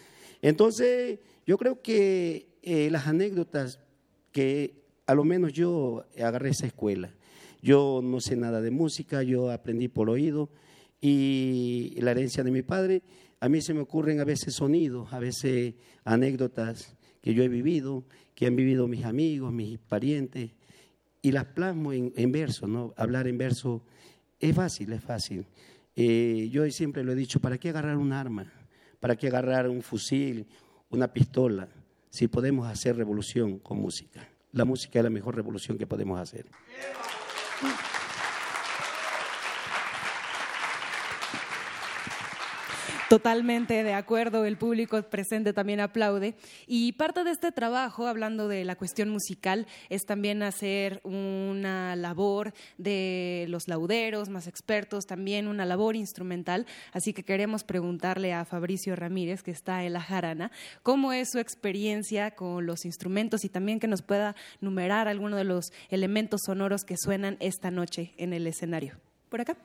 [0.41, 3.81] Entonces, yo creo que eh, las anécdotas
[4.31, 7.13] que a lo menos yo agarré esa escuela.
[7.61, 10.49] Yo no sé nada de música, yo aprendí por oído
[11.01, 13.03] y la herencia de mi padre,
[13.43, 15.75] a mí se me ocurren a veces sonidos, a veces
[16.05, 18.05] anécdotas que yo he vivido,
[18.37, 20.53] que han vivido mis amigos, mis parientes,
[21.21, 22.95] y las plasmo en, verso, ¿no?
[22.97, 23.83] Hablar en verso
[24.39, 25.45] es fácil, es fácil.
[25.97, 28.47] Eh, yo siempre lo he dicho, ¿para qué agarrar un arma?
[29.01, 30.47] ¿Para qué agarrar un fusil,
[30.91, 31.69] una pistola,
[32.11, 34.29] si podemos hacer revolución con música?
[34.53, 36.47] la música es la mejor revolución que podemos hacer.
[43.13, 46.35] Totalmente de acuerdo, el público presente también aplaude.
[46.67, 52.55] Y parte de este trabajo, hablando de la cuestión musical, es también hacer una labor
[52.79, 56.67] de los lauderos, más expertos, también una labor instrumental.
[56.95, 60.51] Así que queremos preguntarle a Fabricio Ramírez, que está en la jarana,
[60.83, 65.45] cómo es su experiencia con los instrumentos y también que nos pueda numerar algunos de
[65.45, 68.97] los elementos sonoros que suenan esta noche en el escenario.
[69.29, 69.59] ¿Por acá?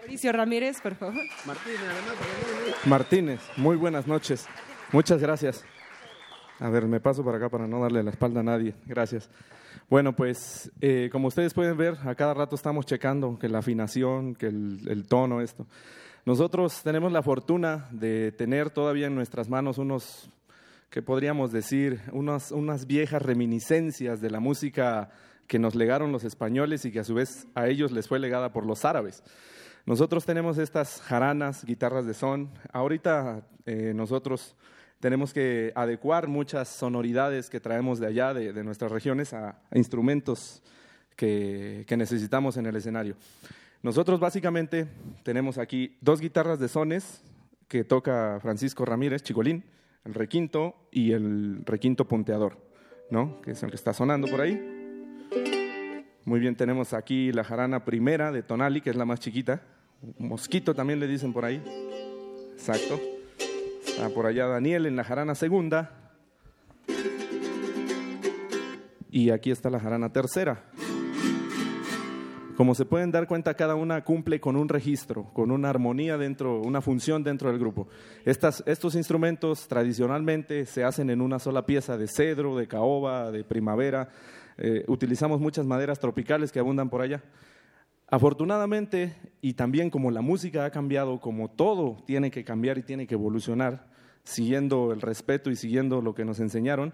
[0.00, 1.22] Fabricio Ramírez, por favor.
[2.86, 4.46] Martínez, muy buenas noches.
[4.92, 5.62] Muchas gracias.
[6.58, 8.74] A ver, me paso para acá para no darle la espalda a nadie.
[8.86, 9.28] Gracias.
[9.90, 14.34] Bueno, pues eh, como ustedes pueden ver, a cada rato estamos checando que la afinación,
[14.34, 15.66] que el, el tono, esto.
[16.24, 20.30] Nosotros tenemos la fortuna de tener todavía en nuestras manos unos,
[20.88, 25.10] que podríamos decir, unas, unas viejas reminiscencias de la música
[25.46, 28.52] que nos legaron los españoles y que a su vez a ellos les fue legada
[28.52, 29.22] por los árabes.
[29.86, 32.50] Nosotros tenemos estas jaranas, guitarras de son.
[32.72, 34.56] Ahorita eh, nosotros
[35.00, 39.78] tenemos que adecuar muchas sonoridades que traemos de allá, de, de nuestras regiones, a, a
[39.78, 40.62] instrumentos
[41.16, 43.16] que, que necesitamos en el escenario.
[43.82, 44.86] Nosotros básicamente
[45.22, 47.22] tenemos aquí dos guitarras de sones
[47.66, 49.64] que toca Francisco Ramírez, Chicolín,
[50.04, 52.58] el requinto y el requinto punteador,
[53.10, 53.40] ¿no?
[53.40, 54.79] que es el que está sonando por ahí.
[56.24, 59.62] Muy bien, tenemos aquí la jarana primera de Tonali, que es la más chiquita.
[60.18, 61.62] Mosquito también le dicen por ahí.
[62.52, 63.00] Exacto.
[63.86, 66.12] Está por allá Daniel en la jarana segunda.
[69.10, 70.62] Y aquí está la jarana tercera.
[72.60, 76.60] Como se pueden dar cuenta, cada una cumple con un registro, con una armonía dentro,
[76.60, 77.88] una función dentro del grupo.
[78.26, 83.44] Estas, estos instrumentos tradicionalmente se hacen en una sola pieza de cedro, de caoba, de
[83.44, 84.10] primavera.
[84.62, 87.22] Eh, utilizamos muchas maderas tropicales que abundan por allá.
[88.08, 93.06] Afortunadamente, y también como la música ha cambiado, como todo tiene que cambiar y tiene
[93.06, 93.88] que evolucionar,
[94.22, 96.92] siguiendo el respeto y siguiendo lo que nos enseñaron,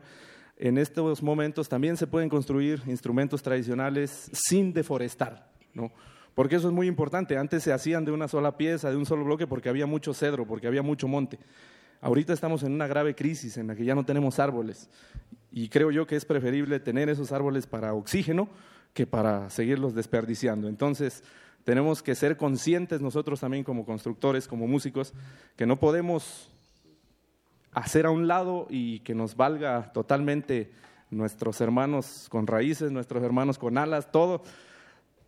[0.59, 5.91] en estos momentos también se pueden construir instrumentos tradicionales sin deforestar, ¿no?
[6.37, 7.37] Porque eso es muy importante.
[7.37, 10.47] Antes se hacían de una sola pieza, de un solo bloque, porque había mucho cedro,
[10.47, 11.39] porque había mucho monte.
[12.01, 14.89] Ahorita estamos en una grave crisis en la que ya no tenemos árboles
[15.51, 18.49] y creo yo que es preferible tener esos árboles para oxígeno
[18.93, 20.69] que para seguirlos desperdiciando.
[20.69, 21.23] Entonces,
[21.65, 25.15] tenemos que ser conscientes nosotros también como constructores, como músicos,
[25.57, 26.51] que no podemos
[27.73, 30.71] hacer a un lado y que nos valga totalmente
[31.11, 34.43] nuestros hermanos con raíces, nuestros hermanos con alas, todo,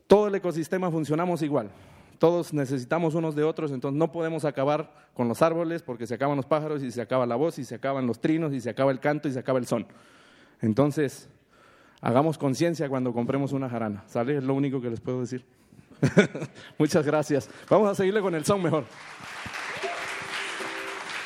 [0.06, 1.70] todo el ecosistema funcionamos igual.
[2.18, 6.36] Todos necesitamos unos de otros, entonces no podemos acabar con los árboles porque se acaban
[6.36, 8.90] los pájaros y se acaba la voz y se acaban los trinos y se acaba
[8.90, 9.86] el canto y se acaba el son.
[10.60, 11.28] Entonces,
[12.00, 14.36] hagamos conciencia cuando compremos una jarana, ¿sale?
[14.36, 15.44] Es lo único que les puedo decir.
[16.78, 17.48] Muchas gracias.
[17.68, 18.84] Vamos a seguirle con el son mejor.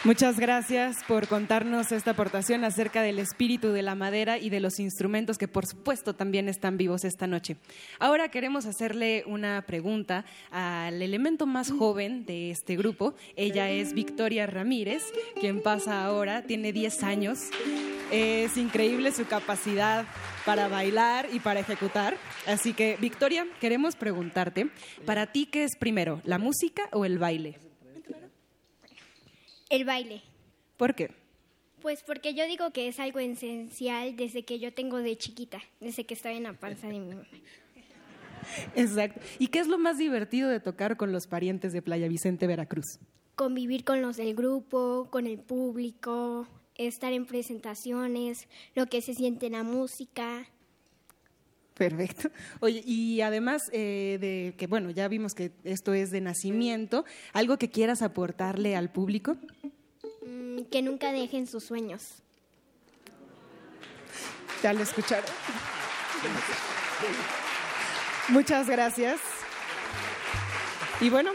[0.04, 4.80] Muchas gracias por contarnos esta aportación acerca del espíritu de la madera y de los
[4.80, 7.56] instrumentos que por supuesto también están vivos esta noche.
[8.00, 13.14] Ahora queremos hacerle una pregunta al elemento más joven de este grupo.
[13.36, 15.04] Ella es Victoria Ramírez,
[15.38, 17.38] quien pasa ahora, tiene 10 años.
[18.10, 20.04] Es increíble su capacidad
[20.44, 22.16] para bailar y para ejecutar.
[22.48, 24.68] Así que, Victoria, queremos preguntarte,
[25.06, 27.71] ¿para ti qué es primero, la música o el baile?
[29.72, 30.20] El baile.
[30.76, 31.10] ¿Por qué?
[31.80, 36.04] Pues porque yo digo que es algo esencial desde que yo tengo de chiquita, desde
[36.04, 37.26] que estaba en la panza de mi mamá.
[38.76, 39.18] Exacto.
[39.38, 42.98] ¿Y qué es lo más divertido de tocar con los parientes de Playa Vicente, Veracruz?
[43.34, 49.46] Convivir con los del grupo, con el público, estar en presentaciones, lo que se siente
[49.46, 50.46] en la música.
[51.74, 52.30] Perfecto.
[52.60, 57.56] Oye, y además eh, de que, bueno, ya vimos que esto es de nacimiento, ¿algo
[57.56, 59.36] que quieras aportarle al público?
[60.26, 62.22] Mm, que nunca dejen sus sueños.
[64.62, 65.24] Ya lo escucharon.
[68.28, 69.20] Muchas gracias.
[71.00, 71.32] Y bueno,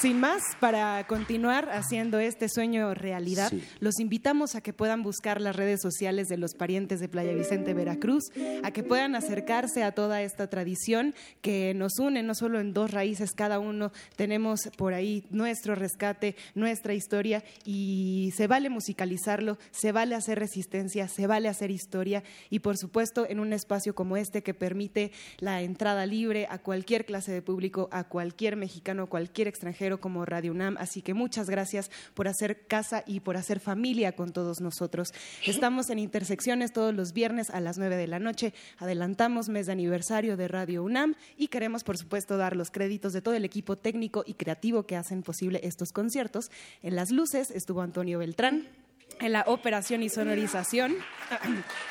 [0.00, 3.62] sin más, para continuar haciendo este sueño realidad, Sí.
[3.80, 7.74] los invitamos a que puedan buscar las redes sociales de los parientes de Playa Vicente,
[7.74, 8.24] Veracruz,
[8.62, 12.90] a que puedan acercarse a toda esta tradición que nos une no solo en dos
[12.90, 19.92] raíces, cada uno tenemos por ahí nuestro rescate, nuestra historia y se vale musicalizarlo, se
[19.92, 24.42] vale hacer resistencia, se vale hacer historia y por supuesto en un espacio como este
[24.42, 29.77] que permite la entrada libre a cualquier clase de público, a cualquier mexicano, cualquier extranjero
[29.78, 30.76] extranjero como Radio UNAM.
[30.78, 35.12] Así que muchas gracias por hacer casa y por hacer familia con todos nosotros.
[35.46, 38.52] Estamos en Intersecciones todos los viernes a las 9 de la noche.
[38.78, 43.22] Adelantamos mes de aniversario de Radio UNAM y queremos, por supuesto, dar los créditos de
[43.22, 46.50] todo el equipo técnico y creativo que hacen posible estos conciertos.
[46.82, 48.87] En las luces estuvo Antonio Beltrán.
[49.20, 50.94] En la operación y sonorización,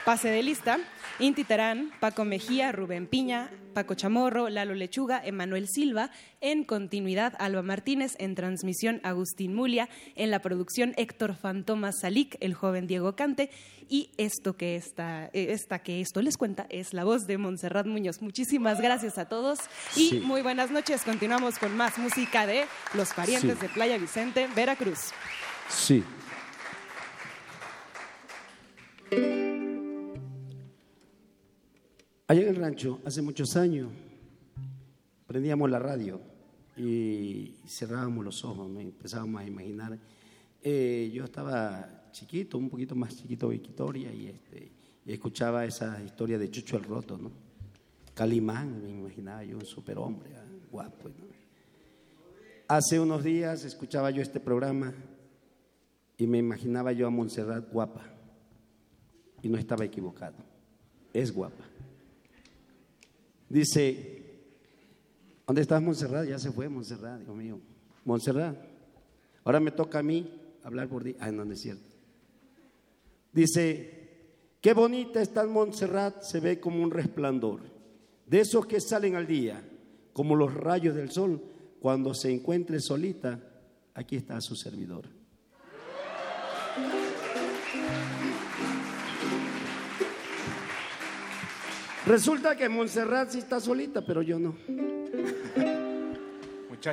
[0.05, 0.79] pase de lista,
[1.19, 7.63] Inti Terán, Paco Mejía, Rubén Piña, Paco Chamorro, Lalo Lechuga, Emanuel Silva, en continuidad Alba
[7.63, 13.49] Martínez, en transmisión Agustín Mulia, en la producción Héctor Fantomas Salic, el joven Diego Cante,
[13.89, 17.87] y esto que esta, eh, esta que esto les cuenta es la voz de Montserrat
[17.87, 18.21] Muñoz.
[18.21, 19.59] Muchísimas gracias a todos
[19.97, 20.19] y Sí.
[20.21, 21.01] muy buenas noches.
[21.03, 22.63] Continuamos con más música de
[22.93, 23.61] Los Parientes Sí.
[23.67, 25.11] de Playa Vicente, Veracruz.
[25.67, 26.05] Sí.
[32.29, 33.89] Allá en el rancho, hace muchos años,
[35.25, 36.19] prendíamos la radio
[36.75, 38.81] y cerrábamos los ojos, ¿no?
[38.81, 39.97] empezábamos a imaginar.
[40.61, 44.71] Eh, yo estaba chiquito, un poquito más chiquito que Victoria, y, este,
[45.05, 47.31] y escuchaba esa historia de Chucho el Roto, ¿no?
[48.13, 51.09] Calimán, me imaginaba yo, un superhombre, ah, guapo.
[52.67, 54.93] Hace unos días escuchaba yo este programa
[56.17, 58.16] y me imaginaba yo a Montserrat guapa.
[59.41, 60.35] Y no estaba equivocado.
[61.13, 61.63] Es guapa.
[63.49, 64.23] Dice,
[65.45, 66.27] ¿dónde estás Montserrat?
[66.27, 67.59] Ya se fue Montserrat, Dios mío.
[68.03, 68.57] Montserrat,
[69.43, 70.31] ahora me toca a mí
[70.63, 71.15] hablar por ti.
[71.19, 71.87] Ah, no, no es cierto.
[73.31, 74.27] Dice,
[74.61, 77.61] qué bonita está Montserrat, se ve como un resplandor.
[78.25, 79.63] De esos que salen al día,
[80.11, 81.41] como los rayos del sol,
[81.79, 83.39] cuando se encuentre solita,
[83.93, 85.16] aquí está su servidor.
[92.07, 94.55] Resulta que Montserrat sí está solita, pero yo no.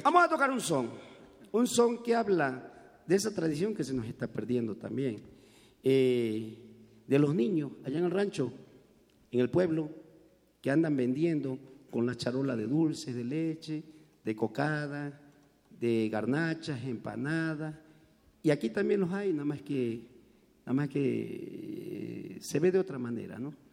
[0.02, 0.90] Vamos a tocar un son.
[1.52, 5.22] Un son que habla de esa tradición que se nos está perdiendo también.
[5.84, 6.58] Eh,
[7.06, 8.52] de los niños allá en el rancho,
[9.30, 9.88] en el pueblo,
[10.60, 11.60] que andan vendiendo
[11.90, 13.84] con la charola de dulce, de leche,
[14.24, 15.20] de cocada,
[15.78, 17.72] de garnachas, empanadas.
[18.42, 20.08] Y aquí también los hay, nada más que,
[20.66, 23.63] nada más que eh, se ve de otra manera, ¿no?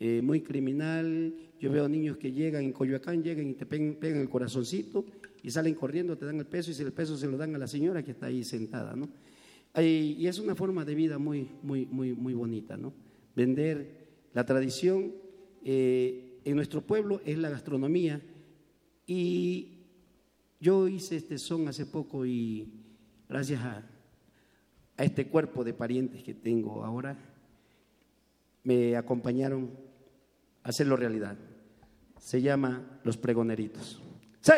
[0.00, 1.34] Eh, muy criminal.
[1.58, 5.04] Yo veo niños que llegan en Coyoacán, llegan y te pegan, pegan el corazoncito
[5.42, 7.58] y salen corriendo, te dan el peso y si el peso se lo dan a
[7.58, 9.08] la señora que está ahí sentada, ¿no?
[9.80, 12.92] Y es una forma de vida muy, muy, muy, muy bonita, ¿no?
[13.36, 15.12] Vender la tradición
[15.64, 18.20] eh, en nuestro pueblo es la gastronomía
[19.06, 19.78] y
[20.60, 22.72] yo hice este son hace poco y
[23.28, 23.86] gracias a,
[24.96, 27.16] a este cuerpo de parientes que tengo ahora,
[28.64, 29.87] me acompañaron
[30.68, 31.36] hacerlo realidad.
[32.18, 34.02] Se llama Los Pregoneritos.
[34.40, 34.52] ¡Sí!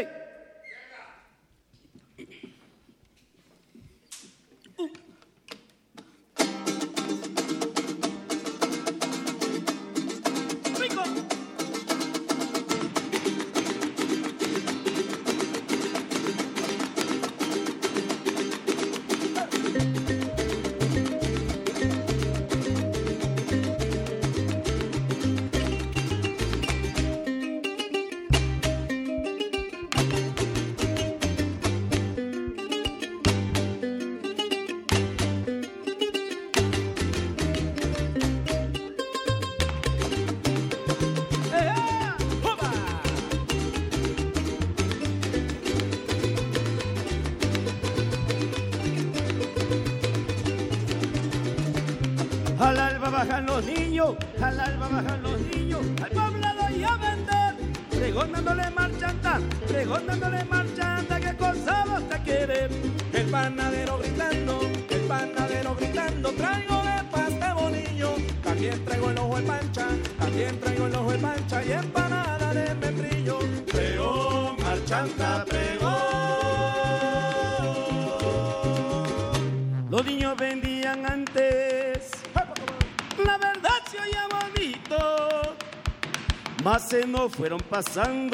[87.40, 88.29] Fueron pasando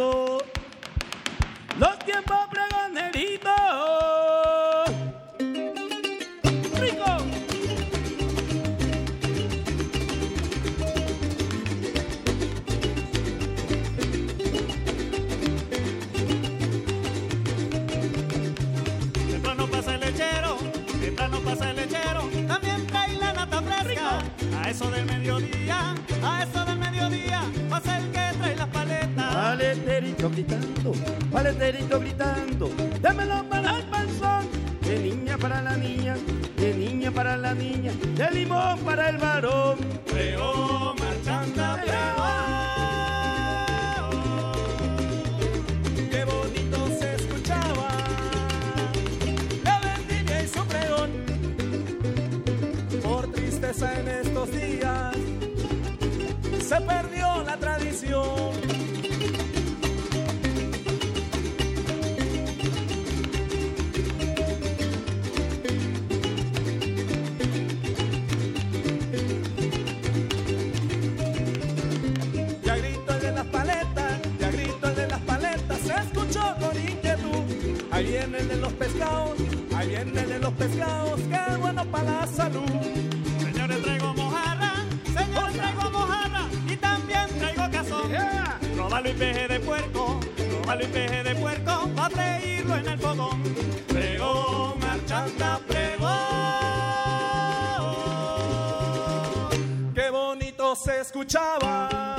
[100.77, 102.17] se escuchaba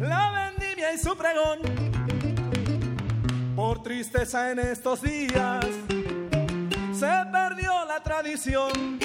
[0.00, 1.58] la vendimia y su pregón.
[3.54, 5.64] Por tristeza en estos días
[6.92, 8.98] se perdió la tradición.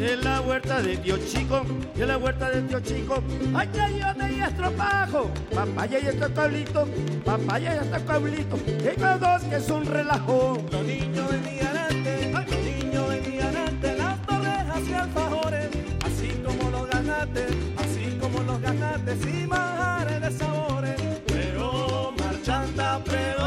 [0.00, 1.62] En la huerta de tío chico,
[1.98, 3.22] en la huerta de tío chico,
[3.54, 6.88] hay chayote y estropajo, papaya y estrocablito,
[7.24, 10.58] papaya y estrocablito, y los dos que es un relajo.
[10.70, 15.68] Los niños vendían antes, los niños vendían antes las torrejas y alfajores,
[16.04, 21.00] así como los ganates, así como los ganates y manjares de sabores.
[21.26, 23.46] Pregón, marchanta, pregón.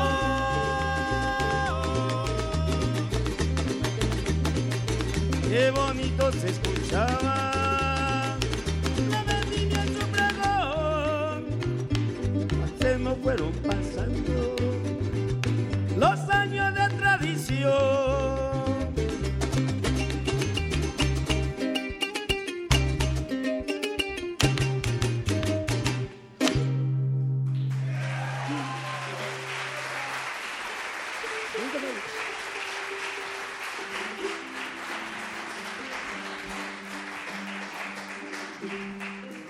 [5.47, 7.48] Qué bonito se escuchaba
[13.21, 14.55] fueron pasando
[15.97, 18.49] los años de tradición.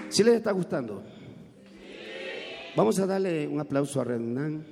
[0.09, 1.03] ¿Sí les está gustando?
[2.79, 4.63] Vamos a darle un aplauso a Renan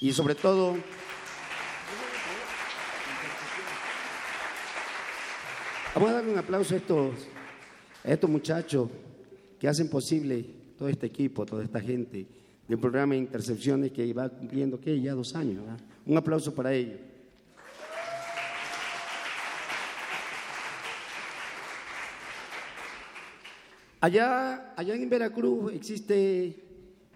[0.00, 0.76] y sobre todo
[5.94, 7.14] vamos a darle un aplauso a estos,
[8.02, 8.88] a estos muchachos
[9.60, 10.44] que hacen posible
[10.76, 12.26] todo este equipo, toda esta gente
[12.66, 15.00] del programa Intercepciones que va cumpliendo ¿qué?
[15.00, 15.62] ya dos años.
[16.06, 16.98] Un aplauso para ellos.
[24.00, 26.69] Allá, allá en Veracruz existe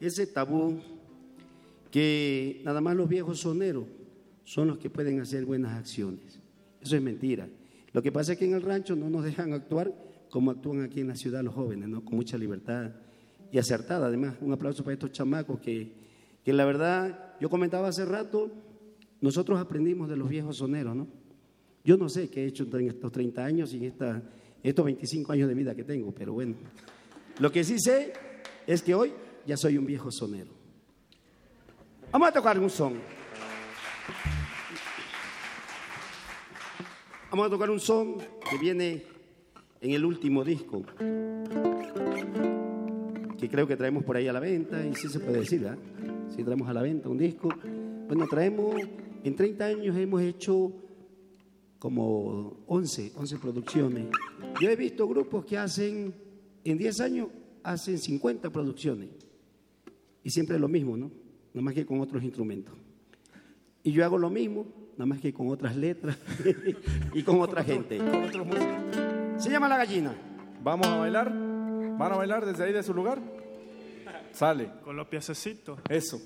[0.06, 0.78] ese tabú
[1.90, 3.84] que nada más los viejos soneros
[4.44, 6.40] son los que pueden hacer buenas acciones.
[6.80, 7.48] Eso es mentira.
[7.92, 9.94] Lo que pasa es que en el rancho no nos dejan actuar
[10.30, 12.04] como actúan aquí en la ciudad los jóvenes, ¿no?
[12.04, 12.90] con mucha libertad
[13.52, 14.08] y acertada.
[14.08, 15.92] Además, un aplauso para estos chamacos que,
[16.44, 18.50] que la verdad, yo comentaba hace rato,
[19.20, 21.06] nosotros aprendimos de los viejos soneros, ¿no?
[21.84, 24.22] Yo no sé qué he hecho en estos 30 años y esta,
[24.62, 26.56] estos 25 años de vida que tengo, pero bueno.
[27.38, 28.12] Lo que sí sé
[28.66, 29.12] es que hoy
[29.46, 30.50] ya soy un viejo sonero.
[32.10, 32.94] Vamos a tocar un son.
[37.30, 39.04] Vamos a tocar un son que viene
[39.80, 40.84] en el último disco,
[43.36, 45.78] que creo que traemos por ahí a la venta, y sí se puede decir, ¿verdad?
[46.34, 47.48] Sí traemos a la venta un disco.
[48.06, 48.76] Bueno, traemos,
[49.24, 50.72] en 30 años hemos hecho
[51.80, 54.06] como 11, 11 producciones.
[54.60, 56.14] Yo he visto grupos que hacen,
[56.62, 57.28] en 10 años,
[57.64, 59.23] hacen 50 producciones.
[60.24, 61.12] Y siempre es lo mismo, ¿no?
[61.52, 62.74] Nada más que con otros instrumentos.
[63.82, 66.18] Y yo hago lo mismo, nada más que con otras letras
[67.14, 68.00] y con otra gente.
[69.36, 70.14] Se llama La Gallina.
[70.62, 71.30] ¿Vamos a bailar?
[71.30, 73.20] ¿Van a bailar desde ahí de su lugar?
[74.32, 74.70] Sale.
[74.82, 75.78] Con los piececitos.
[75.88, 76.20] Eso.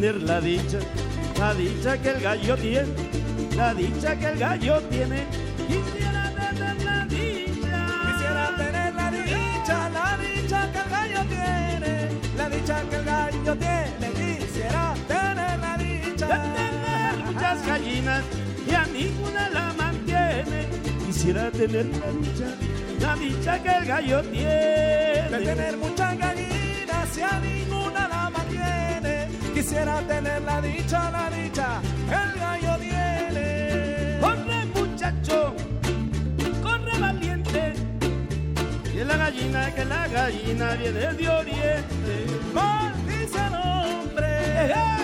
[0.00, 0.78] entender la dicha,
[1.38, 2.88] la dicha que el gallo tiene,
[3.54, 5.26] la dicha que el gallo tiene.
[5.68, 12.48] Quisiera tener la dicha, quisiera tener la dicha, la dicha que el gallo tiene, la
[12.48, 14.38] dicha que el gallo tiene.
[14.38, 18.24] Quisiera tener la dicha, de tener muchas gallinas
[18.66, 20.66] y a ninguna la mantiene.
[21.06, 22.48] Quisiera tener la dicha,
[23.00, 27.79] la dicha que el gallo tiene, de tener muchas gallinas y a ninguna
[29.70, 34.18] quisiera tener la dicha, la dicha, el gallo viene.
[34.20, 35.54] Corre muchacho,
[36.60, 37.74] corre valiente,
[38.92, 42.26] que la gallina, es que la gallina viene de oriente.
[42.52, 44.99] Maldice al hombre.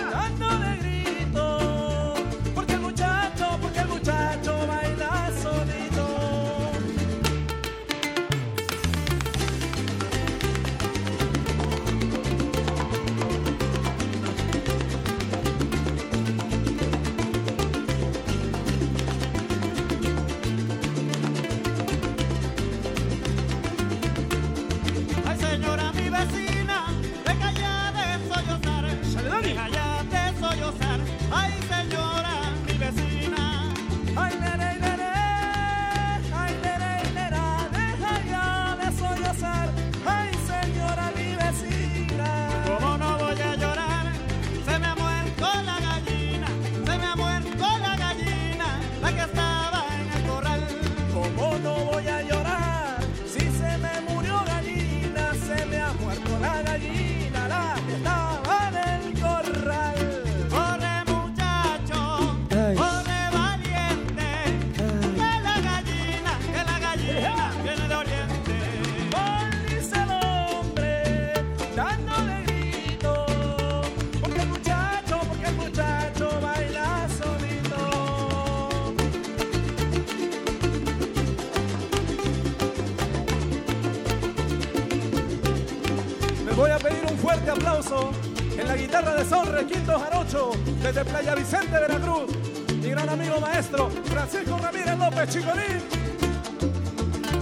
[88.99, 90.51] tierra de Son Requinto Jarocho,
[90.81, 92.35] desde Playa Vicente, Veracruz,
[92.81, 95.83] mi gran amigo maestro Francisco Ramírez López Chicolín.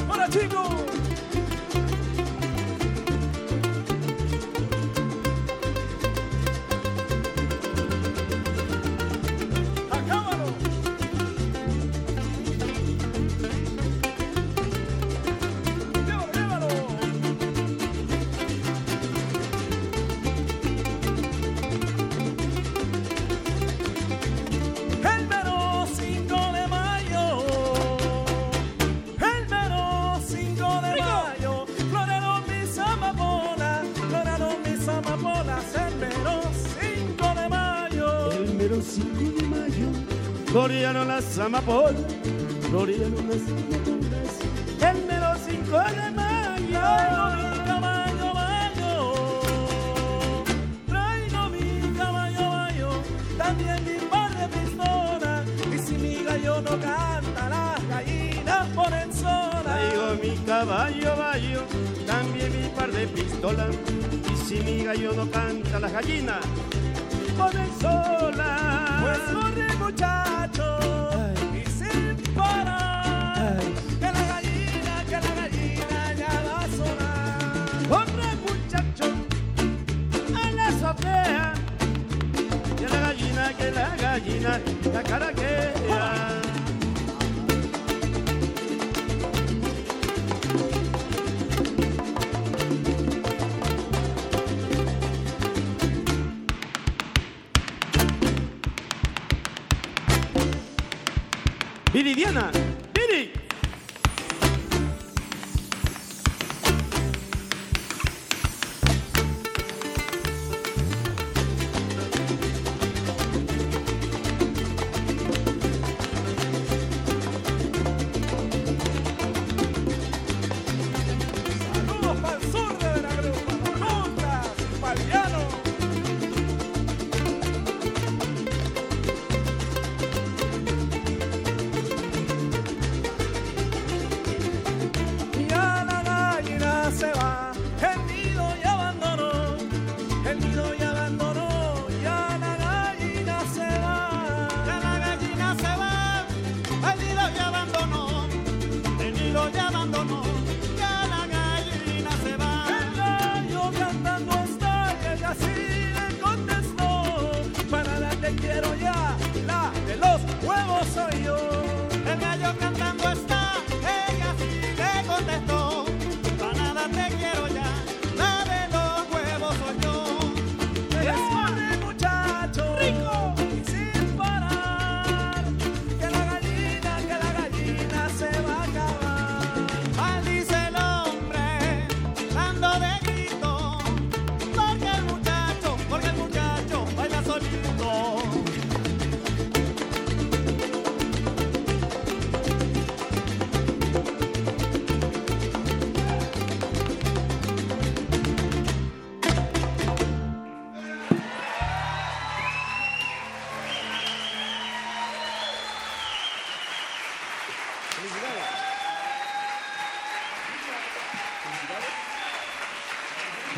[0.10, 1.05] ¡Hola chicos!
[41.66, 41.96] Japón,
[42.70, 43.75] gloria.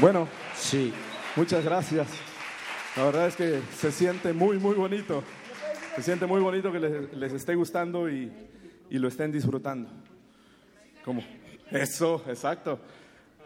[0.08, 0.26] Bueno,
[0.56, 0.94] sí.
[1.36, 2.08] Muchas gracias.
[2.96, 5.22] La verdad es que se siente muy, muy bonito.
[5.98, 8.32] Se siente muy bonito que les, esté gustando y,
[8.90, 9.90] lo estén disfrutando.
[11.04, 11.22] ¿Cómo?
[11.72, 12.80] Eso, exacto.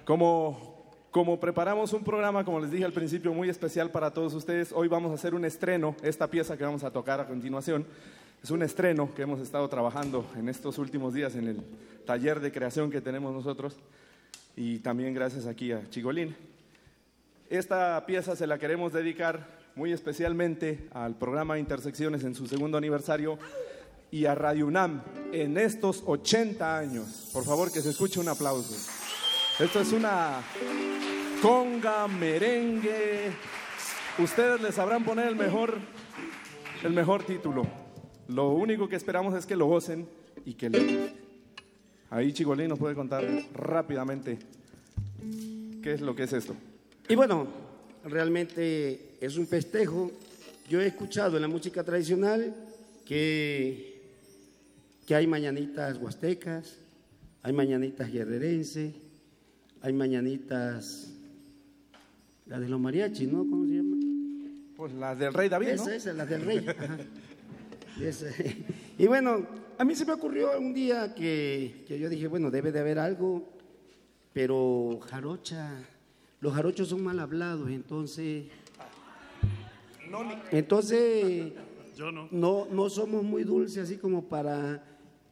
[0.05, 4.71] Como, como preparamos un programa, como les dije al principio, muy especial para todos ustedes,
[4.71, 5.95] hoy vamos a hacer un estreno.
[6.03, 7.87] Esta pieza que vamos a tocar a continuación
[8.43, 11.57] es un estreno que hemos estado trabajando en estos últimos días en el
[12.05, 13.79] taller de creación que tenemos nosotros
[14.55, 16.50] y también gracias aquí a Chigolín.
[17.51, 19.45] Esta pieza se la queremos dedicar
[19.75, 23.37] muy especialmente al programa Intersecciones en su segundo aniversario
[24.09, 25.01] y a Radio UNAM
[25.33, 27.29] en estos 80 años.
[27.33, 28.73] Por favor, que se escuche un aplauso.
[29.59, 30.41] Esto es una
[31.41, 33.33] conga, merengue.
[34.17, 35.77] Ustedes les sabrán poner el mejor,
[36.83, 37.63] el mejor título.
[38.29, 40.07] Lo único que esperamos es que lo gocen
[40.45, 41.15] y que guste.
[42.11, 44.39] Ahí Chigolín nos puede contar rápidamente
[45.83, 46.55] qué es lo que es esto.
[47.11, 47.45] Y bueno,
[48.05, 50.09] realmente es un festejo.
[50.69, 52.55] Yo he escuchado en la música tradicional
[53.03, 54.01] que,
[55.05, 56.77] que hay mañanitas huastecas,
[57.43, 58.93] hay mañanitas guerrerenses,
[59.81, 61.09] hay mañanitas,
[62.45, 63.39] la de los mariachis, ¿no?
[63.39, 63.97] ¿Cómo se llama?
[64.77, 65.91] Pues las del rey David, Esa, ¿no?
[65.91, 66.65] esa, las del rey.
[66.65, 66.97] ajá.
[68.01, 68.27] Esa.
[68.97, 69.45] Y bueno,
[69.77, 72.99] a mí se me ocurrió un día que, que yo dije, bueno, debe de haber
[72.99, 73.49] algo,
[74.31, 75.77] pero jarocha,
[76.41, 78.45] los jarochos son mal hablados, entonces,
[80.51, 81.53] entonces
[81.97, 82.27] Yo no.
[82.31, 84.83] no, no somos muy dulces así como para...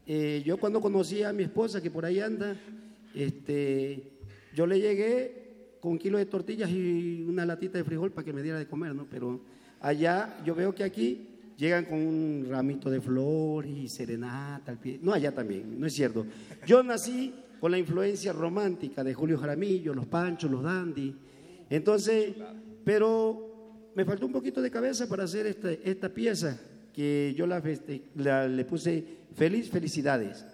[0.06, 2.56] eh, yo cuando conocí a mi esposa, que por ahí anda,
[3.14, 4.12] este,
[4.56, 8.34] yo le llegué con un kilo de tortillas y una latita de frijol para que
[8.34, 9.06] me diera de comer, ¿no?
[9.10, 9.42] Pero
[9.80, 11.26] allá yo veo que aquí
[11.58, 15.00] llegan con un ramito de flores y serenata al pie.
[15.02, 16.26] No, allá también, no es cierto.
[16.68, 21.16] Yo nací con la influencia romántica de Julio Jaramillo, los Panchos, los Dandy.
[21.70, 22.34] Entonces,
[22.84, 26.60] pero me faltó un poquito de cabeza para hacer esta, esta pieza
[26.94, 29.04] que yo la, le puse
[29.36, 30.46] feliz, felicidades.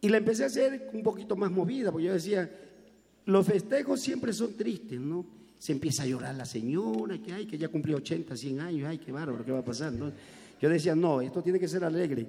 [0.00, 2.50] Y la empecé a hacer un poquito más movida, porque yo decía,
[3.26, 5.26] los festejos siempre son tristes, ¿no?
[5.58, 8.98] Se empieza a llorar la señora, que ay, que ya cumplió 80, 100 años, ay,
[8.98, 9.92] qué bárbaro, ¿qué va a pasar?
[9.92, 10.10] no?
[10.60, 12.26] Yo decía, no, esto tiene que ser alegre.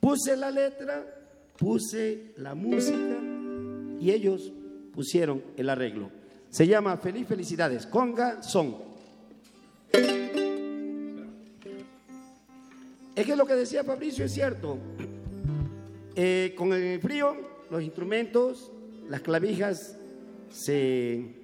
[0.00, 1.17] Puse la letra,
[1.58, 3.18] puse la música
[4.00, 4.52] y ellos
[4.94, 6.10] pusieron el arreglo.
[6.48, 8.76] Se llama Feliz Felicidades, conga, son.
[13.14, 14.78] Es que lo que decía Fabricio es cierto.
[16.14, 17.36] Eh, con el frío,
[17.70, 18.70] los instrumentos,
[19.08, 19.98] las clavijas
[20.50, 21.34] se,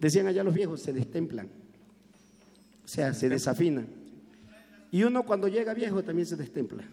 [0.00, 1.48] decían allá los viejos, se destemplan.
[2.84, 3.86] O sea, se desafinan.
[4.90, 6.84] Y uno cuando llega viejo también se destempla.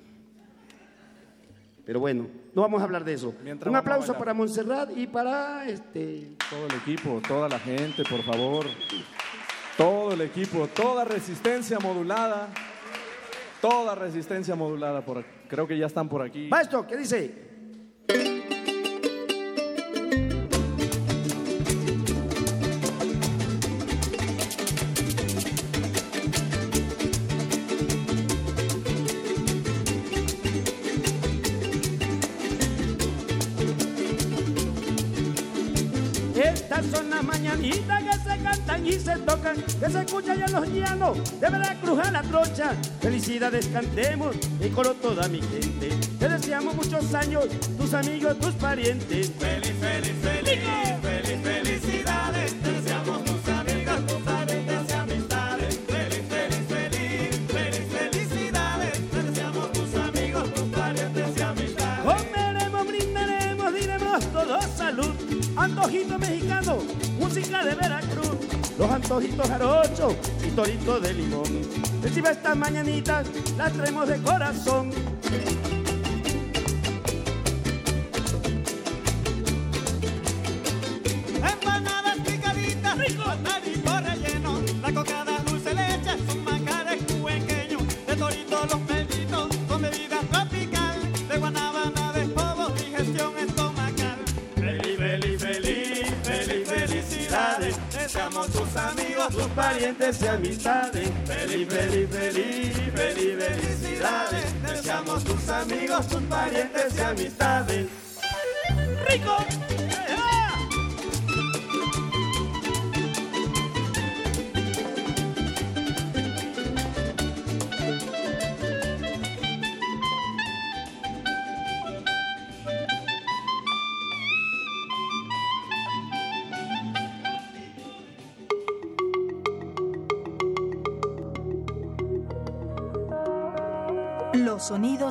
[1.89, 3.33] Pero bueno, no vamos a hablar de eso.
[3.43, 8.21] Mientras Un aplauso para Montserrat y para este Todo el equipo, toda la gente, por
[8.21, 8.67] favor.
[9.75, 12.49] Todo el equipo, toda resistencia modulada.
[13.59, 15.03] Toda resistencia modulada.
[15.03, 16.47] Por, creo que ya están por aquí.
[16.51, 17.48] Maestro, ¿qué dice?
[38.89, 42.73] Y se tocan, que se escuchan en los llanos de Veracruz a la trocha.
[43.01, 45.89] Felicidades cantemos y coro toda mi gente.
[46.17, 47.45] Te deseamos muchos años,
[47.77, 49.31] tus amigos, tus parientes.
[49.37, 50.59] Feliz, feliz, feliz,
[51.01, 51.38] feliz,
[68.79, 70.15] Los antojitos jarochos
[70.47, 71.43] y toritos de limón.
[72.01, 73.27] Recibe estas mañanitas,
[73.57, 74.91] las traemos de corazón.
[99.39, 101.09] Tus parientes y amistades.
[101.25, 104.63] Feliz, feliz, feliz, feliz, felicidades.
[104.63, 107.87] Deseamos tus amigos, tus parientes y amistades.
[109.07, 109.48] ¡Rico!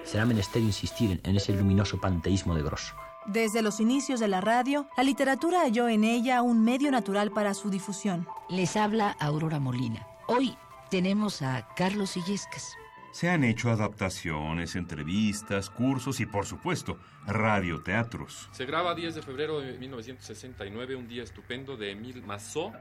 [0.03, 2.97] Será menester insistir en ese luminoso panteísmo de Grosso.
[3.27, 7.55] Desde los inicios de la radio, la literatura halló en ella un medio natural para
[7.55, 8.27] su difusión.
[8.49, 10.05] Les habla Aurora Molina.
[10.27, 10.57] Hoy
[10.90, 12.73] tenemos a Carlos Illescas.
[13.12, 18.48] Se han hecho adaptaciones, entrevistas, cursos y, por supuesto, radioteatros.
[18.52, 22.72] Se graba 10 de febrero de 1969, un día estupendo de Emile Massot.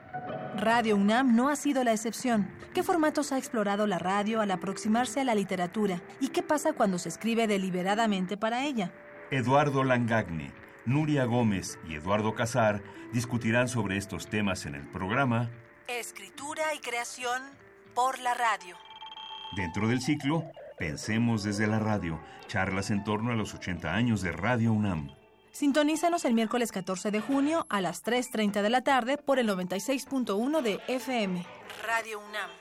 [0.56, 2.50] Radio UNAM no ha sido la excepción.
[2.74, 6.02] ¿Qué formatos ha explorado la radio al aproximarse a la literatura?
[6.22, 8.94] ¿Y qué pasa cuando se escribe deliberadamente para ella?
[9.32, 10.54] Eduardo Langagne,
[10.86, 12.82] Nuria Gómez y Eduardo Casar
[13.12, 15.52] discutirán sobre estos temas en el programa
[15.88, 17.42] Escritura y creación
[17.94, 18.78] por la radio.
[19.56, 20.46] Dentro del ciclo,
[20.82, 25.12] Pensemos desde la radio, charlas en torno a los 80 años de Radio UNAM.
[25.52, 30.62] Sintonízanos el miércoles 14 de junio a las 3.30 de la tarde por el 96.1
[30.64, 31.46] de FM.
[31.86, 32.61] Radio UNAM.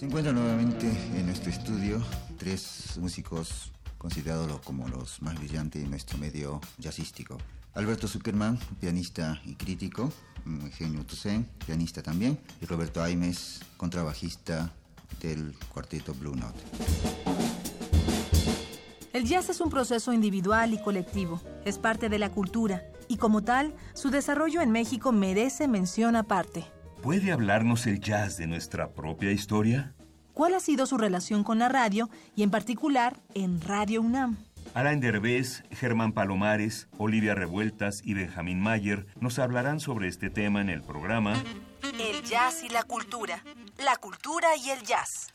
[0.00, 2.02] Se encuentran nuevamente en nuestro estudio
[2.38, 7.36] tres músicos considerados como los más brillantes en nuestro medio jazzístico.
[7.74, 10.10] Alberto Zuckerman, pianista y crítico,
[10.46, 14.72] Eugenio Toussaint, pianista también, y Roberto Aimes, contrabajista
[15.20, 16.58] del cuarteto Blue Note.
[19.12, 23.42] El jazz es un proceso individual y colectivo, es parte de la cultura, y como
[23.42, 26.79] tal, su desarrollo en México merece mención aparte.
[27.02, 29.94] ¿Puede hablarnos el jazz de nuestra propia historia?
[30.34, 34.36] ¿Cuál ha sido su relación con la radio y en particular en Radio UNAM?
[34.74, 40.68] Alain Derbez, Germán Palomares, Olivia Revueltas y Benjamín Mayer nos hablarán sobre este tema en
[40.68, 41.42] el programa
[41.98, 43.42] El jazz y la cultura.
[43.82, 45.28] La cultura y el jazz.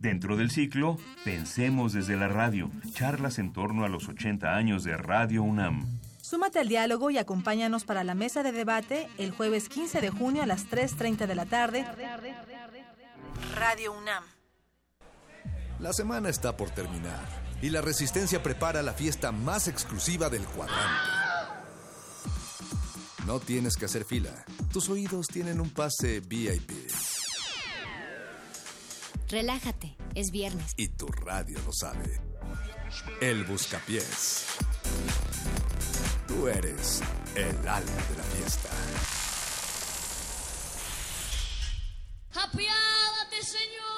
[0.00, 4.96] Dentro del ciclo, Pensemos desde la radio, charlas en torno a los 80 años de
[4.96, 6.01] Radio UNAM.
[6.32, 10.42] Súmate al diálogo y acompáñanos para la mesa de debate el jueves 15 de junio
[10.42, 11.84] a las 3.30 de la tarde.
[13.54, 14.24] Radio UNAM.
[15.78, 17.20] La semana está por terminar
[17.60, 21.10] y la Resistencia prepara la fiesta más exclusiva del cuadrante.
[23.26, 24.30] No tienes que hacer fila.
[24.72, 26.70] Tus oídos tienen un pase VIP.
[29.28, 30.72] Relájate, es viernes.
[30.78, 32.22] Y tu radio lo sabe.
[33.20, 34.46] El Buscapiés.
[36.32, 37.02] Tú eres
[37.34, 38.70] el alma de la fiesta.
[42.34, 43.92] ¡Apiádate, Señor!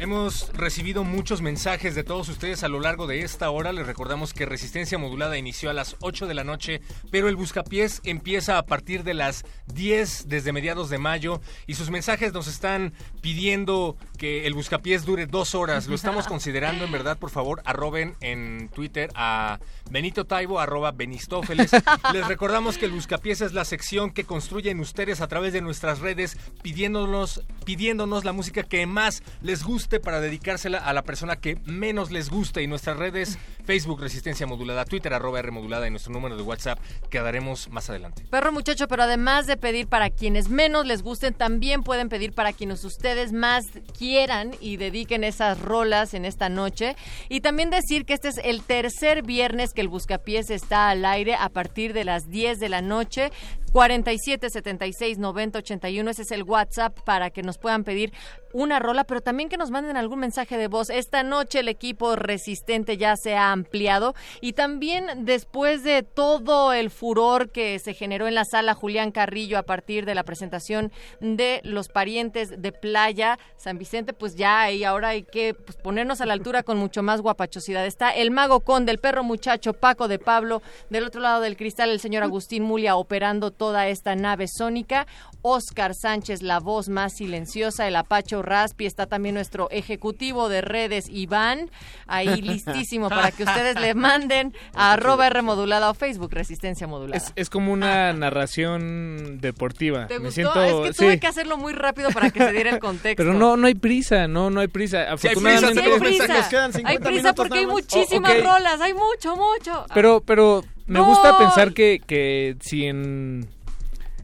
[0.00, 3.70] Hemos recibido muchos mensajes de todos ustedes a lo largo de esta hora.
[3.70, 8.00] Les recordamos que Resistencia Modulada inició a las 8 de la noche, pero el Buscapiés
[8.04, 9.44] empieza a partir de las
[9.74, 15.26] 10 desde mediados de mayo y sus mensajes nos están pidiendo que el Buscapiés dure
[15.26, 15.86] dos horas.
[15.86, 19.60] Lo estamos considerando, en verdad, por favor, arroben en Twitter a
[19.90, 21.72] Benito Taibo, arroba Benistófeles.
[22.14, 25.98] Les recordamos que el Buscapiés es la sección que construyen ustedes a través de nuestras
[25.98, 31.58] redes pidiéndonos, pidiéndonos la música que más les gusta para dedicársela a la persona que
[31.64, 32.62] menos les guste.
[32.62, 37.18] Y nuestras redes, Facebook Resistencia Modulada, Twitter arroba R y nuestro número de WhatsApp que
[37.20, 38.24] daremos más adelante.
[38.30, 42.52] Perro muchacho, pero además de pedir para quienes menos les gusten, también pueden pedir para
[42.52, 43.66] quienes ustedes más
[43.98, 46.94] quieran y dediquen esas rolas en esta noche.
[47.28, 51.34] Y también decir que este es el tercer viernes que el Buscapiés está al aire
[51.34, 53.30] a partir de las 10 de la noche.
[53.72, 56.10] 47 76 90 81.
[56.10, 58.12] Ese es el WhatsApp para que nos puedan pedir
[58.52, 60.90] una rola, pero también que nos manden algún mensaje de voz.
[60.90, 66.90] Esta noche el equipo resistente ya se ha ampliado y también después de todo el
[66.90, 70.90] furor que se generó en la sala Julián Carrillo a partir de la presentación
[71.20, 76.20] de los parientes de Playa San Vicente, pues ya y ahora hay que pues, ponernos
[76.20, 77.86] a la altura con mucho más guapachosidad.
[77.86, 81.90] Está el mago con del perro muchacho Paco de Pablo, del otro lado del cristal
[81.90, 85.06] el señor Agustín Mulia operando toda esta nave sónica.
[85.42, 91.08] Oscar Sánchez, la voz más silenciosa, el Apacho Raspi, está también nuestro ejecutivo de redes,
[91.10, 91.70] Iván,
[92.06, 97.18] ahí listísimo para que ustedes le manden a arroba R modulada o Facebook Resistencia Modulada.
[97.18, 98.12] Es, es como una
[98.64, 100.06] narración deportiva.
[100.06, 100.34] ¿Te Me gustó?
[100.34, 101.20] siento, es que tuve sí.
[101.20, 103.22] que hacerlo muy rápido para que se diera el contexto.
[103.22, 105.04] Pero no, no hay prisa, no, no hay prisa.
[105.18, 105.82] Sí hay prisa, Afortunadamente.
[105.82, 106.80] sí hay prisa.
[106.84, 108.44] Hay prisa porque hay muchísimas Oh, ok.
[108.44, 109.84] rolas, hay mucho, mucho.
[109.94, 113.48] Pero, pero me gusta pensar que, que si en...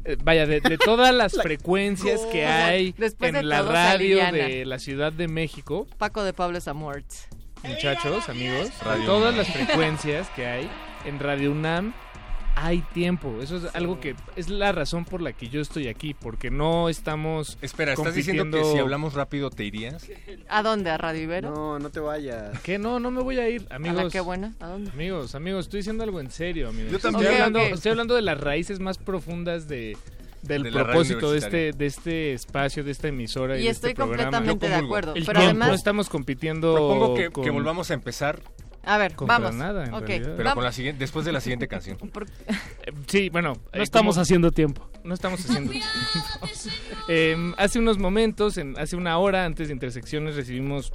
[0.04, 4.78] eh, Vaya, de, de todas las frecuencias que hay Después en la radio de la
[4.78, 7.02] Ciudad de México, Paco de Pablo es amor.
[7.64, 9.36] muchachos, amigos, de todas UNAM.
[9.36, 10.70] las frecuencias que hay
[11.04, 11.94] en Radio UNAM
[12.58, 13.40] hay tiempo.
[13.42, 16.88] Eso es algo que es la razón por la que yo estoy aquí, porque no
[16.88, 20.08] estamos Espera, ¿estás diciendo que si hablamos rápido te irías?
[20.48, 20.90] ¿A dónde?
[20.90, 21.50] ¿A Radio Ibero?
[21.54, 22.58] No, no te vayas.
[22.60, 22.78] ¿Qué?
[22.78, 24.00] No, no me voy a ir, amigos.
[24.00, 24.54] ¿A la qué buena?
[24.58, 24.90] ¿A dónde?
[24.90, 26.90] Amigos, amigos, estoy diciendo algo en serio, amigos.
[26.92, 27.24] Yo también.
[27.26, 29.96] Estoy, hablando, estoy hablando de las raíces más profundas de,
[30.42, 33.96] del De propósito de este, de este espacio, de esta emisora y, Y estoy este
[34.02, 34.38] programa.
[34.38, 35.14] completamente de acuerdo.
[35.14, 35.50] El Pero tiempo.
[35.50, 38.40] además, no estamos compitiendo Propongo que, con- que volvamos a empezar,
[38.86, 39.54] a ver, contra vamos.
[39.56, 40.32] nada, en Ok, realidad.
[40.36, 40.54] pero vamos.
[40.54, 41.98] con la siguiente, después de la siguiente canción.
[42.86, 43.54] Eh, Sí, bueno.
[43.74, 44.88] No estamos haciendo tiempo.
[45.04, 45.88] No estamos haciendo tiempo.
[47.08, 50.92] Eh, hace unos momentos, en, hace una hora antes de Intersecciones, recibimos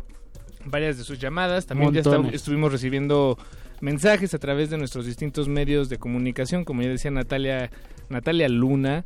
[0.66, 1.66] varias de sus llamadas.
[1.66, 3.38] También ya esta- estuvimos recibiendo
[3.80, 6.66] mensajes a través de nuestros distintos medios de comunicación.
[6.66, 7.70] Como ya decía Natalia,
[8.10, 9.06] Natalia Luna.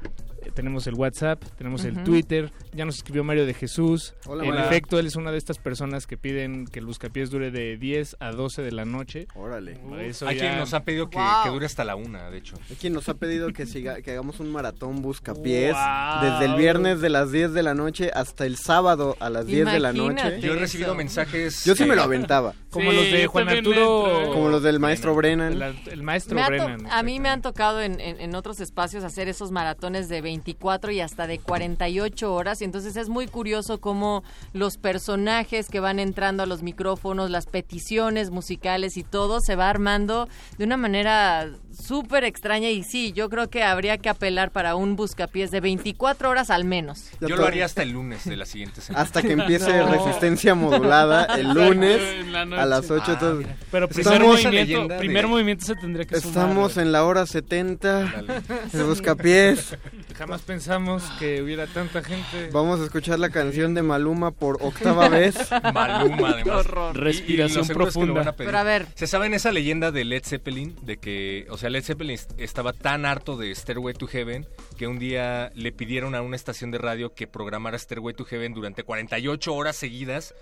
[0.54, 2.04] Tenemos el WhatsApp, tenemos el.
[2.04, 4.14] Twitter, ya nos escribió Mario de Jesús.
[4.28, 4.66] Hola, en hola.
[4.66, 8.16] efecto, él es una de estas personas que piden que el buscapiés dure de 10
[8.20, 9.28] a 12 de la noche.
[9.36, 9.80] Órale.
[10.02, 11.44] Eso Hay ya- quien nos ha pedido que, Wow.
[11.44, 12.56] que dure hasta la una, de hecho.
[12.70, 16.30] Hay quien nos ha pedido que, siga, que hagamos un maratón buscapiés Wow.
[16.30, 19.66] desde el viernes de las 10 de la noche hasta el sábado a las 10
[19.72, 20.40] de la noche.
[20.42, 20.60] Yo he Eso.
[20.60, 21.64] recibido mensajes.
[21.66, 22.54] Yo sí que- me lo aventaba.
[22.70, 24.08] Como Sí, los de Juan Arturo.
[24.20, 24.34] entro.
[24.34, 25.54] Como los del maestro Brennan.
[25.54, 26.86] El, el maestro Brennan.
[26.92, 30.91] a mí me han tocado en, en- en otros espacios hacer esos maratones de 24
[30.91, 32.62] y hasta de 48 horas.
[32.62, 37.45] Y entonces es muy curioso cómo los personajes que van entrando a los micrófonos, las
[37.45, 42.70] peticiones musicales y todo se va armando de una manera súper extraña.
[42.70, 46.66] Y sí, yo creo que habría que apelar para un buscapiés de 24 horas al
[46.66, 47.10] menos.
[47.22, 49.04] Yo to- lo haría hasta el lunes de la siguiente semana.
[49.04, 49.88] Hasta que empiece No.
[49.92, 53.04] resistencia modulada el lunes la a las 8.
[53.08, 56.86] Ah, entonces, Pero primer Estamos- movimiento, de- primer movimiento se tendría que estamos sumar.
[56.86, 58.42] en la hora 70 Dale.
[58.72, 59.78] de Buscapiés.
[60.18, 62.50] Jamás pensamos que hubiera tanta gente.
[62.54, 65.36] Vamos a escuchar la canción de Maluma por octava vez.
[65.74, 66.66] Maluma, además.
[66.94, 68.14] Respiración Y- y seguro es que lo profunda.
[68.20, 68.48] van a pedir.
[68.48, 70.76] Pero a ver, ¿Se saben esa leyenda de Led Zeppelin?
[70.84, 74.48] De que, o sea, Led Zeppelin est- estaba tan harto de Stairway to Heaven
[74.78, 78.54] que un día le pidieron a una estación de radio que programara Stairway to Heaven
[78.54, 80.34] durante 48 horas seguidas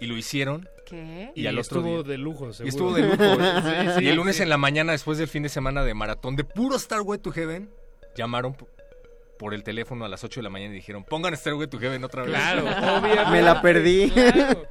[0.00, 0.68] y lo hicieron.
[0.86, 1.30] ¿qué?
[1.34, 2.68] Y, al otro estuvo día- de lujo, Y seguro.
[2.68, 3.16] estuvo de lujo.
[3.62, 4.42] Sí, sí, y el lunes sí.
[4.42, 7.70] en la mañana, después del fin de semana de maratón de puro Starway to Heaven,
[8.16, 8.56] llamaron
[9.38, 12.02] por el teléfono a las 8 de la mañana y dijeron, pongan Starway to Heaven
[12.04, 12.32] otra vez.
[12.32, 12.62] Claro,
[12.98, 13.30] obviamente.
[13.30, 14.10] Me la perdí.
[14.10, 14.66] Claro.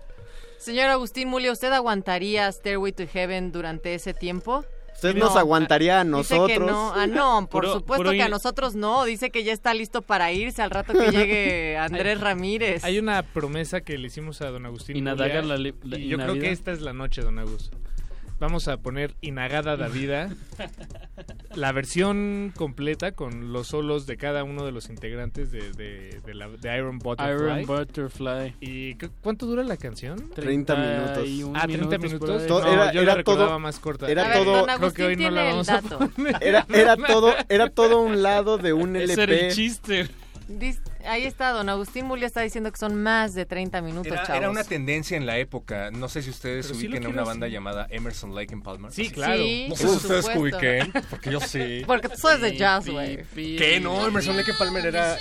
[0.58, 4.66] Señor Agustín Mulia, ¿usted aguantaría Stairway to Heaven durante ese tiempo?
[5.00, 5.26] Usted No.
[5.26, 6.48] nos aguantaría a Dice nosotros.
[6.50, 9.06] que no, ah, no, por Puro- supuesto puro que a nosotros no.
[9.06, 12.84] Dice que ya está listo para irse al rato que llegue Andrés Ramírez.
[12.84, 14.98] Hay una promesa que le hicimos a don Agustín.
[14.98, 17.72] Inadaga Mulia, la la- y yo creo que esta es la noche, don Agus.
[18.40, 20.30] Vamos a poner Inagada da Vida,
[21.56, 26.34] la versión completa con los solos de cada uno de los integrantes de, de, de
[26.34, 27.64] la, de Iron Butterfly.
[27.64, 28.56] Iron Butterfly.
[28.62, 30.30] ¿Y cu- cuánto dura la canción?
[30.34, 31.14] 30 minutos.
[31.16, 32.48] 31 Ah, 30 por minutos.
[32.48, 34.10] No, era- yo era la recordaba todo- más corta.
[34.10, 36.00] era ver, todo- creo que hoy no la vamos a dato.
[36.40, 39.54] Era, era todo, era todo un lado de un Ese era el LP.
[39.54, 40.08] chiste.
[40.48, 44.24] Dis- Ahí está, don Agustín Mulia está diciendo que son más de 30 minutos, Era,
[44.24, 44.38] chavos.
[44.42, 45.92] era una tendencia en la época.
[45.92, 48.92] No sé si ustedes Pero sí ubiquen a una banda llamada Emerson Lake and Palmer.
[48.92, 49.42] Sí, claro.
[49.42, 50.58] Sí, No sé si ustedes supuesto.
[50.58, 51.84] ubiquen, porque yo sí.
[51.86, 53.24] Porque tú sabes de jazz, güey.
[53.36, 53.80] ¿Qué?
[53.82, 55.18] No, Emerson Lake and Palmer era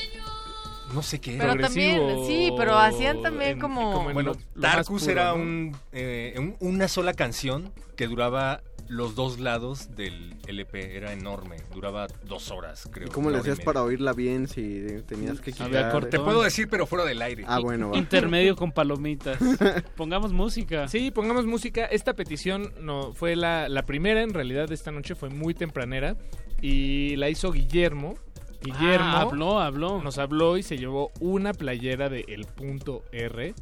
[0.95, 1.63] no sé qué Pero era.
[1.67, 4.11] también, sí, pero hacían también como...
[4.13, 5.35] Bueno, Tarkus puro, era ¿no?
[5.35, 10.97] un, eh, un- una sola canción que duraba los dos lados del LP.
[10.97, 13.09] Era enorme, duraba dos horas, creo.
[13.09, 16.07] ¿Y cómo le hacías para oírla bien si tenías que quitar?
[16.09, 17.45] Te puedo decir, pero fuera del aire.
[17.47, 17.99] Ah, bueno, va.
[17.99, 19.39] Intermedio con palomitas.
[19.97, 20.89] Pongamos música.
[20.89, 21.85] Sí, pongamos música.
[21.87, 25.15] Esta petición no fue la, la primera, en realidad, de esta noche.
[25.15, 26.17] Fue muy tempranera.
[26.61, 28.15] Y la hizo Guillermo.
[28.63, 30.03] Guillermo Ah, habló, habló.
[30.03, 33.55] nos habló y se llevó una playera de El Punto R.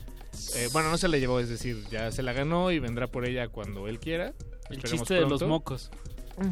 [0.55, 3.27] Eh, bueno, no se la llevó, es decir, ya se la ganó y vendrá por
[3.27, 4.33] ella cuando él quiera.
[4.71, 5.91] El chiste de los mocos.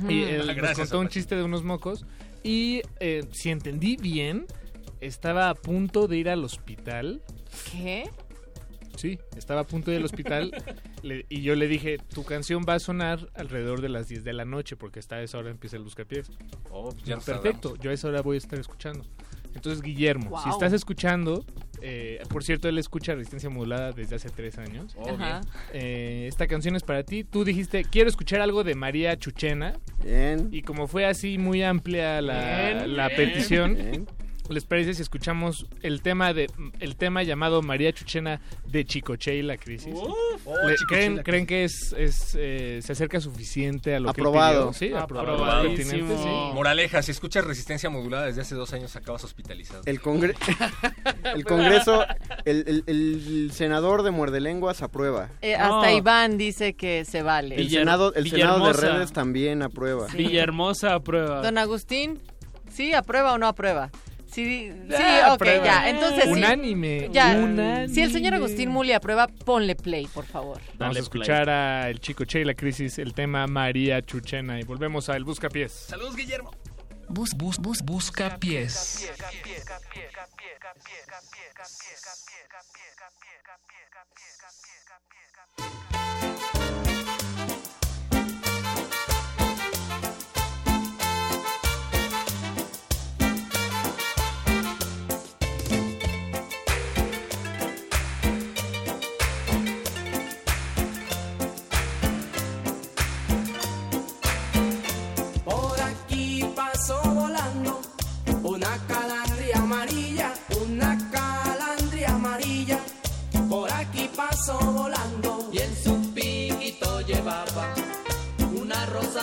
[0.09, 2.07] Y él nos Gracias, contó un chiste de unos mocos.
[2.43, 4.47] Y eh, si entendí bien,
[5.01, 7.23] estaba a punto de ir al hospital.
[7.71, 8.09] ¿Qué?
[8.97, 10.53] Sí, estaba a punto de ir al hospital.
[11.03, 14.33] le- y yo le dije, tu canción va a sonar alrededor de las 10 de
[14.33, 16.31] la noche, porque hasta esa hora empieza el buscapiés.
[16.71, 19.05] Oh, ya nos Perfecto, yo a esa hora voy a estar escuchando.
[19.55, 21.45] Entonces, Guillermo, si estás escuchando,
[21.81, 24.95] eh, por cierto, él escucha Resistencia Modulada desde hace tres años.
[24.99, 25.43] Oh, Ajá.
[25.73, 27.25] Eh, esta canción es para ti.
[27.25, 29.79] Tú dijiste, quiero escuchar algo de María Chuchena.
[30.03, 30.49] Bien.
[30.51, 33.17] Y como fue así muy amplia la, Bien, la bien.
[33.17, 34.07] petición, Bien.
[34.49, 36.51] ¿Les parece si escuchamos el tema de
[36.81, 39.95] el tema llamado María Chuchena de Chicoche y la crisis?
[39.97, 40.15] Oh,
[40.67, 44.71] Le- ¿creen, la ¿Creen que es, es, eh, se acerca suficiente a lo Aprobado.
[44.73, 44.97] que pidió?
[44.97, 45.33] Sí, aprobado.
[45.35, 45.91] Aprobadísimo.
[45.91, 46.29] pertinente, sí.
[46.55, 49.83] Moraleja, si escuchas resistencia modulada desde hace dos años, acabas hospitalizado.
[49.87, 50.35] El, congre-
[51.35, 52.05] el Congreso,
[52.45, 55.31] el, el- el senador de Muerde Lenguas aprueba.
[55.43, 55.77] Eh, No.
[55.81, 57.55] Hasta Iván dice que se vale.
[57.57, 60.07] El Villar- Senado, el Senado de redes también aprueba.
[60.09, 61.41] Villahermosa aprueba.
[61.43, 62.21] Don Agustín,
[62.71, 63.91] ¿sí aprueba o no aprueba?
[64.35, 65.65] Sí, sí, Ya, ok, aprueba.
[65.65, 65.89] ya.
[65.91, 66.27] Entonces.
[66.27, 67.09] Unánime.
[67.13, 67.89] Ya, unánime.
[67.89, 70.59] si el señor Agustín Muli aprueba, ponle play, por favor.
[70.59, 74.59] Vamos Dale a escuchar a El Chicoche y la crisis, el tema María Chuchena.
[74.59, 75.71] Y volvemos a El Buscapiés.
[75.73, 76.51] Saludos, Guillermo.
[77.09, 79.09] Bus, bus, bus, busca pies.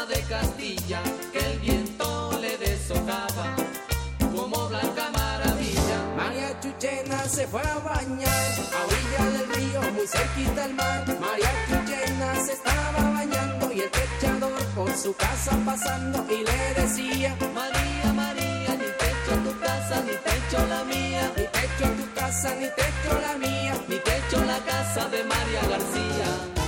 [0.05, 1.01] De Castilla
[1.31, 3.55] que el viento le deshojaba
[4.33, 5.97] como blanca maravilla.
[6.17, 11.05] María Chuchena se fue a bañar a orilla del río, muy cerquita al mar.
[11.19, 17.35] María Chuchena se estaba bañando y el techador por su casa pasando y le decía:
[17.53, 22.65] María, María, ni techo tu casa, ni techo la mía, ni techo tu casa, ni
[22.65, 26.60] techo la mía, ni techo la casa de María García.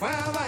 [0.00, 0.39] Chuchena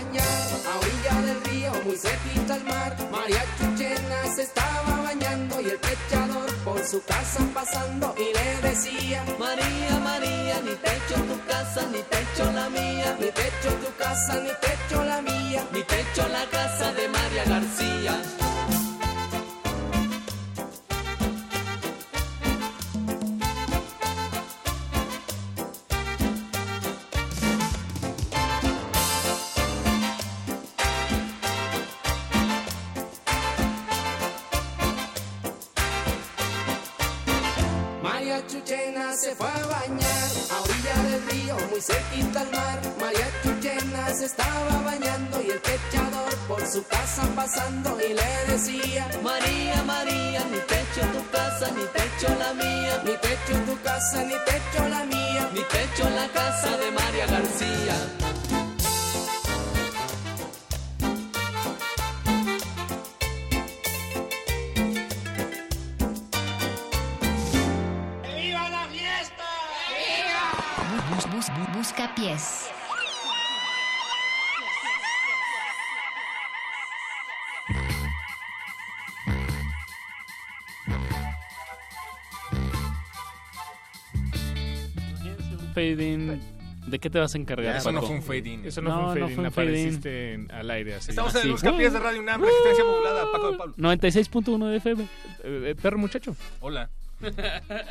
[87.02, 88.64] qué te vas a encargar, Eso no fue un fade-in.
[88.64, 89.46] Eso no, fue un fade-in, fade-in.
[89.46, 91.10] apareciste en- al aire así.
[91.10, 91.50] Estamos en el Sí.
[91.50, 93.74] Buscapiés de Radio UNAM, resistencia modulada, Paco de Pablo.
[93.76, 95.08] 96.1 de FM.
[95.44, 96.34] Eh, perro muchacho.
[96.60, 96.88] Hola.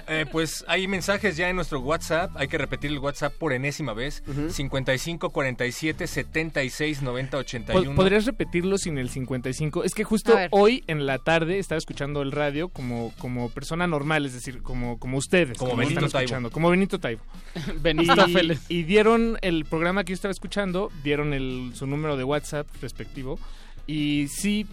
[0.07, 2.31] Eh, pues hay mensajes ya en nuestro WhatsApp.
[2.35, 4.23] Hay que repetir el WhatsApp por enésima vez.
[4.49, 7.89] 55 47 76 90 81.
[7.91, 9.83] Po- ¿Podrías repetirlo sin el 55?
[9.83, 14.25] Es que justo hoy en la tarde estaba escuchando el radio como, como persona normal,
[14.25, 15.57] es decir, como, como ustedes.
[15.57, 16.49] Como Benito están Taibo.
[16.51, 17.21] Como Benito Taibo.
[17.81, 18.61] Benito y, Félix.
[18.69, 23.39] y dieron el programa que yo estaba escuchando, dieron el, su número de WhatsApp respectivo.
[23.87, 24.67] Y sí,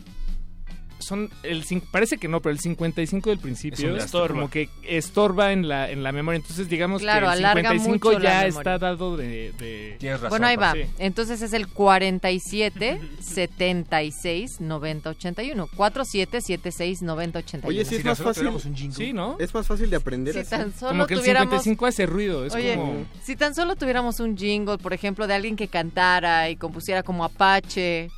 [0.98, 4.34] son el cin- parece que no, pero el 55 del Es principio un estorba.
[4.34, 6.36] como que estorba en la, en la memoria.
[6.38, 9.52] Entonces digamos Claro, que el alarga 55 mucho la ya está dado de...
[9.58, 10.30] de- Tienes razón.
[10.30, 10.72] Bueno, ahí va.
[10.72, 10.82] Sí.
[10.98, 15.68] Entonces es el 47 76 90 81.
[15.76, 17.68] 47 76 90 81.
[17.68, 18.34] Oye, sí es Si tan más fácil.
[18.34, 18.96] tuviéramos un jingle.
[19.06, 19.36] Sí, ¿no?
[19.38, 20.50] Es más fácil de aprender si así.
[20.50, 22.44] tan solo Como que el tuviéramos 55 hace ruido.
[22.44, 23.06] Es Oye, como...
[23.22, 27.24] si tan solo tuviéramos un jingle, por ejemplo, de alguien que cantara y compusiera como
[27.24, 28.10] Apache,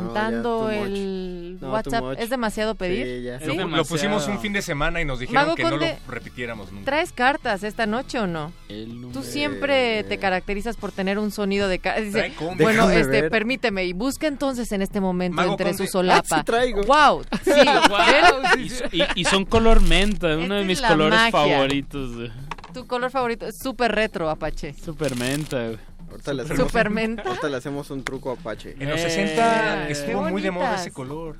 [0.00, 0.72] cantando much.
[0.72, 2.04] el No, WhatsApp.
[2.18, 3.06] ¿es demasiado pedir?
[3.06, 3.40] Sí, ya.
[3.40, 3.56] ¿Sí?
[3.56, 6.84] Lo, pusimos un fin de semana y nos dijeron Mago que no lo repitiéramos nunca.
[6.84, 8.52] ¿Traes cartas esta noche o no?
[8.68, 13.22] El número- Tú siempre te caracterizas por tener un sonido de dice, bueno, Déjame este,
[13.22, 13.30] ver.
[13.30, 15.86] permíteme y busca entonces en este momento Mago entre Conde.
[15.86, 16.26] su solapa.
[16.30, 16.82] Ah, sí traigo.
[16.82, 18.66] Wow, sí, ¿ven?
[18.92, 21.30] Y, y- y son color menta, Esta uno de mis colores magia.
[21.56, 22.30] favoritos.
[22.72, 24.74] Tu color favorito es súper retro, Apache.
[24.74, 25.64] Super menta.
[25.64, 25.78] güey.
[26.16, 27.22] Ahorita le hacemos, Supermenta.
[27.28, 28.74] ahorita le hacemos un truco Apache.
[28.80, 31.36] En los Eh, 60 qué estuvo muy de moda ese color.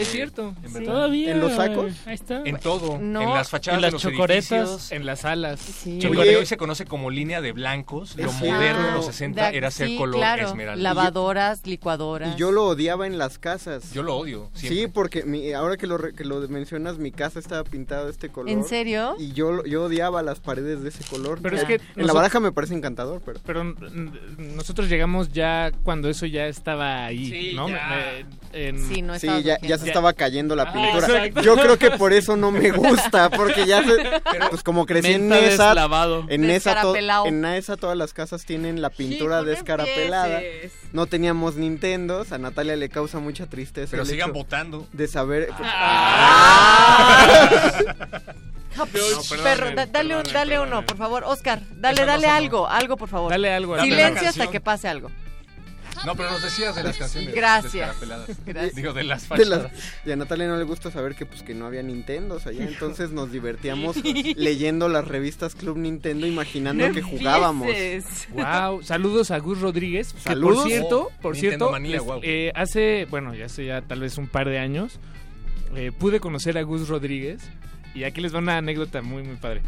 [0.00, 0.54] Es cierto.
[0.62, 0.74] En Sí.
[0.74, 0.92] verdad.
[0.92, 1.30] Todavía.
[1.32, 1.92] ¿En los sacos?
[2.06, 2.42] Ahí está.
[2.44, 2.98] En todo.
[2.98, 3.22] No.
[3.22, 4.50] En las fachadas En las de los chocoretas.
[4.52, 4.92] edificios.
[4.92, 5.60] En las alas.
[5.60, 5.98] Sí.
[6.06, 9.12] Hoy se conoce como línea de blancos, lo moderno en los cierto.
[9.12, 10.82] 60 De- era ser sí, color claro, esmeralda.
[10.82, 12.34] Lavadoras, licuadoras.
[12.34, 13.92] Y yo lo odiaba en las casas.
[13.92, 14.50] Yo lo odio.
[14.54, 14.80] siempre.
[14.82, 18.10] Sí, porque mi- ahora que lo, re- que lo mencionas, mi casa estaba pintada de
[18.10, 18.50] este color.
[18.50, 19.16] ¿En serio?
[19.18, 21.40] Y yo, yo odiaba las paredes de ese color.
[21.42, 23.40] Pero es que En la baraja me parece encantador, pero...
[23.44, 23.64] Pero
[24.38, 27.68] nosotros llegamos ya cuando eso ya estaba ahí, Sí, ¿no?
[27.68, 28.24] ya.
[28.52, 31.06] Me- en- Sí, no Sí, estabas ya, ya se estaba cayendo la Ah, pintura.
[31.06, 31.40] exacto.
[31.42, 33.96] Yo creo que por eso no me gusta, porque ya se,
[34.50, 35.72] pues como crecí en esa,
[36.28, 40.40] en esa, to- en esa todas las casas tienen la pintura descarapelada.
[40.40, 40.72] empieces.
[40.92, 44.86] No teníamos Nintendos, a Natalia le causa mucha tristeza Pero el sigan hecho votando.
[44.92, 45.48] de saber
[48.76, 50.68] Ja, perdón, Perro, da- dale, un- dale perdón.
[50.68, 51.24] uno, por favor.
[51.24, 53.30] Oscar, dale, dale algo, algo, por favor.
[53.30, 55.10] Dale algo Silencio hasta que pase algo.
[56.06, 57.34] No, pero nos decías de las canciones.
[57.34, 57.96] Gracias.
[58.46, 58.74] Gracias.
[58.74, 59.66] Digo, de las de las-
[60.04, 63.10] y a Natalia no le gusta saber que pues que no había Nintendos allá, entonces
[63.10, 63.96] nos divertíamos
[64.36, 67.68] leyendo las revistas Club Nintendo imaginando No que jugábamos.
[68.32, 70.12] Wow, saludos a Gus Rodríguez.
[70.14, 70.58] que Saludos.
[70.62, 72.20] por cierto, Oh, por Nintendo cierto, manía, les- guau.
[72.22, 74.98] eh, hace, bueno, ya hace ya tal vez un par de años,
[75.76, 77.42] eh, pude conocer a Gus Rodríguez
[77.94, 79.60] y aquí les va una anécdota muy, muy padre.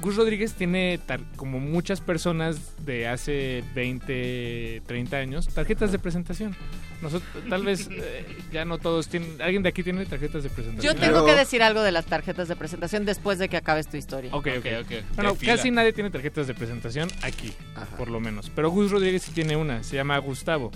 [0.00, 6.54] Gus Rodríguez tiene, tar- como muchas personas de hace 20, 30 años, tarjetas de presentación.
[7.00, 9.40] Nosotros, tal vez eh, ya no todos tienen.
[9.40, 10.94] ¿Alguien de aquí tiene tarjetas de presentación?
[10.94, 13.96] Yo tengo que decir algo de las tarjetas de presentación después de que acabes tu
[13.96, 14.34] historia.
[14.34, 14.92] Ok, ok, ok.
[15.14, 15.54] Bueno, fila.
[15.56, 17.96] casi nadie tiene tarjetas de presentación aquí, Ajá.
[17.96, 18.50] por lo menos.
[18.54, 20.72] Pero Gus Rodríguez sí tiene una, se llama Gustavo.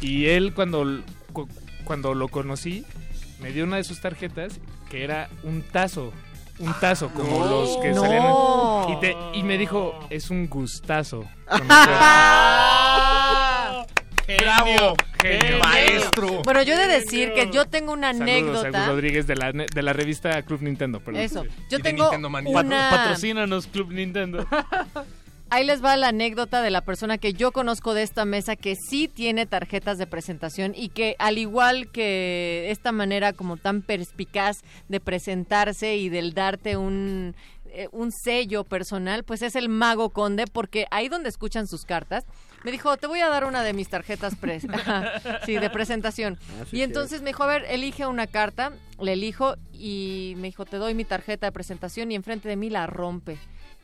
[0.00, 1.02] Y él cuando,
[1.84, 2.84] cuando lo conocí,
[3.42, 6.14] me dio una de sus tarjetas que era un tazo.
[6.60, 7.50] Un tazo, como No.
[7.50, 8.00] los que No.
[8.02, 8.98] salían.
[8.98, 11.24] Y, te- y me dijo, es un gustazo.
[14.40, 14.94] ¡Bravo!
[15.22, 15.58] Genio.
[15.60, 16.42] ¡Maestro!
[16.44, 18.86] Bueno, yo he de decir que yo tengo una Saludos a Gus anécdota.
[18.88, 21.00] Rodríguez de la, de la revista Club Nintendo.
[21.00, 21.22] perdón.
[21.22, 21.44] Eso.
[21.70, 22.90] Yo tengo una...
[22.90, 24.46] Patrocínanos, Club Nintendo.
[25.50, 28.74] Ahí les va la anécdota de la persona que yo conozco de esta mesa que
[28.76, 34.58] sí tiene tarjetas de presentación y que al igual que esta manera como tan perspicaz
[34.88, 37.34] de presentarse y del darte un
[37.70, 42.24] eh, un sello personal, pues es el mago conde porque ahí donde escuchan sus cartas
[42.64, 44.64] me dijo, te voy a dar una de mis tarjetas pres
[45.46, 46.38] sí, de presentación.
[46.60, 50.64] Ah, y entonces me dijo, a ver, elige una carta, le elijo y me dijo,
[50.64, 53.38] te doy mi tarjeta de presentación y enfrente de mí la rompe.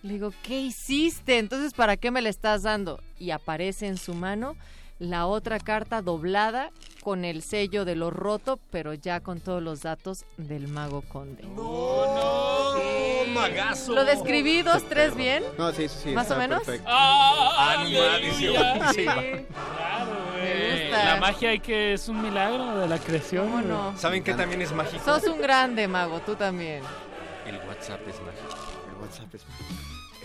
[0.05, 1.39] Le digo, ¿qué hiciste?
[1.39, 3.01] Entonces, ¿para qué me la estás dando?
[3.19, 4.55] Y aparece en su mano
[4.99, 6.71] la otra carta doblada
[7.03, 11.45] con el sello de lo roto, pero ya con todos los datos del mago conde.
[11.57, 13.95] ¡Oh, magazo!
[13.95, 15.43] ¿Lo describí dos, tres bien?
[15.57, 16.11] No, sí, sí, sí.
[16.11, 16.65] ¿Más o menos?
[16.65, 16.87] perfecto.
[16.87, 17.97] Ah, no sí,
[18.37, 18.93] sí, gusta.
[21.05, 23.45] La magia hay que es un milagro de la creación.
[23.47, 23.69] ¿Cómo güey.
[23.69, 23.97] no?
[23.97, 25.03] ¿Saben qué también es mágico?
[25.03, 26.83] Sos un grande mago, tú también.
[27.47, 28.55] El WhatsApp es mágico.
[28.91, 29.45] El WhatsApp es...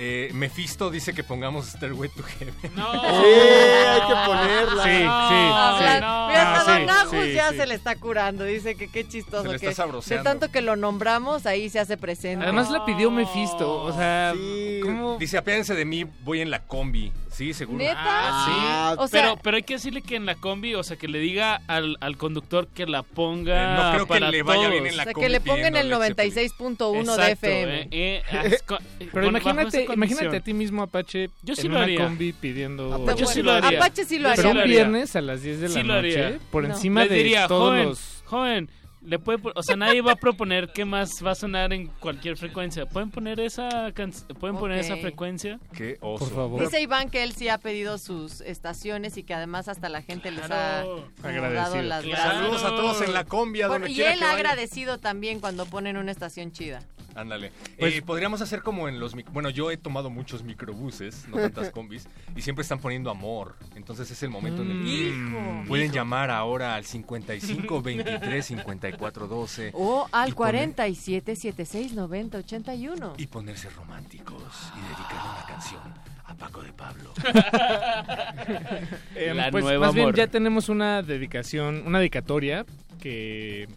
[0.02, 2.56] Eh, Mephisto dice que pongamos Stairway to Heaven.
[2.76, 2.90] No.
[2.94, 4.84] Sí, hay que ponerla.
[4.84, 6.28] Sí, sí, no.
[6.30, 7.58] Mira, hasta Ah, Don sí, Agus sí, ya sí.
[7.58, 8.44] se le está curando.
[8.46, 9.44] Dice que qué chistoso.
[9.44, 12.44] Se le está que de tanto que lo nombramos, ahí se hace presente.
[12.46, 14.34] Además la pidió Mephisto, o sea,
[14.84, 15.18] ¿cómo?
[15.18, 17.12] Dice, apiádense de mí, voy en la combi.
[17.40, 17.78] Sí, seguro.
[17.80, 17.96] ¿Neta?
[17.98, 19.02] Ah, sí.
[19.02, 21.20] O sea- pero, pero hay que decirle que en la combi, o sea, que le
[21.20, 23.76] diga al, al conductor que la ponga.
[23.76, 24.72] Eh, no creo que para le vaya todos.
[24.74, 27.88] bien en la O sea, combi que le pongan el pidiendo Led 96.1 de FM.
[27.92, 28.78] eh, eh, co-
[29.14, 32.04] Pero imagínate, imagínate a ti mismo, Apache, Yo sí en lo una haría.
[32.04, 32.94] combi pidiendo...
[32.94, 33.80] Apache sí lo haría.
[33.80, 34.64] Apache sí lo Yo Pero haría.
[34.64, 36.40] un viernes a las 10 de la Sí lo noche, haría.
[36.52, 36.74] por No.
[36.74, 38.24] encima de diría, todos joven, los...
[38.26, 38.70] joven,
[39.02, 42.36] le puede, o sea, nadie va a proponer qué más va a sonar en cualquier
[42.38, 42.86] frecuencia.
[42.86, 45.60] ¿Pueden poner esa can- pueden poner esa frecuencia?
[45.74, 46.26] Qué oso.
[46.26, 46.62] Por favor.
[46.62, 50.32] Dice Iván que él sí ha pedido sus estaciones y que además hasta la gente
[50.32, 50.82] les ha
[51.24, 51.54] Agradecido.
[51.54, 52.10] dado las Claro.
[52.10, 52.34] gracias.
[52.34, 55.40] Saludos a todos en la combi, a Por- donde y él que ha agradecido también
[55.40, 56.82] cuando ponen una estación chida.
[57.16, 57.52] Ándale.
[57.78, 59.14] Pues- Eh, podríamos hacer como en los...
[59.34, 63.56] Bueno, yo he tomado muchos microbuses, no tantas combis, y siempre están poniendo amor.
[63.76, 65.64] Entonces es el momento en el que Hijo.
[65.68, 72.38] pueden llamar ahora al 55 23 54 12 O al Y poner- 47 76 90
[72.40, 73.14] 81.
[73.18, 74.44] y ponerse románticos
[74.76, 75.82] y dedicarle una canción
[76.26, 77.12] a Paco de Pablo.
[79.16, 82.66] Eh, La pues nueva más bien ya tenemos una dedicación, una dedicatoria
[83.00, 83.68] que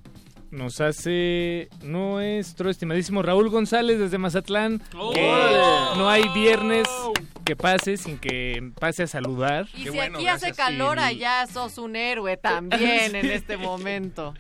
[0.51, 4.81] nos hace nuestro estimadísimo Raúl González desde Mazatlán.
[4.91, 5.97] que ¡Órale!
[5.99, 6.87] no hay viernes
[7.45, 9.67] que pase sin que pase a saludar.
[9.75, 13.57] Y Qué si bueno, aquí hace calor, Y- allá sos un héroe también en este
[13.57, 14.35] momento.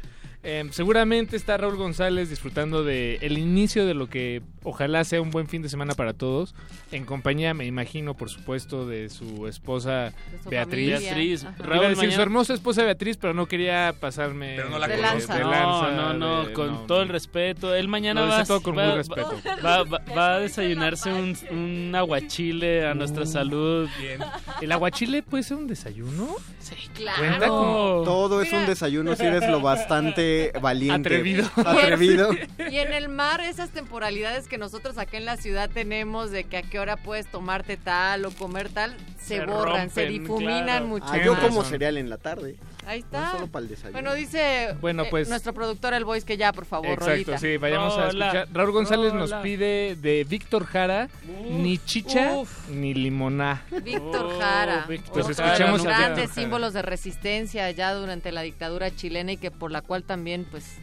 [0.44, 5.30] Eh, seguramente está Raúl González disfrutando de el inicio de lo que ojalá sea un
[5.30, 6.54] buen fin de semana para todos,
[6.90, 10.92] en compañía, me imagino, por supuesto, de su esposa De su Beatriz.
[10.94, 11.14] familia.
[11.14, 11.54] Beatriz, Ajá.
[11.58, 14.78] Iba a Raúl, decir su mañana- hermosa esposa Beatriz, pero no quería pasarme Pero no
[14.80, 15.34] la De lanza.
[15.36, 17.02] de No, lanza, no, no, de- con no, todo no.
[17.04, 17.74] el respeto.
[17.74, 19.40] Él mañana va, dice todo con va- muy va- respeto.
[19.64, 23.26] va- va- va a desayunarse un, un aguachile a nuestra Uh.
[23.26, 23.88] salud.
[24.00, 24.18] Bien.
[24.60, 26.34] ¿El aguachile puede ser un desayuno?
[26.58, 26.74] Sí,
[27.18, 31.08] Cuenta como- Todo es un desayuno si eres lo bastante valiente.
[31.08, 31.48] Atrevido.
[31.56, 32.30] Atrevido.
[32.70, 36.58] Y en el mar, esas temporalidades que nosotros acá en la ciudad tenemos de que
[36.58, 40.86] a qué hora puedes tomarte tal o comer tal, se, Se borran, se difuminan claro.
[40.86, 41.06] mucho.
[41.08, 42.56] Ah, yo como cereal en la tarde.
[42.86, 43.30] Ahí No está.
[43.32, 43.92] solo para el desayuno.
[43.92, 47.38] Bueno, dice Bueno, eh, pues- nuestro productor El Voice que ya, por favor, Exacto, rolita.
[47.38, 48.48] sí, vayamos a escuchar.
[48.52, 49.42] Raúl González nos rola.
[49.42, 51.08] pide de Víctor Jara
[51.48, 52.68] ni chicha uf.
[52.68, 53.62] ni limoná.
[53.84, 56.34] Víctor Oh, Jara, Víctor Pues de los Víctor grandes Jara.
[56.42, 60.78] símbolos de resistencia ya durante la dictadura chilena y que por la cual también, pues,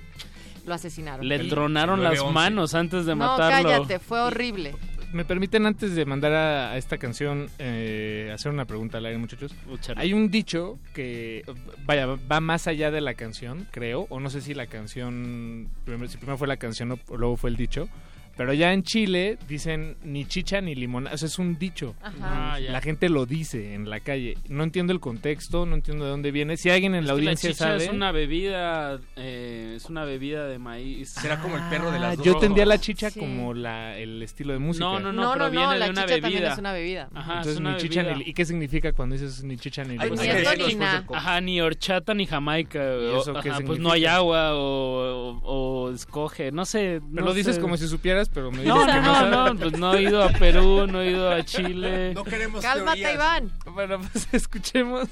[0.65, 1.27] lo asesinaron.
[1.27, 2.33] Le tronaron las 9-11.
[2.33, 3.69] manos antes de no, matarlo.
[3.69, 4.75] cállate, fue horrible.
[5.11, 9.17] ¿Me permiten antes de mandar a, a esta canción eh, hacer una pregunta al aire,
[9.17, 9.55] muchachos?
[9.95, 11.43] Hay un dicho que,
[11.85, 16.07] vaya, va más allá de la canción, creo, o no sé si la canción, primero,
[16.09, 17.89] si primero fue la canción o luego fue el dicho,
[18.39, 21.93] pero ya en Chile dicen ni chicha ni limón, o sea, es un dicho.
[22.01, 22.53] Ajá.
[22.53, 22.71] Ah, ya.
[22.71, 24.37] La gente lo dice en la calle.
[24.47, 26.55] No entiendo el contexto, no entiendo de dónde viene.
[26.55, 27.83] Si alguien en la Es que audiencia chicha sabe...
[27.83, 31.09] es una bebida, eh, es una bebida de maíz.
[31.09, 33.19] Será como el perro de las Ah, dos yo tendría la chicha Sí.
[33.19, 34.85] como la, el estilo de música.
[34.85, 36.53] No, no, no, No, pero no, viene no, de la una chicha también bebida.
[36.53, 37.09] es una bebida.
[37.13, 38.17] Ajá, Entonces, es una ni chicha bebida.
[38.19, 38.29] ni...
[38.29, 40.17] ¿Y qué significa cuando dices ni chicha ni limón?
[40.17, 42.79] Ni Ajá, ni horchata ni jamaica.
[42.79, 45.41] ¿Y o- eso qué ajá, pues no hay agua o, o-
[45.89, 47.01] o escoge, no sé.
[47.09, 49.73] Me no lo dices como si supieras, pero me dices No, que no, no, pues
[49.79, 52.13] no he ido a Perú, no he ido a Chile.
[52.13, 53.15] No queremos Cálmate, teorías.
[53.15, 53.51] Iván.
[53.73, 55.07] Bueno, pues escuchemos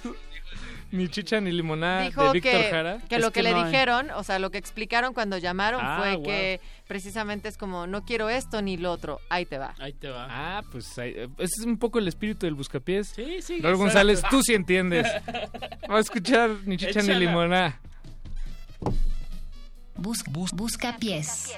[0.90, 2.98] ni chicha ni limonada Dijo de Víctor que, Jara.
[3.10, 3.66] que Es lo que, que le no hay.
[3.66, 6.24] dijeron, o sea, lo que explicaron cuando llamaron Ah, fue wow.
[6.24, 9.74] que precisamente es como, no quiero esto ni lo otro, ahí te va.
[9.80, 10.28] Ahí te va.
[10.30, 13.10] Ah, pues ahí- eh, ese es un poco el espíritu del buscapiés.
[13.10, 13.60] Sí, sí.
[13.60, 13.76] Raúl.
[13.76, 15.06] González, tú sí entiendes.
[15.82, 17.82] Vamos a escuchar ni chicha ni limonada.
[19.96, 21.52] Bus, bus, busca pies.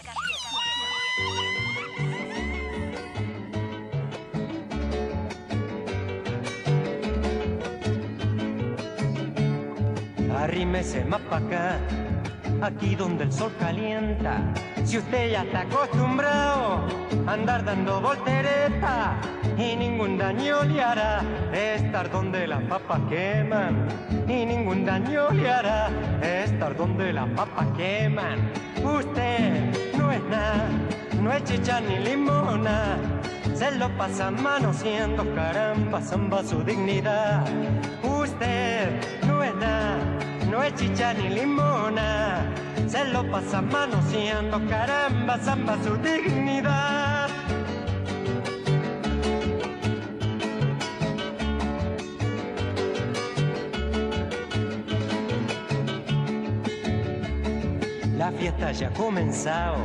[10.49, 11.77] Arrímese más pa' acá,
[12.63, 14.41] aquí donde el sol calienta.
[14.83, 16.87] Si usted ya está acostumbrado
[17.27, 19.21] a andar dando voltereta
[19.55, 21.21] y ningún daño le hará
[21.53, 23.89] estar donde las papas queman.
[24.27, 25.91] Y ningún daño le hará
[26.23, 28.51] estar donde las papas queman.
[28.83, 30.67] Usted no es nada,
[31.21, 32.97] no es chicha ni limona.
[33.53, 37.45] Se lo pasa manoseando, caramba, zamba su dignidad.
[38.01, 38.89] Usted
[39.27, 39.98] no es nada,
[40.59, 42.43] no es chicha ni limona.
[42.87, 47.29] Se lo pasa manoseando, caramba, zamba su dignidad.
[58.17, 59.77] La fiesta ya ha comenzado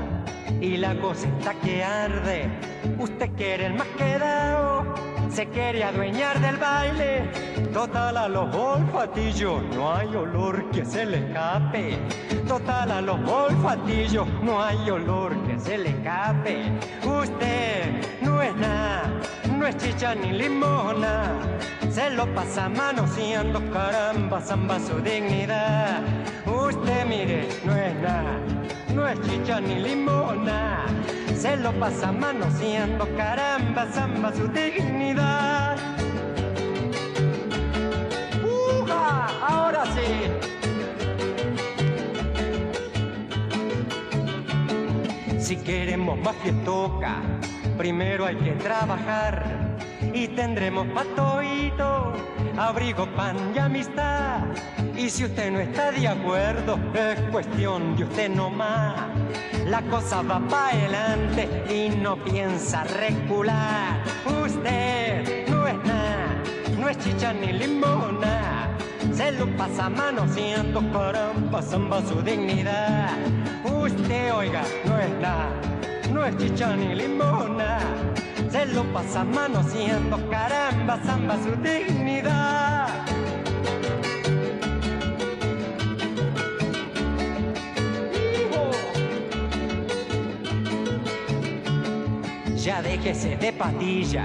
[0.61, 2.51] y la cosa está que arde.
[2.99, 4.95] Usted quiere el más quedado,
[5.35, 7.29] se quiere adueñar del baile.
[7.73, 11.99] Total a los olfatillos no hay olor que se le escape.
[12.47, 16.71] Total a los olfatillos no hay olor que se le escape.
[17.05, 19.11] Usted no es nada,
[19.59, 21.25] no es chicha ni limona.
[21.91, 26.01] Se lo pasa manoseando, caramba, zamba su dignidad.
[26.47, 28.39] Usted mire, no es nada,
[28.95, 30.85] no es chicha ni limona.
[31.37, 35.77] Se lo pasa manoseando, caramba, zamba su dignidad.
[38.43, 39.27] ¡Uja!
[39.47, 40.31] Ahora sí.
[45.39, 47.21] Si queremos más fiestoca,
[47.77, 49.77] primero hay que trabajar
[50.15, 52.15] y tendremos patoito,
[52.57, 54.41] abrigo, pan y amistad.
[54.97, 58.95] Y si usted no está de acuerdo, es cuestión de usted nomás.
[59.67, 64.03] La cosa va para adelante y no piensa recular.
[64.45, 66.43] Usted no es nada,
[66.79, 68.69] no es chicha ni limona.
[69.13, 73.11] Se lo pasa manoseando, caramba, zamba su dignidad.
[73.65, 75.51] Usted, oiga, no es nada,
[76.13, 77.79] no es chicha ni limona.
[78.55, 82.87] Se lo pasa manoseando, caramba, zamba su dignidad.
[92.55, 94.25] Ya déjese de patilla,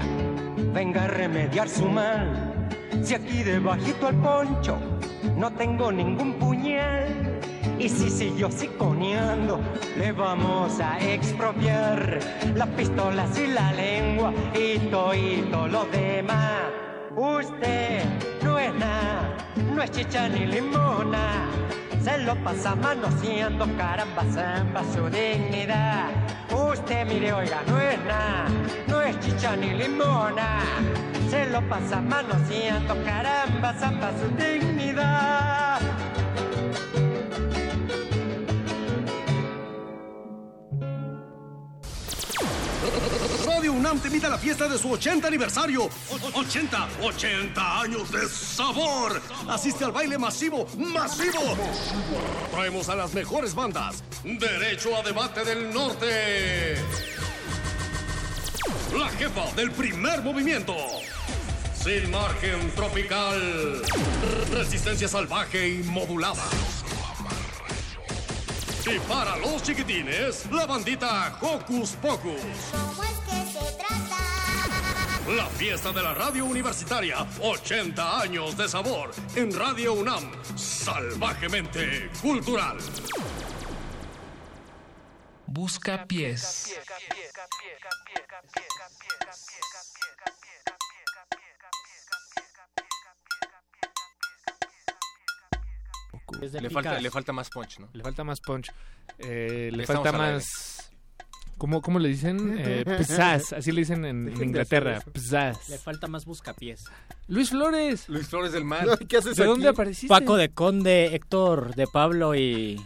[0.72, 2.68] venga a remediar su mal.
[3.02, 4.78] Si aquí debajito al poncho
[5.36, 7.29] no tengo ningún puñal.
[7.80, 9.58] Y si siguió siconeando,
[9.96, 12.20] le vamos a expropiar
[12.54, 16.60] las pistolas y la lengua y todo lo demás.
[17.16, 18.04] Usted
[18.42, 19.34] no es nada,
[19.74, 21.48] no es chicha ni limona.
[22.02, 26.10] Se lo pasa manoseando, caramba, zamba su dignidad.
[26.52, 28.44] Usted mire, oiga, no es nada,
[28.88, 30.60] no es chicha ni limona.
[31.30, 35.80] Se lo pasa manoseando, caramba, zamba su dignidad.
[43.60, 45.82] Radio UNAM te invita la fiesta de su 80 aniversario.
[45.84, 49.20] O- 80, 80 años de sabor.
[49.50, 51.40] Asiste al baile masivo, masivo.
[52.52, 54.02] Traemos a las mejores bandas.
[54.24, 56.76] Derecho a debate del norte.
[58.98, 60.74] La jefa del primer movimiento.
[61.84, 63.82] Sin margen tropical.
[64.54, 66.44] Resistencia salvaje y modulada.
[68.86, 72.40] Y para los chiquitines, la bandita Hocus Pocus.
[75.36, 82.78] La fiesta de la radio universitaria, 80 años de sabor, en Radio UNAM, salvajemente cultural.
[85.46, 86.76] Busca pies.
[96.40, 97.88] Le falta, le falta más punch, ¿no?
[97.92, 98.72] Le falta más punch.
[99.18, 100.79] Eh, le estamos falta más...
[101.60, 102.56] ¿Cómo, ¿Cómo le dicen?
[102.58, 102.84] Eh,
[103.20, 105.02] así le dicen en, en Inglaterra.
[105.12, 105.68] Pizzazz.
[105.68, 106.86] Le falta más buscapiés.
[107.28, 108.08] Luis Flores.
[108.08, 108.86] Luis Flores del Mar.
[109.08, 110.08] ¿Qué haces ¿De dónde apareciste?
[110.08, 112.80] Paco de Conde, Héctor de Pablo y...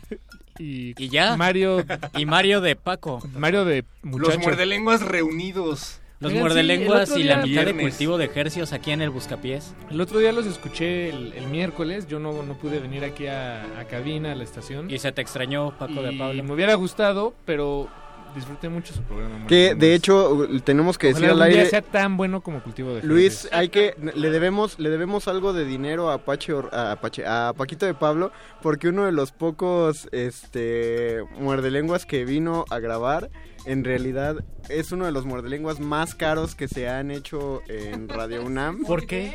[0.59, 1.37] Y, ya.
[1.37, 1.85] Mario...
[2.17, 3.23] Y Mario de Paco.
[3.39, 4.31] Mario de muchacho.
[4.31, 6.01] Los muerdelenguas reunidos.
[6.19, 9.73] Los Oigan, muerdelenguas y la mitad de cultivo de ejercios aquí en el Buscapiés.
[9.89, 12.09] El otro día los escuché el, el miércoles.
[12.09, 14.91] Yo no, no pude venir aquí a, a cabina, a la estación.
[14.91, 16.43] Y se te extrañó Paco de Y Pablo.
[16.43, 17.89] me hubiera gustado, pero
[18.35, 19.47] disfruté mucho su programa.
[19.47, 19.79] Que Martín.
[19.79, 21.67] de hecho tenemos que decir al aire.
[21.67, 25.65] sea tan bueno como cultivo de Luis, hay que le debemos le debemos algo de
[25.65, 28.33] dinero a Apache, a Apache a Paquito de Pablo
[28.63, 33.31] porque uno de los pocos este muerdelenguas que vino a grabar
[33.65, 38.45] en realidad es uno de los muerdelenguas más caros que se han hecho en Radio
[38.45, 38.85] UNAM.
[38.85, 39.35] ¿Por qué?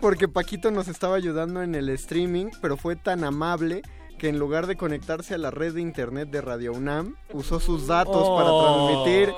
[0.00, 3.82] Porque Paquito nos estaba ayudando en el streaming, pero fue tan amable
[4.18, 7.86] que en lugar de conectarse a la red de internet de Radio UNAM, usó sus
[7.86, 8.62] datos para Oh.
[8.62, 9.32] transmitir.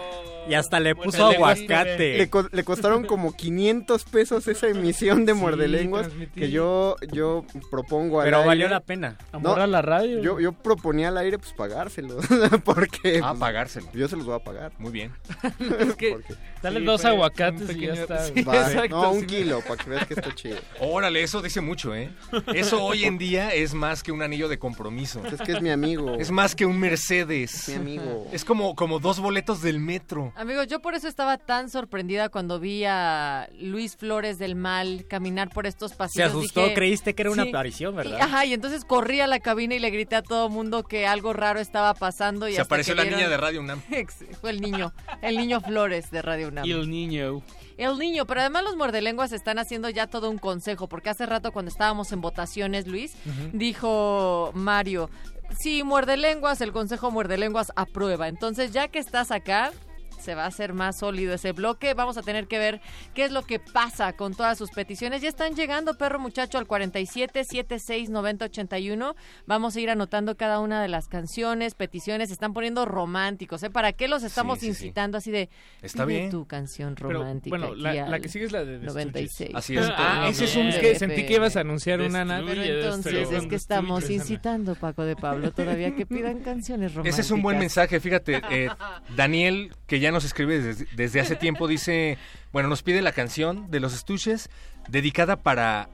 [0.49, 2.19] Y hasta le puso aguacate.
[2.19, 6.41] Le, co- le costaron como 500 pesos esa emisión de Sí, Muerdelenguas transmití.
[6.41, 8.49] que yo yo propongo al Pero aire.
[8.49, 9.19] valió la pena.
[9.33, 10.23] Amor a la radio.
[10.23, 12.19] Yo, yo proponía al aire pues pagárselo
[12.65, 13.89] porque Ah, pues, pagárselo.
[13.93, 14.73] Yo se los voy a pagar.
[14.79, 15.13] Muy bien.
[15.79, 16.17] es que
[16.63, 18.25] Dale Sí, dos aguacates y ya está.
[18.25, 19.27] Sí, exacto, no, un sí.
[19.27, 20.57] kilo para que veas que está chido.
[20.81, 22.11] Órale, eso dice mucho, ¿eh?
[22.55, 25.23] Eso hoy en día es más que un anillo de compromiso.
[25.25, 26.15] Es que es mi amigo.
[26.19, 27.69] Es más que un Mercedes.
[27.69, 28.27] mi amigo.
[28.33, 30.33] Es como, como dos boletos del metro.
[30.41, 35.51] Amigos, yo por eso estaba tan sorprendida cuando vi a Luis Flores del Mal caminar
[35.51, 36.29] por estos Se pasillos.
[36.29, 37.49] asustó, Dije- creíste que era una Sí.
[37.49, 38.21] aparición, Y, ¿verdad?
[38.23, 41.33] ajá, y entonces corrí a la cabina y le grité a todo mundo que algo
[41.33, 42.47] raro estaba pasando.
[42.47, 43.83] Y Se hasta apareció que la niña vieron- de Radio UNAM.
[44.41, 44.93] Fue el niño,
[45.23, 46.65] el niño Flores de Radio UNAM.
[46.65, 47.43] Y el niño.
[47.77, 51.51] El niño, pero además los muerdelenguas están haciendo ya todo un consejo, porque hace rato
[51.51, 53.13] cuando estábamos en votaciones, Luis,
[53.53, 55.11] dijo Mario,
[55.59, 58.29] sí, muerdelenguas, el consejo muerdelenguas aprueba.
[58.29, 59.73] Entonces, ya que estás acá,
[60.21, 61.95] se va a hacer más sólido ese bloque.
[61.95, 62.81] Vamos a tener que ver
[63.15, 65.23] qué es lo que pasa con todas sus peticiones.
[65.23, 69.15] Ya están llegando, perro muchacho, al 47 76 90 81.
[69.47, 72.29] Vamos a ir anotando cada una de las canciones, peticiones.
[72.29, 73.71] Se están poniendo románticos, ¿eh?
[73.71, 74.85] ¿Para qué los estamos Sí, sí, sí.
[74.87, 75.49] incitando así de
[75.83, 76.31] Está bien.
[76.31, 77.57] tu canción Pero, romántica?
[77.57, 79.51] bueno, la, que sigue es la de The 96.
[79.55, 79.87] Así es.
[79.97, 82.43] Ah, ese es un que sentí que ibas a anunciar una nada.
[82.47, 87.19] Pero entonces es que estamos incitando, Paco de Pablo, todavía que pidan canciones románticas.
[87.19, 88.43] Ese es un buen mensaje, fíjate.
[88.51, 88.69] eh,
[89.17, 92.19] Daniel, que ya nos escribe desde, desde hace tiempo, dice,
[92.53, 94.51] bueno, nos pide la canción de los estuches
[94.89, 95.91] dedicada para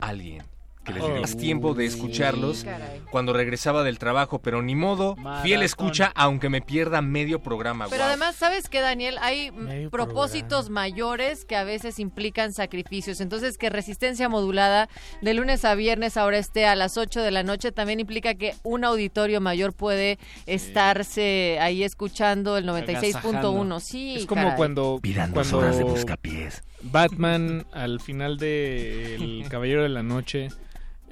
[0.00, 0.51] alguien.
[0.84, 1.06] Que les Oh.
[1.12, 2.66] dio más tiempo de Sí, escucharlos
[3.12, 7.86] cuando regresaba del trabajo, pero ni modo, fiel escucha, aunque me pierda medio programa.
[7.88, 9.16] Pero además, ¿sabes qué, Daniel?
[9.20, 13.20] Hay Medio propósitos mayores que a veces implican sacrificios.
[13.20, 14.88] Entonces, que resistencia modulada
[15.20, 18.54] de lunes a viernes ahora esté a las 8 de la noche también implica que
[18.64, 23.80] un auditorio mayor puede estarse ahí escuchando el 96.1.
[23.80, 24.56] Sí, Es como caray.
[24.56, 26.62] cuando, Pidan dos cuando horas de buscapiés.
[26.82, 30.48] Batman al final de El Caballero de la Noche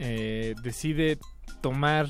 [0.00, 1.18] eh, decide
[1.60, 2.08] tomar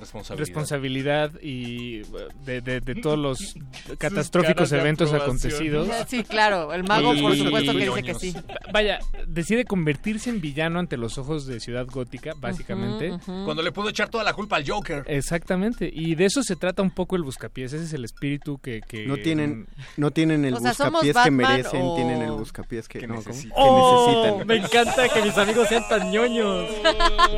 [0.00, 0.46] Responsabilidad.
[0.46, 1.98] responsabilidad y
[2.44, 3.54] de, de- de todos los
[3.98, 5.88] catastróficos eventos acontecidos.
[6.08, 8.34] Sí, claro, el mago por supuesto que dice que sí.
[8.72, 13.16] Vaya, decide convertirse en villano ante los ojos de Ciudad Gótica, básicamente.
[13.26, 15.04] Cuando le pudo echar toda la culpa al Joker.
[15.06, 18.80] Exactamente, y de eso se trata un poco el buscapiés, ese es el espíritu que...
[18.80, 22.32] que No tienen, no tienen el O sea, ¿somos buscapiés que merecen, o- tienen el
[22.32, 23.50] buscapiés que, Que no, necesitan.
[23.50, 24.34] que ¡Oh!
[24.34, 24.46] necesitan.
[24.46, 26.68] Me encanta que mis amigos sean tan ñoños.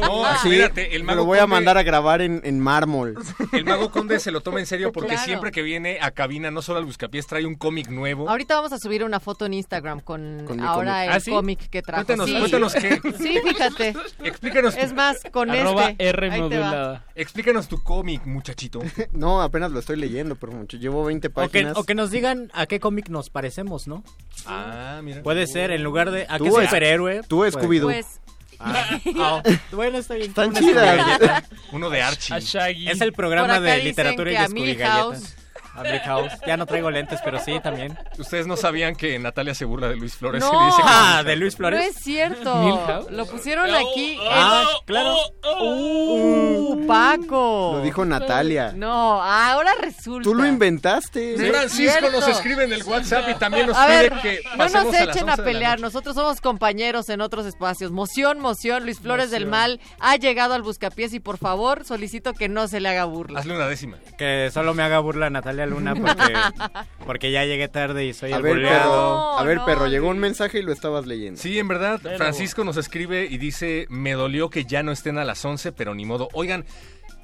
[0.01, 3.15] No, Así, espérate, el me mago lo voy a mandar a grabar en, en mármol.
[3.53, 5.25] El mago conde se lo toma en serio porque Claro.
[5.25, 8.29] siempre que viene a cabina, no solo al buscapiés, trae un cómic nuevo.
[8.29, 11.09] Ahorita vamos a subir una foto en Instagram con, ahora cómic.
[11.09, 11.31] el ¿Ah, sí?
[11.31, 12.05] cómic que trajo.
[12.07, 12.39] Cuéntanos, sí.
[12.39, 13.01] cuéntanos qué.
[13.19, 13.95] Sí, fíjate.
[14.25, 14.77] Explícanos.
[14.77, 16.09] Es más, con Arroba este.
[16.09, 16.65] R Ahí te va.
[16.67, 17.05] modulada.
[17.15, 18.81] Explícanos tu cómic, muchachito.
[19.13, 20.77] No, apenas lo estoy leyendo, pero mucho.
[20.77, 21.77] Llevo 20 O que, páginas.
[21.77, 24.03] o que nos digan a qué cómic nos parecemos, ¿no?
[24.47, 25.23] Ah, mira.
[25.23, 27.21] Puede ser, en lugar de a Tú qué superhéroe.
[27.29, 27.85] tú es Scooby-Doo.
[27.85, 28.21] Pues,
[28.65, 29.43] Ah, ah,
[29.73, 30.29] bueno, está bien.
[30.29, 31.45] Están chidas.
[31.73, 32.35] Uno de Archie.
[32.35, 32.89] A Shaggy.
[32.89, 34.75] Es el programa de literatura y de Scooby.
[34.75, 35.37] Galletas.
[35.75, 36.33] A Milhouse.
[36.47, 37.99] Ya no traigo lentes, pero sí, también.
[38.19, 40.53] Ustedes no sabían que Natalia se burla de Luis Flores No.
[40.53, 41.97] y le dice Ah, de Luis no Flores.
[41.97, 42.55] es cierto.
[42.57, 43.11] Milhouse.
[43.11, 44.19] Lo pusieron aquí.
[44.31, 45.17] Ah, claro.
[45.61, 47.73] ¡Uh, Paco!
[47.77, 48.73] Lo dijo Natalia.
[48.75, 50.25] No, ahora resulta.
[50.25, 51.37] Tú lo inventaste.
[51.39, 51.47] Sí.
[51.47, 54.75] Francisco nos escribe en el WhatsApp y también nos A pide ver, que no nos
[54.75, 57.91] a las echen 11 a pelear, nosotros somos compañeros en otros espacios.
[57.91, 62.49] Moción, moción, Luis Flores del Mal ha llegado al Buscapiés y por favor solicito que
[62.49, 63.41] no se le haga burla.
[63.41, 63.97] Hazle una décima.
[64.19, 66.35] Que solo me haga burla Natalia Luna porque,
[67.07, 68.83] porque ya llegué tarde y soy A el ver, buleado.
[68.91, 69.39] perro.
[69.39, 69.87] A ver, no, perro.
[69.89, 71.41] Llegó un mensaje y lo estabas leyendo.
[71.41, 75.25] Sí, en verdad, Francisco nos escribe y dice, me dolió que ya no estén a
[75.25, 76.29] las 11, pero ni modo.
[76.33, 76.65] Oigan,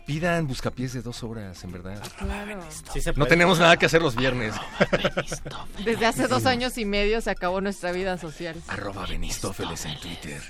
[0.06, 2.02] pidan buscapiés de dos horas, en verdad.
[2.18, 2.60] Claro.
[2.70, 4.54] Sí No tenemos nada que hacer los viernes.
[5.84, 8.56] Desde hace dos años y medio se acabó nuestra vida social.
[8.68, 10.40] Arroba Benistófeles en Twitter.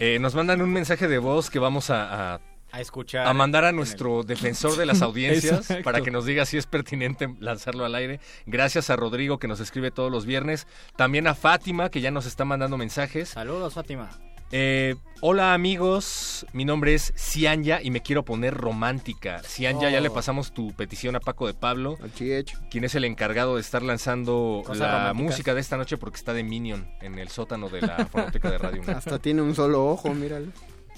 [0.00, 2.40] Eh, nos mandan un mensaje de voz que vamos a, a-
[2.70, 3.26] A escuchar.
[3.26, 7.28] a mandar a nuestro defensor de las audiencias para que nos diga si es pertinente
[7.40, 8.20] lanzarlo al aire.
[8.46, 10.66] Gracias a Rodrigo que nos escribe todos los viernes.
[10.96, 13.30] También a Fátima que ya nos está mandando mensajes.
[13.30, 14.10] Saludos, Fátima.
[14.50, 19.42] Eh, hola amigos, mi nombre es Cianya y me quiero poner romántica.
[19.42, 20.00] Cianya, ya Oh.
[20.00, 22.58] le pasamos tu petición a Paco de Pablo, Aquí hecho.
[22.70, 25.22] quien es el encargado de estar lanzando Cosas la románticas.
[25.22, 28.56] música de esta noche porque está de Minion en el sótano de la fonoteca de
[28.56, 28.82] Radio.
[28.88, 30.46] Hasta tiene un solo ojo, míralo.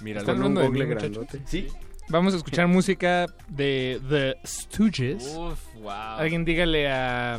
[0.00, 1.40] Mira, Están hablando de mí, grandote.
[1.44, 1.68] Sí,
[2.10, 5.36] Vamos a escuchar música de The Stooges.
[5.38, 5.90] Uf, wow.
[5.92, 7.38] Alguien dígale a,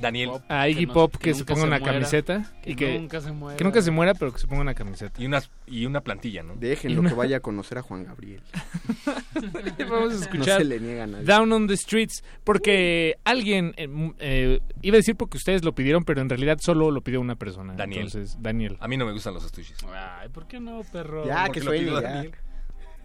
[0.00, 0.30] Daniel.
[0.48, 1.92] a Iggy no- Pop que, se ponga una muera.
[1.94, 2.52] camiseta.
[2.62, 3.56] Que y que, nunca se muera.
[3.56, 5.20] que nunca se muera, pero que se ponga una camiseta.
[5.22, 6.54] Y una, y una plantilla, ¿no?
[6.56, 8.40] Déjenlo que vaya a conocer a Juan Gabriel.
[9.78, 11.24] Vamos a No escuchar se le niega a nadie.
[11.24, 15.74] Down on the Streets, porque alguien, eh, m- eh, iba a decir porque ustedes lo
[15.74, 17.74] pidieron, pero en realidad solo lo pidió una persona.
[17.74, 18.06] Daniel.
[18.06, 18.76] Entonces, Daniel.
[18.80, 19.76] A mí no me gustan los estuches.
[19.94, 21.26] Ay, ¿por qué no, perro?
[21.26, 22.08] Ya, Porque que lo pidió ya.
[22.08, 22.34] Daniel.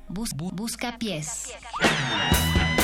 [0.07, 1.53] Bus- bu- busca pies.
[1.81, 2.78] Down on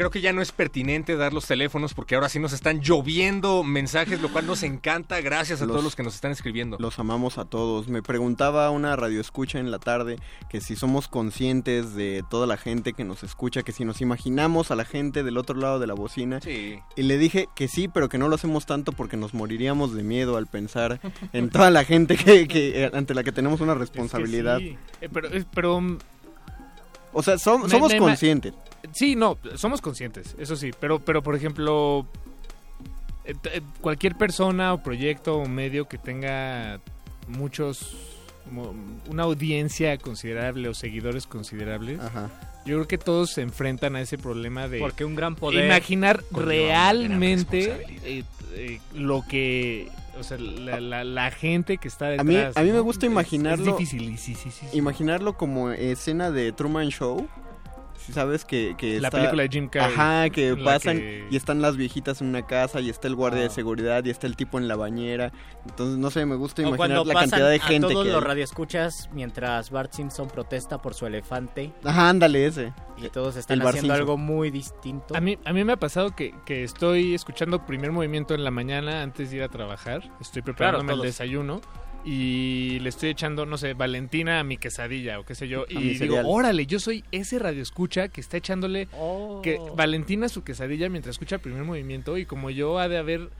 [0.00, 3.62] creo que ya no es pertinente dar los teléfonos porque ahora sí nos están lloviendo
[3.62, 5.20] mensajes, lo cual nos encanta.
[5.20, 6.78] Gracias a Los- todos los que nos están escribiendo.
[6.80, 7.88] Los amamos a todos.
[7.88, 10.16] Me preguntaba una radioescucha en la tarde
[10.48, 14.70] que si somos conscientes de toda la gente que nos escucha, que si nos imaginamos
[14.70, 16.40] a la gente del otro lado de la bocina.
[16.40, 16.78] Sí.
[16.96, 20.02] Y le dije que sí, pero que no lo hacemos tanto porque nos moriríamos de
[20.02, 20.98] miedo al pensar
[21.34, 24.60] en toda la gente que, que, eh, ante la que tenemos una responsabilidad.
[24.60, 24.78] Sí.
[25.02, 25.98] Eh, pero, eh, pero
[27.12, 28.54] O sea, som- Me- somos me- conscientes.
[28.92, 32.06] Sí, no, somos conscientes, eso sí, pero, pero por ejemplo,
[33.24, 36.80] eh, eh, cualquier persona o proyecto o medio que tenga
[37.28, 37.94] muchos,
[39.08, 42.00] una audiencia considerable o seguidores considerables,
[42.64, 46.22] yo creo que todos se enfrentan a ese problema de Porque un gran poder imaginar
[46.30, 48.24] realmente eh,
[48.54, 49.88] eh, lo que,
[50.20, 52.56] o sea, la, la- la gente que está A mí, detrás.
[52.56, 52.82] a mí me ¿no?
[52.84, 53.72] gusta Es- imaginarlo.
[53.72, 54.66] Es, difícil, sí, sí, sí.
[54.76, 57.28] Imaginarlo como escena de Truman Show.
[58.06, 61.36] Si sabes que, que La está- película de Jim Carrey, Ajá, que pasan que- y
[61.36, 63.44] están las viejitas en una casa y está el guardia Ah.
[63.44, 65.32] de seguridad y está el tipo en la bañera.
[65.68, 68.28] Entonces, no sé, me gusta imaginar la cantidad de a gente todos que los hay.
[68.28, 71.72] radioescuchas mientras Bart Simpson protesta por su elefante.
[71.84, 72.72] Ajá, ándale ese.
[72.96, 74.00] Y todos están El haciendo Simpson.
[74.00, 75.14] algo muy distinto.
[75.16, 78.50] A mí, a mí me ha pasado que, que estoy escuchando primer movimiento en la
[78.50, 80.02] mañana antes de ir a trabajar.
[80.20, 81.06] Estoy preparándome el todos.
[81.06, 81.60] desayuno
[82.04, 85.62] y le estoy echando, no sé, Valentina a mi quesadilla o qué sé yo.
[85.62, 89.40] A Y digo, órale, yo soy ese radioescucha que está echándole Oh.
[89.42, 93.30] que Valentina su quesadilla mientras escucha el primer movimiento y como yo ha de haber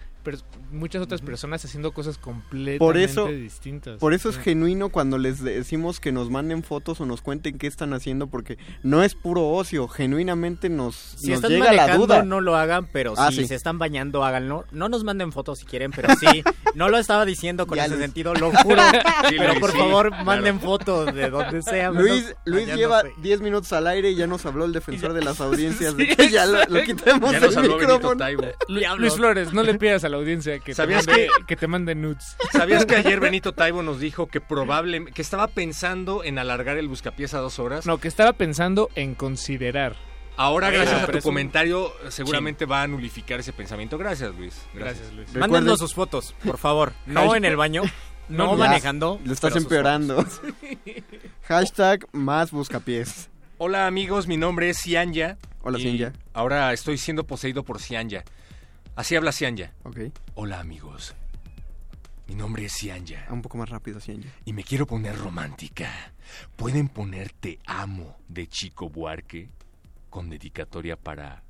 [0.70, 3.98] muchas otras personas haciendo cosas completamente Por eso, distintas.
[3.98, 4.42] por eso es Sí.
[4.42, 8.58] genuino cuando les decimos que nos manden fotos o nos cuenten qué están haciendo, porque
[8.82, 12.22] no es puro ocio, genuinamente nos, Si nos están llega la duda.
[12.22, 13.46] no lo hagan, pero Ah, si sí.
[13.48, 14.64] se están bañando, háganlo.
[14.72, 16.42] No nos manden fotos si quieren, pero sí.
[16.74, 18.04] no lo estaba diciendo con Ya, ese Luis.
[18.04, 18.80] sentido, lo juro.
[19.30, 20.24] Sí, pero Luis, por sí, favor, claro.
[20.24, 21.90] manden fotos de donde sea.
[21.90, 25.40] Luis, Luis lleva 10 minutos al aire y ya nos habló el defensor de las
[25.40, 28.26] audiencias de que ya lo, lo quitemos Ya micrófono.
[28.98, 31.66] Luis Flores, no le pidas a la audiencia que te ¿Sabías mande, que- que te
[31.66, 32.36] mande nudes.
[32.52, 36.88] ¿Sabías que ayer Benito Taibo nos dijo que probablemente que estaba pensando en alargar el
[36.88, 37.86] buscapiés a dos horas?
[37.86, 39.96] No, que estaba pensando en considerar.
[40.36, 43.98] Ahora, Ah, gracias a tu comentario, seguramente va a nulificar ese pensamiento.
[43.98, 44.54] Gracias, Luis.
[44.74, 45.34] Gracias, Luis.
[45.34, 46.92] Mándenos sus fotos, por favor.
[47.06, 47.82] No en el baño,
[48.28, 49.20] no, Ya, manejando.
[49.24, 50.24] Lo estás empeorando.
[51.42, 53.28] Hashtag más buscapiés.
[53.58, 55.36] Hola amigos, mi nombre es Cianya.
[55.62, 56.12] Hola, Cianya.
[56.32, 58.24] Ahora estoy siendo poseído por Cianya.
[58.96, 59.72] Así habla Cianya.
[59.84, 59.98] Ok.
[60.34, 61.14] Hola amigos.
[62.26, 63.26] Mi nombre es Cianya.
[63.30, 64.32] Un poco más rápido, Cianya.
[64.44, 66.12] Y me quiero poner romántica.
[66.56, 69.50] ¿Pueden poner Te amo de Chico Buarque?
[70.10, 71.42] Con dedicatoria para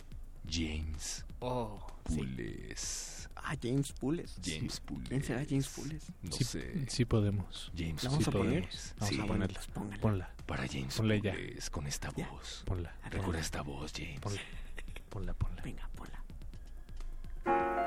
[0.49, 3.29] James Oh, Pules.
[3.35, 4.37] Ah, James Pules.
[4.45, 5.09] James Pules.
[5.09, 6.05] ¿Quién será James Pules?
[6.23, 6.85] No sí, sé.
[6.91, 7.73] sí podemos.
[7.75, 8.63] James ¿La vamos a poner?
[8.65, 8.95] Pules.
[8.99, 9.21] Vamos Sí.
[9.21, 9.61] a ponerla.
[10.01, 10.35] Ponla.
[10.45, 11.33] Para James Ponla ya.
[11.33, 12.63] Pules con esta voz.
[12.67, 12.95] Ponla.
[13.11, 14.21] Recuerda esta voz, James.
[14.21, 14.41] Ponla.
[15.09, 15.63] Ponla, ponla.
[15.63, 16.20] Venga, ponla.
[17.47, 17.81] Ah,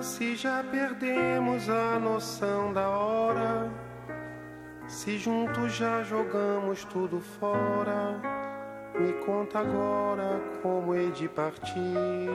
[0.00, 3.70] se já perdemos a noção da hora,
[4.86, 8.20] se juntos já jogamos tudo fora,
[8.98, 12.28] me conta agora como hei de partir.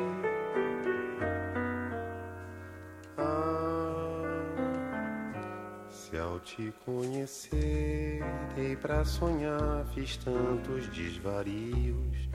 [6.14, 8.22] Se ao te conhecer,
[8.56, 12.30] dei pra sonhar, fiz tantos desvarios.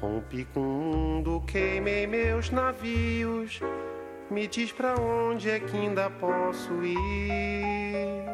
[0.00, 3.58] Rompi com o mundo, queimei meus navios.
[4.30, 8.24] Me diz pra onde é que ainda posso ir?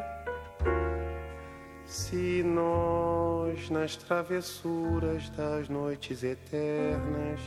[1.83, 7.39] Se nós, nas travessuras das noites eternas,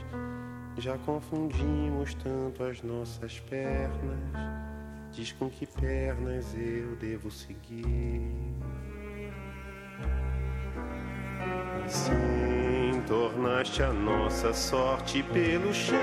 [0.77, 4.74] já confundimos tanto as nossas pernas,
[5.15, 8.21] diz com que pernas eu devo seguir.
[11.87, 15.99] Sim, tornaste a nossa sorte pelo chão.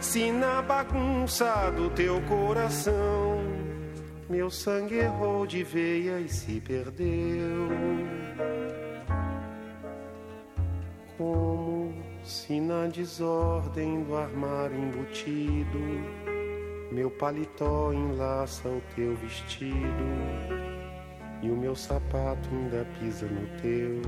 [0.00, 3.38] Se na bagunça do teu coração
[4.30, 7.68] meu sangue errou de veia e se perdeu.
[11.18, 15.80] Como se na desordem do armário embutido
[16.90, 19.70] meu paletó enlaça o teu vestido
[21.42, 24.02] e o meu sapato ainda pisa no teu.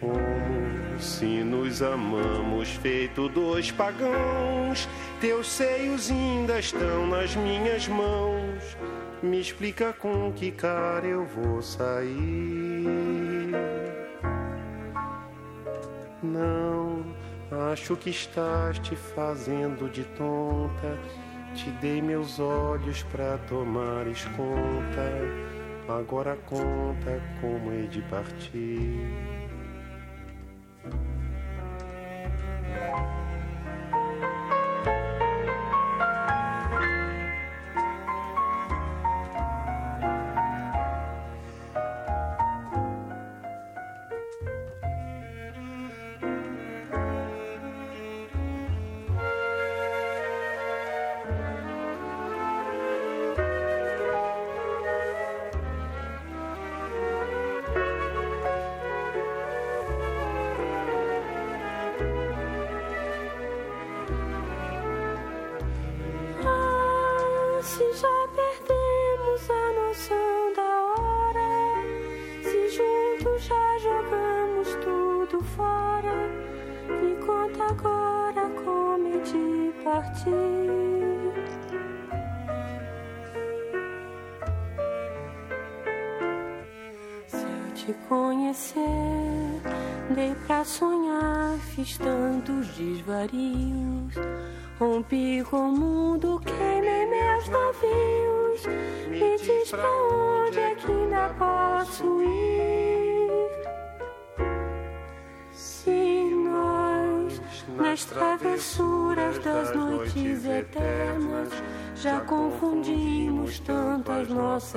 [0.00, 4.88] Como se nos amamos, feito dois pagãos,
[5.20, 8.76] teus seios ainda estão nas minhas mãos.
[9.22, 12.84] Me explica com que cara eu vou sair.
[16.22, 17.04] Não,
[17.50, 20.98] acho que estás te fazendo de tonta.
[21.54, 25.92] Te dei meus olhos pra tomares conta.
[25.92, 29.34] Agora conta como hei de partir.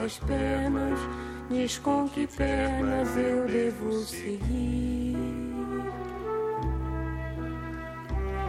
[0.07, 0.99] Nossas penas,
[1.49, 5.17] diz com que pernas eu devo seguir.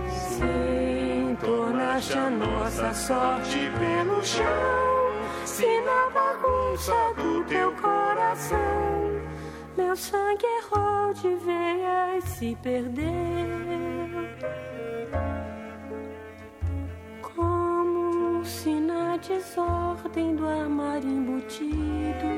[0.09, 4.45] Se tornaste a nossa sorte pelo chão,
[5.45, 8.59] se na bagunça do teu coração
[9.77, 13.09] meu sangue errou de veias se perdeu.
[19.19, 22.29] Desordem do armário embutido,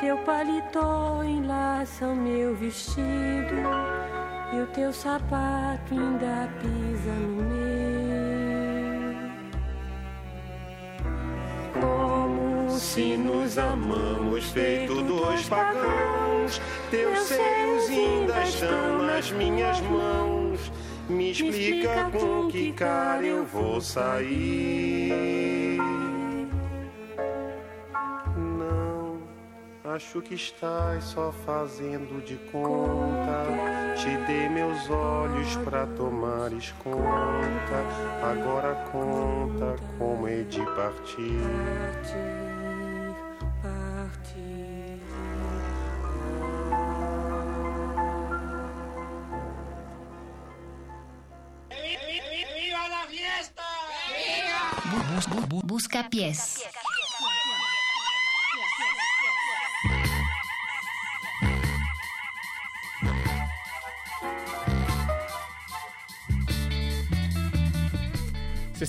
[0.00, 3.54] teu paletó enlaça o meu vestido
[4.52, 7.72] e o teu sapato ainda pisa no meu.
[11.80, 20.72] Como Se nos amamos, feito dois pagãos, teus seios ainda estão nas minhas mãos.
[21.08, 25.71] Me explica com que cara eu vou sair.
[29.94, 33.46] Acho que estás só fazendo de conta.
[33.96, 37.78] Te dei meus olhos pra tomares conta.
[38.22, 41.40] Agora conta como hei de partir.
[55.64, 56.51] Busca pies.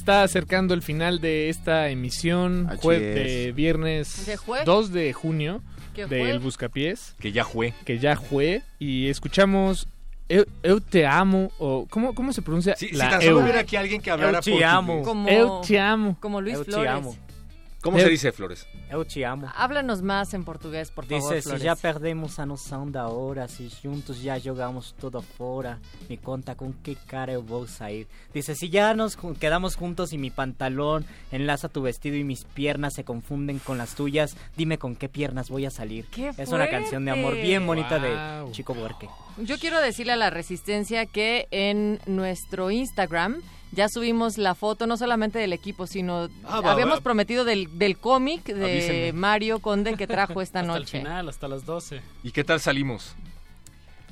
[0.03, 3.15] Está acercando el final de esta emisión Así jue- es.
[3.15, 4.59] de viernes ¿De jue?
[4.65, 5.61] 2 de junio
[5.95, 6.37] ¿Qué del jue?
[6.39, 7.15] Buscapiés.
[7.19, 7.73] Que ya fue.
[7.85, 8.63] Que ya fue.
[8.79, 9.87] Y escuchamos
[10.29, 12.75] Eu, Eu te amo o ¿cómo, cómo se pronuncia?
[12.75, 13.43] Sí, si la tan solo Eu.
[13.43, 15.03] hubiera aquí alguien que hablara Eu te amo.
[15.03, 16.17] Como, Eu te amo.
[16.19, 16.91] como Luis Eu te Flores.
[16.91, 17.15] amo.
[17.83, 18.65] ¿Cómo Eu- se dice, Flores?
[18.89, 19.51] Eu te amo.
[19.55, 21.61] Háblanos más en portugués, por favor, Dice, Flores.
[21.63, 25.79] já perdemos a noção da hora, se juntos já jogamos tudo fora,
[26.09, 28.07] me conta com que cara eu vou sair.
[28.33, 32.93] Dice, si ya nos quedamos juntos y mi pantalón enlaza tu vestido y mis piernas
[32.93, 36.05] se confunden con las tuyas, dime con qué piernas voy a salir.
[36.05, 38.45] ¡Qué es una canción de amor bien bonita Wow.
[38.47, 39.09] de Chico Buarque.
[39.37, 44.97] Yo quiero decirle a la Resistencia que en nuestro Instagram ya subimos la foto no
[44.97, 47.01] solamente del equipo, sino Ah, va, habíamos va.
[47.01, 49.13] prometido del, del cómic de Avísenme.
[49.13, 50.97] Mario Conde que trajo esta Hasta el noche.
[50.99, 52.01] final, hasta las 12.
[52.23, 53.15] ¿Y qué tal salimos?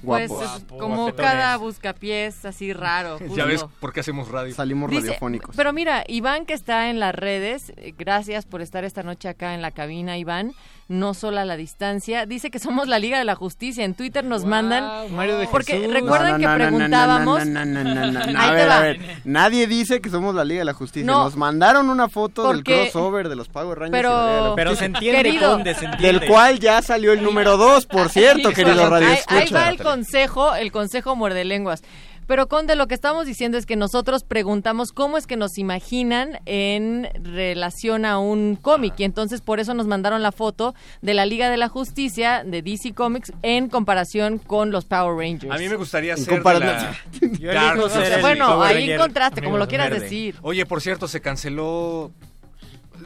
[0.04, 0.32] Pues
[0.80, 3.20] como cada buscapiés así raro.
[3.36, 4.52] Ya ves por qué hacemos radio.
[4.56, 5.56] Salimos Dice- radiofónicos.
[5.56, 9.54] Pero mira, Iván que está en las redes, eh, gracias por estar esta noche acá
[9.54, 10.54] en la cabina, Iván.
[10.92, 13.86] No solo a la distancia, dice que somos la Liga de la Justicia.
[13.86, 15.16] En Twitter nos mandan.
[15.16, 15.94] Mario de porque Jesús.
[15.94, 17.46] recuerdan No, que no, no, no, no, preguntábamos.
[17.48, 18.20] no, no, no, no, no, no.
[18.40, 18.78] Ahí A ver, va.
[18.78, 19.00] a ver.
[19.24, 21.06] Nadie dice que somos la Liga de la Justicia.
[21.08, 21.24] No.
[21.24, 24.02] Nos mandaron una foto Porque- del crossover de los Power Rangers.
[24.02, 25.50] Pero- y la Liga de la Pero se entiende Querido.
[25.52, 26.20] dónde se entiende.
[26.20, 29.62] Del cual ya salió el número 2, por cierto, querido Radio ahí, ahí Escucha.
[29.62, 31.84] va el consejo, el consejo muerde lenguas.
[32.32, 36.40] Pero Conde, lo que estamos diciendo es que nosotros preguntamos cómo es que nos imaginan
[36.46, 41.26] en relación a un cómic y entonces por eso nos mandaron la foto de la
[41.26, 45.54] Liga de la Justicia de DC Comics en comparación con los Power Rangers.
[45.54, 48.16] A mí me gustaría En ser de comparación- la Yo Dark elijo ser Justice.
[48.16, 50.04] el bueno, Power ahí Ranger encontraste, como lo quieras verde.
[50.06, 50.36] decir.
[50.42, 52.12] Oye, por cierto, se canceló.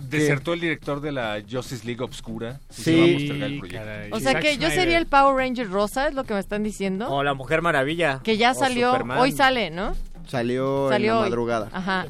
[0.09, 2.59] Desertó el director de la Justice League Obscura.
[2.69, 3.83] y se va a Sí, postergar el proyecto.
[3.85, 4.09] caray.
[4.11, 6.63] O sea Zack que yo sería el Power Ranger rosa, es lo que me están
[6.63, 7.09] diciendo.
[7.09, 8.19] O la Mujer Maravilla.
[8.23, 9.17] que ya o salió, Superman.
[9.19, 9.95] hoy sale, ¿no?
[10.27, 11.29] Salió, Salió en la hoy.
[11.29, 11.69] madrugada.
[11.71, 12.07] Ajá.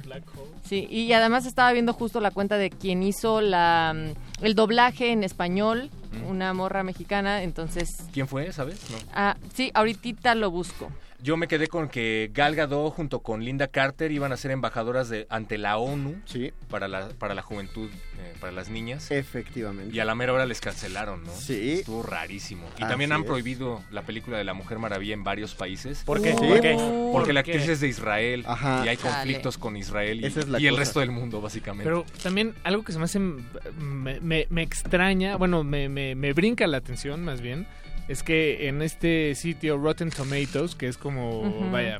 [0.64, 3.94] Sí, y además estaba viendo justo la cuenta de quien hizo la
[4.42, 5.90] el doblaje en español,
[6.28, 8.80] una morra mexicana, entonces ¿Quién fue, sabes?
[8.90, 8.98] No.
[9.14, 10.90] ah, sí, ahorita lo busco.
[11.26, 15.10] Yo me quedé con que Gal Gadot junto con Linda Carter iban a ser embajadoras
[15.10, 19.10] de, ante la ONU Sí, para la, para la juventud, eh, para las niñas.
[19.10, 19.96] efectivamente.
[19.96, 21.32] Y a la mera hora les cancelaron, ¿no?
[21.34, 21.80] Sí.
[21.80, 22.68] Estuvo rarísimo.
[22.78, 23.26] Y Así también han es.
[23.26, 26.04] prohibido la película de la Mujer Maravilla en varios países.
[26.06, 26.34] ¿Por qué?
[26.34, 26.46] Sí.
[26.48, 26.76] ¿Por qué?
[27.12, 27.54] Porque la ¿Por qué?
[27.58, 28.84] actriz es de Israel Ajá.
[28.86, 31.86] y hay conflictos con Israel y, Esa es la y el resto del mundo, básicamente.
[31.86, 36.34] Pero también algo que se me hace, me, me- me extraña, bueno, me, me, me
[36.34, 37.66] brinca la atención más bien,
[38.08, 42.00] es que en este sitio Rotten Tomatoes, que es como, vaya...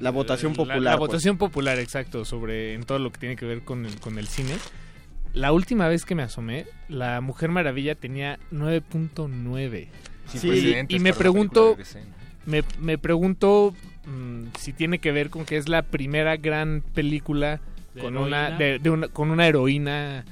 [0.00, 1.08] La votación la- popular, La, pues.
[1.08, 4.26] votación popular, exacto, sobre en todo lo que tiene que ver con el, con el
[4.26, 4.54] cine.
[5.32, 9.88] La última vez que me asomé, la Mujer Maravilla tenía 9.9.
[10.28, 11.76] Sin sí, y me pregunto-.
[12.46, 13.74] Me, me pregunto
[14.06, 17.60] mm, si tiene que ver con que es la primera gran película
[17.94, 20.24] ¿De con una, de, de una con una heroína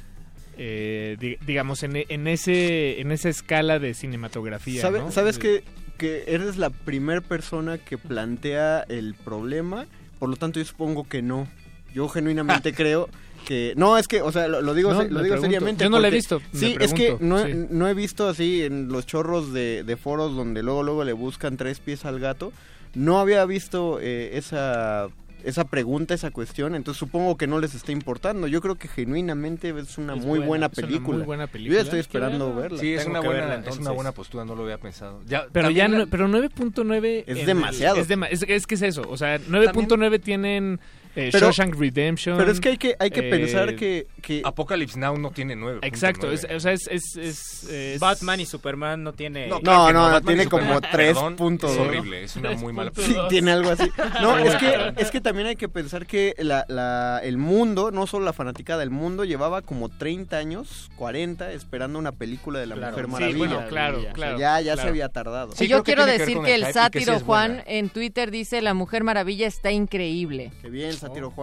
[0.65, 5.11] eh, di- digamos en, en ese en esa escala de cinematografía ¿Sabe- ¿no?
[5.11, 5.65] ¿Sabes que,
[5.99, 9.87] que eres la primera persona que plantea el problema?
[10.21, 11.49] Por lo tanto, yo supongo que no.
[11.93, 13.09] Yo genuinamente creo
[13.45, 13.75] que...
[13.77, 15.43] No, es que, o sea, lo, lo digo, No, lo digo pregunto.
[15.47, 15.83] seriamente.
[15.85, 17.53] Yo no la he visto, Sí, es que no, sí.
[17.71, 21.57] no he visto así en los chorros de, de foros donde luego luego le buscan
[21.57, 22.53] tres pies al gato.
[22.95, 25.09] No había visto eh, esa
[25.45, 28.47] esa pregunta, esa cuestión, entonces supongo que no les está importando.
[28.47, 31.17] Yo creo que genuinamente es una Es muy buena, buena, es una película.
[31.19, 31.77] muy buena Yo película.
[31.79, 32.61] ya estoy esperando verla.
[32.63, 32.79] verla.
[32.79, 35.21] Sí, es una, buena, verla, es una buena postura, no lo había pensado.
[35.27, 37.97] Ya, pero ya la- no- pero 9.9 Es demasiado.
[37.97, 40.81] es, es, es que es eso o sea 9.9 tienen
[41.17, 44.43] eh, Pero- Shawshank Redemption Pero es que hay que, hay que eh, pensar que, que
[44.45, 45.81] Apocalypse Now no tiene nueve.
[45.83, 49.47] exacto es, o sea es, es, es- es- Batman y Superman no tiene...
[49.49, 51.83] No, claro no, no, tiene como tres puntos, Es ¿no?
[51.85, 53.91] horrible, es una muy mala Sí, tiene algo así.
[54.21, 58.07] No, es que, es que también hay que pensar que la, la- el mundo, no
[58.07, 62.75] solo la fanática del mundo, llevaba como 30 años, 40, esperando una película de la
[62.77, 62.93] Claro.
[62.93, 63.39] Mujer Sí, Maravilla.
[63.57, 65.53] bueno, claro, O sea, claro, ya ya se había tardado.
[65.53, 67.21] Sí, y yo quiero que decir que el que sí sátiro.
[67.21, 70.53] Juan en Twitter dice La Mujer Maravilla está increíble.
[70.63, 70.97] Qué bien,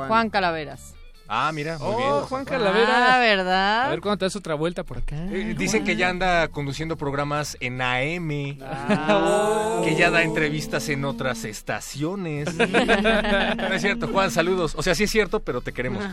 [0.09, 0.95] Juan Calaveras.
[1.31, 2.09] Ah, mira, muy oh bien.
[2.27, 3.83] Juan Ah, Calavera ¿verdad?
[3.85, 6.97] a ver cuándo te das otra vuelta por acá Eh, dicen que ya anda conduciendo
[6.97, 9.81] programas en AM, Ah.
[9.85, 12.53] que ya da entrevistas en otras estaciones.
[12.55, 14.73] no es cierto, Juan, saludos.
[14.75, 16.03] O sea, sí es cierto, pero te queremos.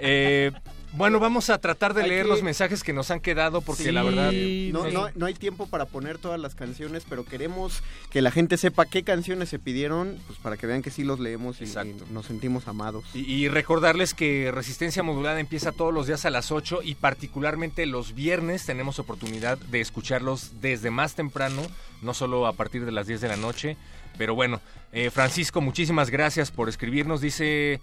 [0.00, 0.52] Eh,
[0.92, 3.92] bueno, vamos a tratar de Hay leer que- los mensajes que nos han quedado porque
[3.92, 4.32] la verdad...
[4.72, 8.56] No, no, no hay tiempo para poner todas las canciones, pero queremos que la gente
[8.56, 11.64] sepa qué canciones se pidieron, pues para que vean que sí los leemos y,
[12.10, 13.04] nos sentimos amados.
[13.14, 17.86] Y, y recordarles que Resistencia Modulada empieza todos los días a las 8 y particularmente
[17.86, 21.62] los viernes tenemos oportunidad de escucharlos desde más temprano,
[22.02, 23.76] no solo a partir de las 10 de la noche.
[24.18, 24.60] Pero bueno,
[24.92, 27.20] eh, Francisco, muchísimas gracias por escribirnos.
[27.20, 27.80] Dice,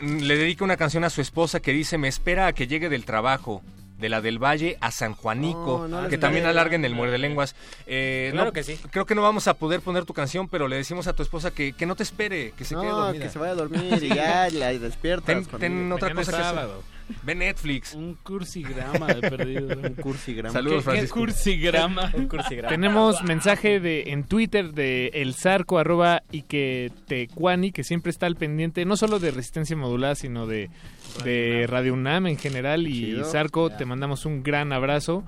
[0.00, 2.88] mm, le dedica una canción a su esposa que dice, me espera a que llegue
[2.88, 3.62] del trabajo.
[4.00, 7.18] De la del Valle a San Juanico, No, no les que también alarguen el muerde
[7.18, 7.54] lenguas.
[7.86, 8.78] Eh, Claro no, que sí.
[8.90, 11.50] Creo que no vamos a poder poner tu canción, pero le decimos a tu esposa
[11.50, 13.24] que, que no te espere, que se quede dormida.
[13.24, 15.46] que se vaya a dormir y ya la despiertas.
[15.58, 16.99] Ten, otra Mañana cosa que hacer.
[17.22, 17.94] Ve Netflix.
[17.94, 19.78] Un cursigrama de perdido.
[19.80, 20.52] Un cursigrama.
[20.52, 21.18] Saludos, ¿Qué, qué Francisco.
[21.20, 22.10] cursigrama?
[22.14, 22.68] Un cursigrama.
[22.68, 28.26] Tenemos mensaje de en Twitter de el zarco arroba y que tecuani que siempre está
[28.26, 30.70] al pendiente no solo de resistencia modulada sino de,
[31.24, 33.20] de Radio UNAM en general y.
[33.24, 35.24] Zarco te mandamos un gran abrazo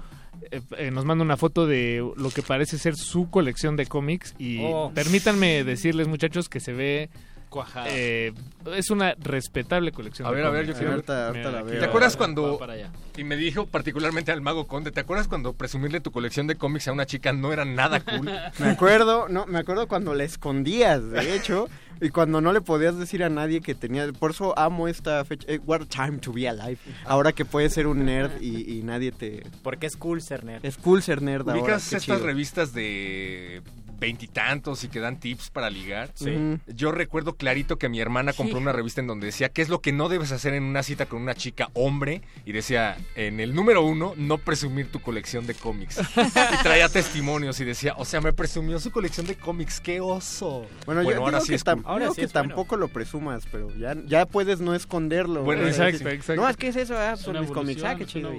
[0.50, 4.34] Eh, eh, nos manda una foto de lo que parece ser su colección de cómics
[4.38, 4.90] y Oh.
[4.94, 7.10] permítanme decirles muchachos que se ve
[7.52, 7.86] cuajada.
[7.90, 8.32] Eh,
[8.74, 10.26] es una respetable colección.
[10.26, 11.78] A de ver, a ver, yo quiero Ahorita- ahorita la veo.
[11.78, 12.90] ¿Te acuerdas cuando para allá.
[13.16, 16.88] y me dijo particularmente al mago Conde, ¿te acuerdas cuando presumirle tu colección de cómics
[16.88, 18.28] a una chica no era nada cool?
[18.58, 21.68] Me acuerdo, no, me acuerdo cuando la escondías, de hecho,
[22.00, 25.46] y cuando no le podías decir a nadie que tenía, por eso amo esta fecha,
[25.48, 28.82] eh, what a time to be alive, ahora que puedes ser un nerd y, y
[28.82, 29.44] nadie te...
[29.62, 30.64] Porque es cool ser nerd.
[30.64, 32.18] Es cool ser nerd ahora, ¿Ubicas estas chido.
[32.26, 33.62] revistas de
[33.98, 36.10] veintitantos y que dan tips para ligar?
[36.14, 36.58] Sí.
[36.66, 39.80] Yo recuerdo clarito que mi hermana compró una revista en donde decía qué es lo
[39.80, 43.54] que no debes hacer en una cita con una chica hombre y decía en el
[43.54, 48.20] número uno no presumir tu colección de cómics y traía testimonios y decía o sea
[48.20, 51.64] me presumió su colección de cómics qué oso Bueno, yo ahora digo sí que, es
[51.64, 52.00] cool.
[52.00, 55.42] digo que tampoco lo presumas, pero ya, ya puedes no esconderlo.
[55.44, 56.42] Bueno, exacto, exacto.
[56.42, 58.32] No, es que es eso, ah, una mis cómics, ah, qué chido.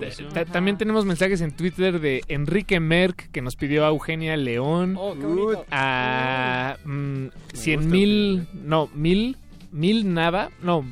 [0.52, 5.14] También tenemos mensajes en Twitter de Enrique Merck que nos pidió a Eugenia León, Oh,
[5.14, 5.26] qué
[5.58, 5.68] bonito.
[5.72, 9.38] a mm, cien mil, no, mil,
[9.72, 10.86] mil nava, no,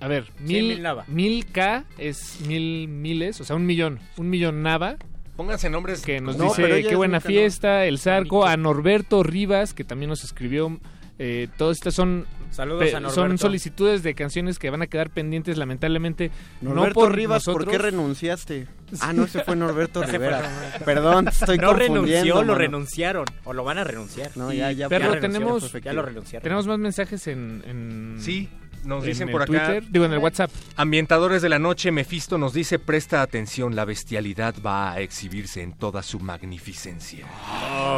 [0.00, 1.04] a ver, mil, mil nava.
[1.08, 4.96] mil K es mil miles, o sea, un millón, un millón nava.
[5.36, 9.84] pónganse nombres que nos No, dice qué buena fiesta, el Zarco, a Norberto Rivas, que
[9.84, 10.78] también nos escribió.
[11.18, 13.14] Eh, todas estas son, Saludos pe- a Norberto.
[13.14, 16.30] son solicitudes de canciones que van a quedar pendientes, lamentablemente.
[16.60, 17.82] Norberto no por Rivas, ¿por qué nosotros.
[17.82, 18.66] renunciaste?
[19.00, 20.40] Ah, no, ese fue Norberto Rivera.
[20.84, 22.02] Perdón, te estoy no confundiendo.
[22.04, 22.54] renunció, lo mano.
[22.54, 23.24] renunciaron.
[23.42, 24.30] O lo van a renunciar.
[24.36, 24.88] No, ya, ya.
[24.88, 25.72] Renunció, tenemos-.
[25.82, 26.42] Ya lo renunciaron.
[26.44, 28.48] Tenemos más mensajes en, en- sí
[28.84, 30.50] nos en dicen el por acá Twitter, digo en el WhatsApp.
[30.76, 35.72] Ambientadores de la noche, Mephisto nos dice, presta atención, la bestialidad va a exhibirse en
[35.72, 37.26] toda su magnificencia.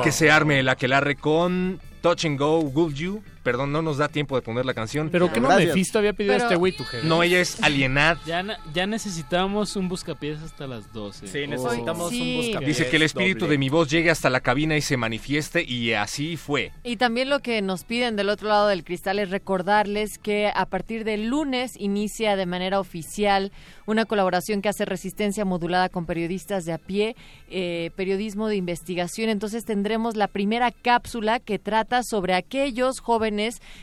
[0.02, 3.22] Que se arme el aquelarre con Touch and Go, Will You.
[3.46, 5.08] Perdón, no nos da tiempo de poner la canción.
[5.08, 5.68] Pero que no Gracias.
[5.68, 7.06] Mephisto había pedido Pero- este güey tu jefe.
[7.06, 8.18] No, ella es Alienad.
[8.26, 8.44] Ya,
[8.74, 11.28] ya necesitábamos un buscapiés hasta las 12.
[11.28, 12.20] Sí, necesitamos Sí.
[12.20, 13.52] un buscapiés Dice que el espíritu doble.
[13.52, 16.72] de mi voz llegue hasta la cabina y se manifieste y así fue.
[16.82, 20.66] Y también lo que nos piden del otro lado del cristal es recordarles que a
[20.66, 23.52] partir del lunes inicia de manera oficial
[23.86, 27.14] una colaboración que hace resistencia modulada con periodistas de a pie,
[27.48, 29.30] eh, periodismo de investigación.
[29.30, 33.35] Entonces tendremos la primera cápsula que trata sobre aquellos jóvenes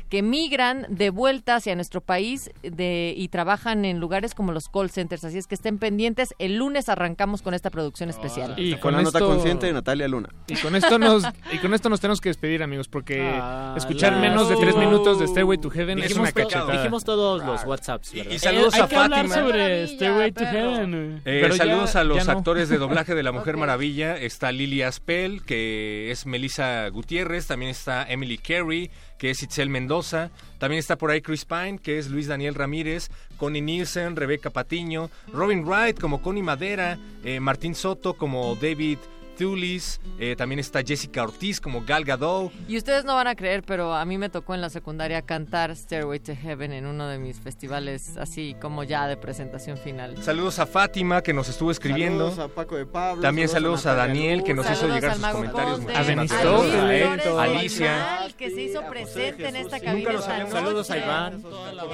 [0.09, 4.89] que migran de vuelta hacia nuestro país de, y trabajan en lugares como los call
[4.89, 5.23] centers.
[5.23, 6.33] Así es que estén pendientes.
[6.39, 8.55] El lunes arrancamos con esta producción especial.
[8.57, 10.29] Y Con con, la nota consciente de Natalia Luna.
[10.47, 14.13] y con esto nos y con esto nos tenemos que despedir, amigos, porque Ah, escuchar
[14.13, 16.71] la- menos de tres minutos de Stairway to Heaven es una to- cachetada.
[16.73, 18.31] dijimos todos los WhatsApps, ¿verdad?
[18.31, 19.35] Y saludos Eh, hay a que hablar Fátima.
[19.35, 20.75] sobre Maravilla, Stairway to perro.
[20.75, 20.93] Heaven.
[21.25, 22.31] Eh, Pero ya- saludos a los no.
[22.31, 23.57] actores de doblaje de La Mujer.
[23.57, 24.17] Maravilla.
[24.17, 27.47] Está Lily Aspel, que es Melissa Gutiérrez.
[27.47, 28.89] También está Emily Carey,
[29.23, 30.31] que es Itzel Mendoza.
[30.57, 33.09] También está por ahí Chris Pine, que es Luis Daniel Ramírez.
[33.37, 35.09] Connie Nielsen, Rebeca Patiño.
[35.31, 36.99] Robin Wright como Connie Madera.
[37.23, 38.97] eh, Martín Soto como David
[39.35, 39.99] Tulis.
[40.19, 42.51] eh, también está Jessica Ortiz como Gal Gadot.
[42.67, 45.75] Y ustedes no van a creer, pero a mí me tocó en la secundaria cantar
[45.75, 50.21] Stairway to Heaven en uno de mis festivales, así como ya de presentación final.
[50.23, 52.29] Saludos a Fátima, que nos estuvo escribiendo.
[52.31, 53.21] Saludos a Paco de Pablo.
[53.21, 55.79] También saludos a Daniel, que nos hizo llegar sus Mago comentarios.
[55.79, 58.27] Conde, Muchísimas a Alicia.
[58.37, 60.47] Que se hizo presente en esta cabina Nunca.
[60.49, 61.43] Saludos a Iván.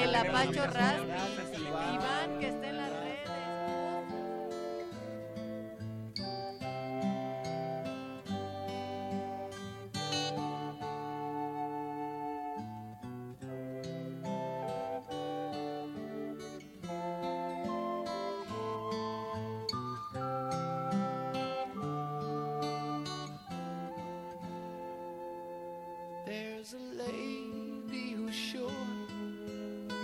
[0.01, 1.09] El Apacho Raspi.
[1.59, 2.89] Iván, que está en las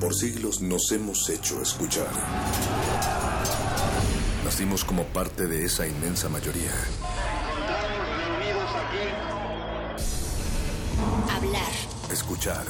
[0.00, 2.10] Por siglos nos hemos hecho escuchar.
[4.44, 6.72] Nacimos como parte de esa inmensa mayoría.
[11.36, 11.72] Hablar.
[12.10, 12.66] Escuchar.